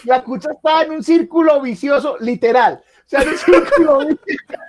La 0.05 0.23
cucha 0.23 0.51
está 0.51 0.83
en 0.83 0.91
un 0.91 1.03
círculo 1.03 1.61
vicioso, 1.61 2.17
literal. 2.19 2.83
O 3.05 3.09
sea, 3.09 3.21
en 3.21 3.29
un 3.29 3.37
círculo 3.37 3.99
vicioso. 3.99 4.63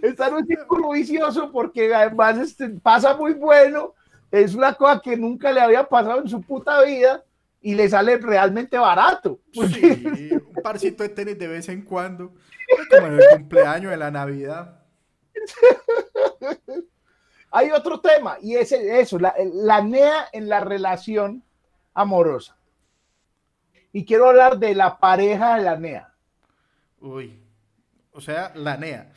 Está 0.00 0.28
en 0.28 0.34
un 0.34 0.46
círculo 0.46 0.90
vicioso 0.90 1.50
porque 1.50 1.92
además 1.92 2.38
este, 2.38 2.68
pasa 2.68 3.16
muy 3.16 3.34
bueno 3.34 3.94
es 4.32 4.54
una 4.54 4.74
cosa 4.74 5.00
que 5.00 5.16
nunca 5.16 5.52
le 5.52 5.60
había 5.60 5.86
pasado 5.86 6.22
en 6.22 6.28
su 6.28 6.40
puta 6.40 6.82
vida 6.82 7.22
y 7.60 7.74
le 7.74 7.88
sale 7.88 8.16
realmente 8.16 8.78
barato. 8.78 9.40
Sí, 9.52 10.30
un 10.32 10.62
parcito 10.62 11.02
de 11.02 11.10
tenis 11.10 11.38
de 11.38 11.46
vez 11.46 11.68
en 11.68 11.82
cuando, 11.82 12.32
como 12.90 13.06
en 13.08 13.12
el 13.12 13.22
cumpleaños 13.30 13.90
de 13.90 13.96
la 13.98 14.10
Navidad. 14.10 14.82
Hay 17.50 17.70
otro 17.70 18.00
tema 18.00 18.38
y 18.40 18.56
es 18.56 18.72
eso, 18.72 19.18
la, 19.18 19.34
la 19.52 19.82
NEA 19.82 20.28
en 20.32 20.48
la 20.48 20.60
relación 20.60 21.44
amorosa. 21.92 22.56
Y 23.92 24.04
quiero 24.04 24.28
hablar 24.28 24.58
de 24.58 24.74
la 24.74 24.98
pareja 24.98 25.56
de 25.56 25.62
la 25.62 25.76
NEA. 25.76 26.14
Uy, 27.00 27.38
o 28.12 28.20
sea, 28.20 28.52
la 28.54 28.76
NEA. 28.76 29.12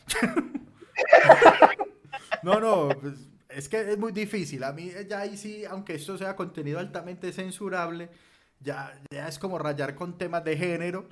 no, 2.44 2.60
no, 2.60 2.90
pues, 3.00 3.14
es 3.50 3.70
que 3.70 3.92
es 3.92 3.98
muy 3.98 4.12
difícil. 4.12 4.64
A 4.64 4.74
mí 4.74 4.92
ya 5.08 5.22
ahí 5.22 5.38
sí, 5.38 5.64
aunque 5.66 5.96
esto 5.96 6.18
sea 6.18 6.36
contenido 6.36 6.80
altamente 6.80 7.32
censurable, 7.32 8.10
ya, 8.60 8.94
ya 9.10 9.28
es 9.28 9.40
como 9.40 9.58
rayar 9.58 9.96
con 9.96 10.18
temas 10.18 10.44
de 10.44 10.58
género. 10.58 11.08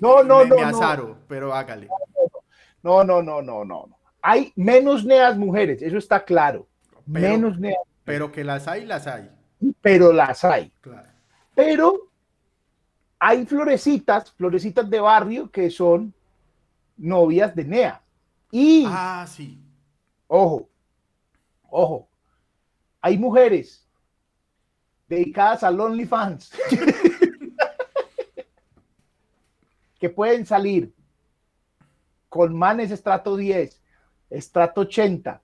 no, 0.00 0.24
no, 0.24 0.44
no. 0.44 0.56
Me 0.56 0.62
azaro, 0.62 1.18
pero 1.28 1.54
hágale. 1.54 1.88
No, 2.82 3.04
no, 3.04 3.22
no, 3.22 3.42
no, 3.42 3.64
no. 3.64 3.88
Hay 4.22 4.52
menos 4.56 5.04
neas 5.04 5.36
mujeres, 5.36 5.82
eso 5.82 5.98
está 5.98 6.24
claro. 6.24 6.66
menos 7.06 7.58
neas. 7.58 7.78
Pero 8.04 8.32
que 8.32 8.44
las 8.44 8.66
hay, 8.68 8.84
las 8.86 9.06
hay. 9.06 9.30
Pero 9.80 10.12
las 10.12 10.44
hay. 10.44 10.72
Claro. 10.80 11.08
Pero 11.54 12.10
hay 13.26 13.46
florecitas, 13.46 14.30
florecitas 14.32 14.90
de 14.90 15.00
barrio 15.00 15.50
que 15.50 15.70
son 15.70 16.12
novias 16.98 17.56
de 17.56 17.64
NEA. 17.64 18.02
Y, 18.50 18.84
ah, 18.86 19.26
sí. 19.26 19.58
Ojo, 20.26 20.68
Ojo, 21.70 22.06
hay 23.00 23.16
mujeres 23.16 23.88
dedicadas 25.08 25.64
al 25.64 25.80
OnlyFans 25.80 26.52
que 29.98 30.10
pueden 30.10 30.44
salir 30.44 30.94
con 32.28 32.54
manes 32.54 32.92
estrato 32.92 33.36
10, 33.36 33.82
estrato 34.28 34.82
80, 34.82 35.42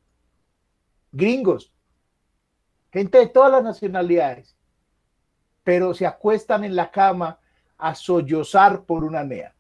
gringos, 1.11 1.73
gente 2.93 3.19
de 3.19 3.27
todas 3.27 3.51
las 3.51 3.65
nacionalidades, 3.65 4.55
pero 5.65 5.95
se 5.95 6.07
acuestan 6.07 6.63
en 6.63 6.77
la 6.77 6.93
cama 6.93 7.40
a 7.81 7.95
sollozar 7.95 8.85
por 8.85 9.05
una 9.05 9.25
nea. 9.25 9.55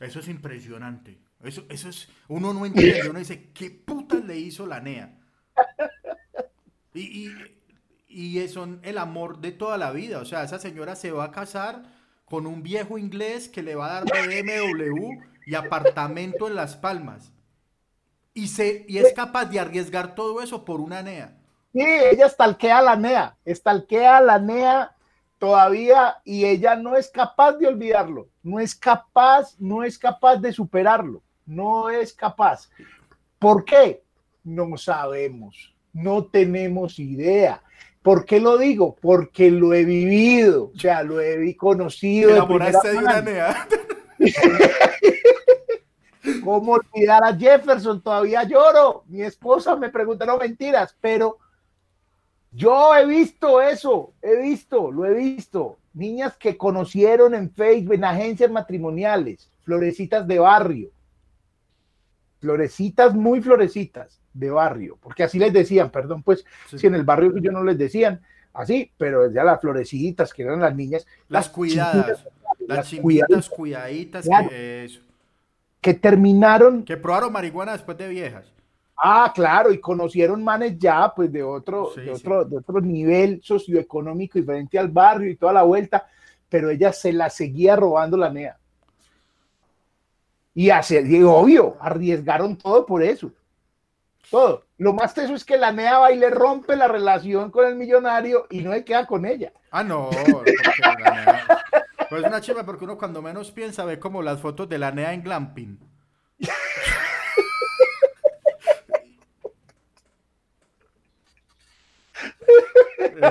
Eso 0.00 0.20
es 0.20 0.28
impresionante. 0.28 1.18
Eso, 1.42 1.64
eso 1.68 1.88
es, 1.88 2.08
uno 2.28 2.54
no 2.54 2.64
entiende, 2.64 3.08
uno 3.08 3.18
dice, 3.18 3.50
¿qué 3.52 3.70
puta 3.70 4.16
le 4.16 4.38
hizo 4.38 4.66
la 4.66 4.80
NEA? 4.80 5.18
Y, 6.94 7.32
y, 8.06 8.48
son 8.48 8.80
el 8.84 8.98
amor 8.98 9.40
de 9.40 9.50
toda 9.50 9.76
la 9.76 9.90
vida. 9.90 10.20
O 10.20 10.24
sea, 10.24 10.44
esa 10.44 10.58
señora 10.58 10.94
se 10.94 11.10
va 11.10 11.24
a 11.24 11.30
casar 11.32 11.82
con 12.24 12.46
un 12.46 12.62
viejo 12.62 12.98
inglés 12.98 13.48
que 13.48 13.62
le 13.62 13.74
va 13.74 13.88
a 13.88 14.00
dar 14.00 14.04
BMW 14.04 15.20
y 15.44 15.54
apartamento 15.54 16.46
en 16.46 16.54
Las 16.54 16.76
Palmas. 16.76 17.32
Y, 18.32 18.48
se, 18.48 18.84
y 18.88 18.98
es 18.98 19.12
capaz 19.12 19.46
de 19.46 19.60
arriesgar 19.60 20.14
todo 20.14 20.40
eso 20.40 20.64
por 20.64 20.80
una 20.80 21.02
NEA. 21.02 21.36
Sí, 21.72 21.82
ella 21.82 22.26
estalquea 22.26 22.78
a 22.78 22.82
la 22.82 22.96
NEA, 22.96 23.36
estalquea 23.44 24.18
a 24.18 24.20
la 24.20 24.38
NEA 24.38 24.93
todavía 25.44 26.16
y 26.24 26.44
ella 26.44 26.76
no 26.76 26.96
es 26.96 27.10
capaz 27.10 27.52
de 27.52 27.66
olvidarlo, 27.66 28.28
no 28.42 28.60
es 28.60 28.74
capaz, 28.74 29.54
no 29.58 29.84
es 29.84 29.98
capaz 29.98 30.36
de 30.36 30.52
superarlo, 30.52 31.22
no 31.44 31.90
es 31.90 32.12
capaz. 32.12 32.70
¿Por 33.38 33.64
qué? 33.64 34.02
No 34.42 34.76
sabemos 34.76 35.74
no 35.94 36.24
tenemos 36.24 36.98
idea. 36.98 37.62
¿Por 38.02 38.26
qué 38.26 38.38
lo 38.38 38.58
digo? 38.58 38.96
Porque 39.00 39.50
lo 39.50 39.72
he 39.72 39.84
vivido, 39.84 40.72
o 40.74 40.78
sea, 40.78 41.02
lo 41.02 41.20
he 41.20 41.56
conocido. 41.56 42.34
de 42.34 42.98
una 42.98 43.22
nea. 43.22 43.66
¿Cómo 46.44 46.72
olvidar 46.72 47.24
a 47.24 47.34
Jefferson? 47.34 48.02
Todavía 48.02 48.42
lloro. 48.42 49.04
Mi 49.06 49.22
esposa 49.22 49.76
me 49.76 49.88
pregunta, 49.88 50.26
no 50.26 50.36
mentiras, 50.36 50.94
pero 51.00 51.38
yo 52.54 52.94
he 52.94 53.04
visto 53.04 53.60
eso, 53.60 54.12
he 54.22 54.36
visto, 54.36 54.92
lo 54.92 55.04
he 55.04 55.14
visto. 55.14 55.78
Niñas 55.92 56.36
que 56.36 56.56
conocieron 56.56 57.34
en 57.34 57.50
Facebook, 57.50 57.94
en 57.94 58.04
agencias 58.04 58.50
matrimoniales, 58.50 59.50
florecitas 59.64 60.26
de 60.26 60.38
barrio. 60.38 60.90
Florecitas, 62.40 63.14
muy 63.14 63.40
florecitas 63.40 64.20
de 64.32 64.50
barrio, 64.50 64.98
porque 65.00 65.24
así 65.24 65.38
les 65.38 65.52
decían, 65.52 65.90
perdón, 65.90 66.22
pues 66.22 66.44
si 66.66 66.86
en 66.86 66.94
el 66.94 67.04
barrio 67.04 67.32
yo 67.38 67.50
no 67.50 67.64
les 67.64 67.78
decían 67.78 68.20
así, 68.52 68.92
pero 68.98 69.32
ya 69.32 69.42
las 69.42 69.60
florecitas 69.60 70.32
que 70.32 70.42
eran 70.42 70.60
las 70.60 70.76
niñas. 70.76 71.06
Las, 71.28 71.48
cuidadas, 71.48 72.24
las, 72.66 72.92
las 73.28 73.48
cuidaditas, 73.48 74.28
que, 74.28 74.90
que 75.80 75.94
terminaron. 75.94 76.84
Que 76.84 76.96
probaron 76.96 77.32
marihuana 77.32 77.72
después 77.72 77.98
de 77.98 78.08
viejas. 78.08 78.53
Ah, 78.96 79.32
claro, 79.34 79.72
y 79.72 79.80
conocieron 79.80 80.42
manes 80.42 80.78
ya, 80.78 81.12
pues 81.14 81.30
de 81.32 81.42
otro, 81.42 81.92
de 81.96 82.12
otro, 82.12 82.44
de 82.44 82.58
otro 82.58 82.80
nivel 82.80 83.40
socioeconómico 83.42 84.38
diferente 84.38 84.78
al 84.78 84.88
barrio 84.88 85.30
y 85.30 85.36
toda 85.36 85.52
la 85.52 85.62
vuelta, 85.62 86.06
pero 86.48 86.70
ella 86.70 86.92
se 86.92 87.12
la 87.12 87.28
seguía 87.28 87.74
robando 87.74 88.16
la 88.16 88.30
NEA. 88.30 88.56
Y, 90.54 90.70
hace, 90.70 91.02
y 91.02 91.22
obvio, 91.22 91.76
arriesgaron 91.80 92.56
todo 92.56 92.86
por 92.86 93.02
eso. 93.02 93.32
Todo. 94.30 94.64
Lo 94.78 94.92
más 94.92 95.12
teso 95.12 95.34
es 95.34 95.44
que 95.44 95.56
la 95.56 95.72
NEA 95.72 95.98
va 95.98 96.12
y 96.12 96.18
le 96.18 96.30
rompe 96.30 96.76
la 96.76 96.88
relación 96.88 97.50
con 97.50 97.66
el 97.66 97.74
millonario 97.74 98.46
y 98.50 98.60
no 98.60 98.72
se 98.72 98.84
queda 98.84 99.06
con 99.06 99.26
ella. 99.26 99.52
Ah, 99.70 99.82
no. 99.82 100.10
Pues 102.10 102.22
una 102.22 102.40
chiva 102.40 102.64
porque 102.64 102.84
uno 102.84 102.96
cuando 102.96 103.22
menos 103.22 103.50
piensa 103.50 103.84
ve 103.84 103.98
como 103.98 104.22
las 104.22 104.40
fotos 104.40 104.68
de 104.68 104.78
la 104.78 104.92
NEA 104.92 105.14
en 105.14 105.22
glamping. 105.22 105.93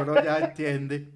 Uno 0.01 0.23
ya 0.23 0.39
entiende. 0.39 1.09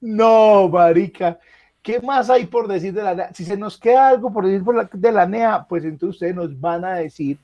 No, 0.00 0.68
marica. 0.68 1.38
¿Qué 1.82 2.00
más 2.00 2.28
hay 2.30 2.46
por 2.46 2.66
decir 2.66 2.92
de 2.92 3.02
la 3.02 3.14
NEA? 3.14 3.34
Si 3.34 3.44
se 3.44 3.56
nos 3.56 3.78
queda 3.78 4.08
algo 4.08 4.32
por 4.32 4.44
decir 4.44 4.62
de 4.92 5.12
la 5.12 5.26
NEA, 5.26 5.66
pues 5.68 5.84
entonces 5.84 6.16
ustedes 6.16 6.34
nos 6.34 6.60
van 6.60 6.84
a 6.84 6.94
decir 6.94 7.38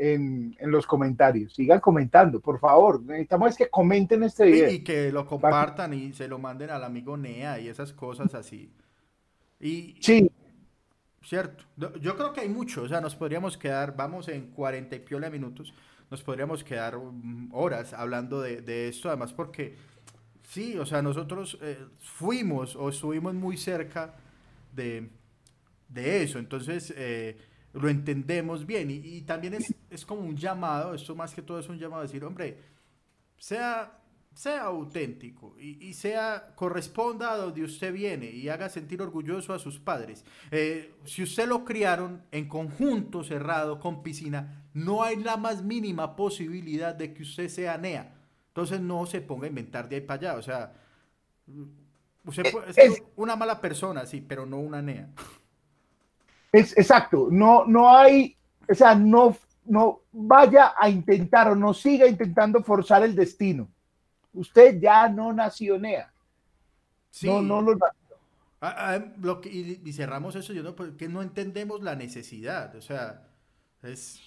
en, 0.00 0.56
los 0.62 0.86
comentarios. 0.86 1.54
Sigan 1.54 1.80
comentando, 1.80 2.40
por 2.40 2.58
favor. 2.58 3.02
Necesitamos 3.02 3.56
que 3.56 3.68
comenten 3.68 4.22
este 4.22 4.46
video. 4.46 4.70
Y, 4.70 4.82
que 4.82 5.12
lo 5.12 5.26
compartan 5.26 5.94
y 5.94 6.12
se 6.12 6.26
lo 6.26 6.38
manden 6.38 6.70
al 6.70 6.84
amigo 6.84 7.16
NEA 7.16 7.60
y 7.60 7.68
esas 7.68 7.92
cosas 7.92 8.34
así. 8.34 8.72
Y, 9.60 9.96
sí. 10.00 10.30
Cierto. 11.22 11.64
Yo 12.00 12.16
creo 12.16 12.32
que 12.32 12.40
hay 12.40 12.48
mucho. 12.48 12.82
O 12.82 12.88
sea, 12.88 13.00
nos 13.00 13.14
podríamos 13.14 13.58
quedar, 13.58 13.94
vamos 13.94 14.28
en 14.28 14.48
40 14.48 14.96
y 14.96 14.98
piola 15.00 15.28
minutos, 15.28 15.74
nos 16.10 16.22
podríamos 16.22 16.64
quedar 16.64 16.96
mm, 16.98 17.50
horas 17.52 17.92
hablando 17.92 18.40
de, 18.40 18.88
esto, 18.88 19.08
además 19.08 19.32
porque, 19.32 19.76
sí, 20.48 20.76
o 20.76 20.84
sea, 20.84 21.02
nosotros 21.02 21.58
eh, 21.62 21.78
fuimos 21.98 22.76
o 22.76 22.88
estuvimos 22.88 23.34
muy 23.34 23.56
cerca 23.56 24.14
de, 24.74 25.08
de 25.88 26.22
eso. 26.22 26.38
Entonces, 26.38 26.92
eh, 26.96 27.38
lo 27.72 27.88
entendemos 27.88 28.66
bien 28.66 28.90
y, 28.90 29.20
también 29.22 29.54
es, 29.54 29.74
es, 29.90 30.04
como 30.04 30.22
un 30.22 30.36
llamado, 30.36 30.94
esto 30.94 31.14
más 31.14 31.32
que 31.34 31.42
todo 31.42 31.60
es 31.60 31.68
un 31.68 31.78
llamado 31.78 32.02
a 32.02 32.06
decir, 32.06 32.24
hombre, 32.24 32.58
sea, 33.36 34.00
sea 34.34 34.64
auténtico 34.64 35.56
y, 35.58 35.92
sea, 35.94 36.52
corresponda 36.54 37.32
a 37.32 37.36
donde 37.36 37.62
usted 37.62 37.92
viene 37.92 38.30
y 38.30 38.48
haga 38.48 38.68
sentir 38.68 39.02
orgulloso 39.02 39.52
a 39.54 39.58
sus 39.58 39.78
padres. 39.78 40.24
Eh, 40.50 40.94
si 41.04 41.22
usted 41.22 41.48
lo 41.48 41.64
criaron 41.64 42.22
en 42.30 42.48
conjunto 42.48 43.22
cerrado 43.22 43.78
con 43.78 44.02
piscina, 44.02 44.59
no 44.72 45.02
hay 45.02 45.16
la 45.16 45.36
más 45.36 45.62
mínima 45.62 46.16
posibilidad 46.16 46.94
de 46.94 47.12
que 47.12 47.22
usted 47.22 47.48
sea 47.48 47.78
NEA. 47.78 48.14
Entonces 48.48 48.80
no 48.80 49.06
se 49.06 49.20
ponga 49.20 49.46
a 49.46 49.48
inventar 49.48 49.88
de 49.88 49.96
ahí 49.96 50.02
para 50.02 50.30
allá, 50.30 50.38
o 50.38 50.42
sea, 50.42 50.72
usted 52.24 52.44
es, 52.68 52.78
es 52.78 53.02
una 53.16 53.36
mala 53.36 53.60
persona, 53.60 54.06
sí, 54.06 54.20
pero 54.20 54.44
no 54.44 54.58
una 54.58 54.82
NEA. 54.82 55.08
Es, 56.52 56.76
exacto, 56.76 57.28
no, 57.30 57.64
no 57.64 57.96
hay, 57.96 58.36
o 58.68 58.74
sea, 58.74 58.94
no, 58.94 59.36
no 59.66 60.02
vaya 60.12 60.74
a 60.76 60.88
intentar 60.88 61.48
o 61.48 61.54
no 61.54 61.72
siga 61.72 62.06
intentando 62.06 62.62
forzar 62.62 63.04
el 63.04 63.14
destino. 63.14 63.68
Usted 64.32 64.80
ya 64.80 65.08
no 65.08 65.32
nació 65.32 65.78
NEA. 65.78 66.12
Sí. 67.10 67.26
No, 67.26 67.42
no 67.42 67.60
lo. 67.60 67.78
Ah, 68.60 68.94
ah, 68.94 69.44
y, 69.44 69.92
cerramos 69.92 70.36
eso, 70.36 70.52
yo 70.52 70.62
no, 70.62 70.76
porque 70.76 71.08
no 71.08 71.22
entendemos 71.22 71.82
la 71.82 71.96
necesidad, 71.96 72.74
o 72.76 72.82
sea, 72.82 73.26
es... 73.82 74.20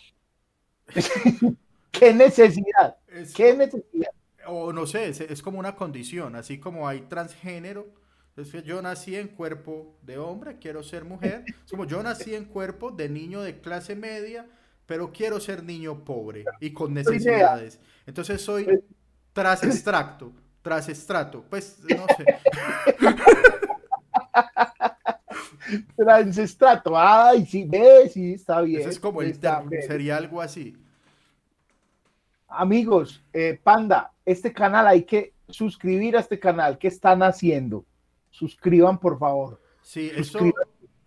¿Qué 1.92 2.14
necesidad? 2.14 2.98
¿Qué 3.36 3.56
necesidad? 3.56 4.12
O 4.48 4.74
no 4.74 4.86
sé, 4.86 5.10
es, 5.10 5.42
como 5.42 5.60
una 5.60 5.76
condición, 5.76 6.36
así 6.36 6.60
como 6.60 6.88
hay 6.88 7.02
transgénero, 7.02 7.88
entonces 8.30 8.64
yo 8.64 8.82
nací 8.82 9.16
en 9.16 9.30
cuerpo 9.30 9.96
de 10.02 10.18
hombre, 10.18 10.58
quiero 10.60 10.84
ser 10.84 11.06
mujer. 11.06 11.46
como 11.70 11.86
yo 11.86 12.04
nací 12.04 12.36
en 12.36 12.46
cuerpo 12.46 12.92
de 12.92 13.08
niño 13.08 13.42
de 13.42 13.62
clase 13.62 13.96
media, 13.96 14.48
pero 14.86 15.12
quiero 15.12 15.40
ser 15.40 15.64
niño 15.64 16.04
pobre 16.04 16.44
y 16.60 16.74
con 16.74 16.94
necesidades. 16.94 17.80
Entonces 18.06 18.42
soy 18.42 18.84
tras 19.32 19.64
extracto, 19.64 20.34
tras 20.62 20.90
estrato. 20.90 21.46
Pues 21.50 21.80
no 21.96 22.06
sé. 22.18 22.26
Transestrato, 25.96 26.98
ay, 26.98 27.46
sí, 27.46 27.66
ve, 27.68 28.10
sí, 28.10 28.34
está 28.34 28.62
bien. 28.62 28.88
es 28.88 29.00
como 29.00 29.22
el 29.22 29.40
sería 29.88 30.18
algo 30.18 30.42
así. 30.42 30.78
Amigos, 32.48 33.24
eh, 33.34 33.60
Panda, 33.64 34.12
este 34.26 34.54
canal 34.54 34.88
hay 34.88 35.04
que 35.04 35.34
suscribir 35.50 36.16
a 36.18 36.20
este 36.20 36.40
canal. 36.40 36.78
¿Qué 36.78 36.88
están 36.88 37.24
haciendo? 37.24 37.86
suscriban 38.34 39.00
por 39.00 39.18
favor. 39.18 39.62
Sí, 39.82 40.12
eso, 40.14 40.40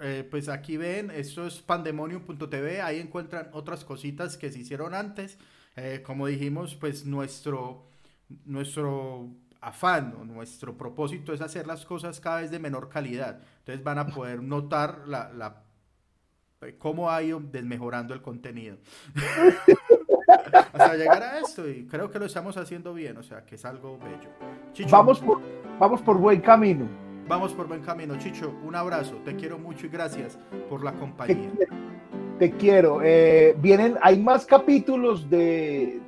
eh, 0.01 0.27
pues 0.31 0.49
aquí 0.49 0.77
ven, 0.77 1.11
esto 1.11 1.47
es 1.47 1.61
pandemonium.tv, 1.61 2.81
ahí 2.81 3.01
encuentran 3.01 3.51
otras 3.53 3.85
cositas 3.85 4.37
que 4.39 4.51
se 4.51 4.61
hicieron 4.61 4.95
antes. 4.95 5.39
Eh, 5.77 6.03
como 6.05 6.27
dijimos, 6.27 6.75
pues 6.75 7.05
nuestro, 7.05 7.85
nuestro 8.45 9.29
afán, 9.61 10.15
nuestro 10.27 10.77
propósito 10.77 11.33
es 11.33 11.41
hacer 11.41 11.67
las 11.67 11.85
cosas 11.85 12.21
cada 12.21 12.41
vez 12.41 12.51
de 12.51 12.59
menor 12.59 12.89
calidad. 12.89 13.43
Entonces 13.67 13.83
van 13.83 13.99
a 13.99 14.07
poder 14.07 14.45
notar 14.45 15.09
la, 15.09 15.33
la 15.33 15.65
cómo 16.79 17.11
ha 17.11 17.21
ido 17.21 17.41
desmejorando 17.41 18.15
el 18.15 18.23
contenido. 18.23 18.77
Hasta 20.73 20.95
llegar 20.95 21.21
a 21.21 21.41
esto 21.41 21.69
y 21.69 21.85
creo 21.85 22.09
que 22.09 22.21
lo 22.21 22.27
estamos 22.27 22.57
haciendo 22.57 22.95
bien, 22.95 23.17
o 23.17 23.25
sea, 23.25 23.45
que 23.45 23.57
es 23.57 23.65
algo 23.65 23.99
bello. 23.99 24.89
Vamos, 24.89 25.19
por, 25.19 25.41
vamos 25.81 26.01
por 26.01 26.17
buen 26.17 26.41
camino. 26.43 26.89
Vamos 27.27 27.55
por 27.55 27.67
buen 27.67 27.83
camino, 27.83 28.17
Chicho. 28.19 28.55
Un 28.65 28.77
abrazo, 28.77 29.17
te 29.25 29.35
quiero 29.35 29.59
mucho 29.59 29.87
y 29.87 29.89
gracias 29.89 30.39
por 30.71 30.85
la 30.85 30.93
compañía. 30.93 31.51
Te 32.39 32.53
quiero. 32.53 33.01
Eh, 33.03 33.57
vienen, 33.59 33.97
hay 34.01 34.23
más 34.23 34.47
capítulos 34.47 35.29
de, 35.29 36.01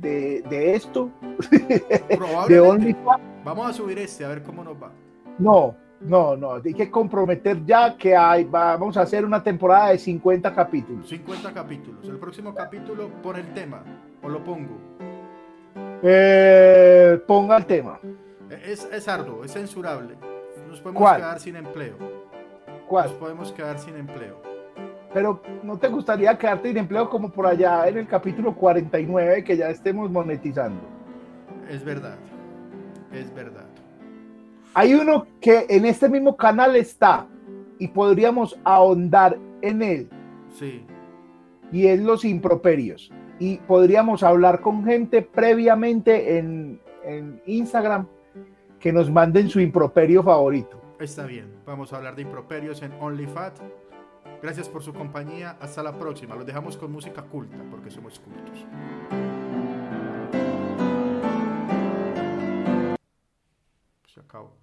de, 0.00 0.74
esto. 0.74 1.10
de 1.50 2.96
Vamos 3.44 3.68
a 3.68 3.72
subir 3.74 3.98
este 3.98 4.24
a 4.24 4.28
ver 4.28 4.42
cómo 4.42 4.64
nos 4.64 4.82
va. 4.82 4.92
No, 5.38 5.76
no, 6.04 6.36
no. 6.36 6.54
Hay 6.54 6.74
que 6.74 6.90
comprometer 6.90 7.64
ya 7.64 7.96
que 7.96 8.16
hay, 8.16 8.44
vamos 8.44 8.96
a 8.96 9.02
hacer 9.02 9.24
una 9.24 9.42
temporada 9.42 9.90
de 9.90 9.98
50 9.98 10.54
capítulos. 10.54 11.08
50 11.08 11.52
capítulos. 11.52 12.04
El 12.04 12.18
próximo 12.18 12.54
capítulo 12.54 13.10
pon 13.22 13.36
el 13.36 13.52
tema 13.54 13.82
o 14.22 14.28
lo 14.28 14.42
pongo. 14.42 14.78
Eh, 16.02 17.20
ponga 17.26 17.56
el 17.56 17.66
tema. 17.66 18.00
Es, 18.64 18.84
es 18.92 19.08
arduo, 19.08 19.44
es 19.44 19.52
censurable 19.52 20.16
nos 20.72 20.80
podemos 20.80 21.16
quedar 21.16 21.40
sin 21.40 21.56
empleo. 21.56 21.96
¿Cuál? 22.88 23.08
Nos 23.08 23.18
podemos 23.18 23.52
quedar 23.52 23.78
sin 23.78 23.96
empleo. 23.96 24.40
Pero 25.12 25.42
¿no 25.62 25.78
te 25.78 25.88
gustaría 25.88 26.36
quedarte 26.38 26.68
sin 26.68 26.78
empleo 26.78 27.10
como 27.10 27.30
por 27.30 27.46
allá 27.46 27.86
en 27.88 27.98
el 27.98 28.06
capítulo 28.06 28.54
49 28.54 29.44
que 29.44 29.56
ya 29.56 29.68
estemos 29.68 30.10
monetizando? 30.10 30.80
Es 31.68 31.84
verdad, 31.84 32.16
es 33.12 33.32
verdad. 33.34 33.61
Hay 34.74 34.94
uno 34.94 35.26
que 35.40 35.66
en 35.68 35.84
este 35.84 36.08
mismo 36.08 36.36
canal 36.36 36.76
está 36.76 37.26
y 37.78 37.88
podríamos 37.88 38.58
ahondar 38.64 39.38
en 39.60 39.82
él. 39.82 40.08
Sí. 40.58 40.84
Y 41.70 41.86
es 41.86 42.00
los 42.00 42.24
improperios. 42.24 43.10
Y 43.38 43.58
podríamos 43.58 44.22
hablar 44.22 44.60
con 44.60 44.84
gente 44.84 45.20
previamente 45.20 46.38
en, 46.38 46.80
en 47.04 47.42
Instagram 47.44 48.06
que 48.80 48.92
nos 48.92 49.10
manden 49.10 49.50
su 49.50 49.60
improperio 49.60 50.22
favorito. 50.22 50.80
Está 50.98 51.26
bien, 51.26 51.52
vamos 51.66 51.92
a 51.92 51.96
hablar 51.96 52.16
de 52.16 52.22
improperios 52.22 52.82
en 52.82 52.92
OnlyFat. 52.98 53.58
Gracias 54.40 54.68
por 54.68 54.82
su 54.82 54.94
compañía, 54.94 55.56
hasta 55.60 55.82
la 55.82 55.98
próxima. 55.98 56.34
Los 56.34 56.46
dejamos 56.46 56.76
con 56.76 56.90
música 56.92 57.22
culta 57.22 57.58
porque 57.70 57.90
somos 57.90 58.18
cultos. 58.20 58.66
Se 64.06 64.20
acabó. 64.20 64.61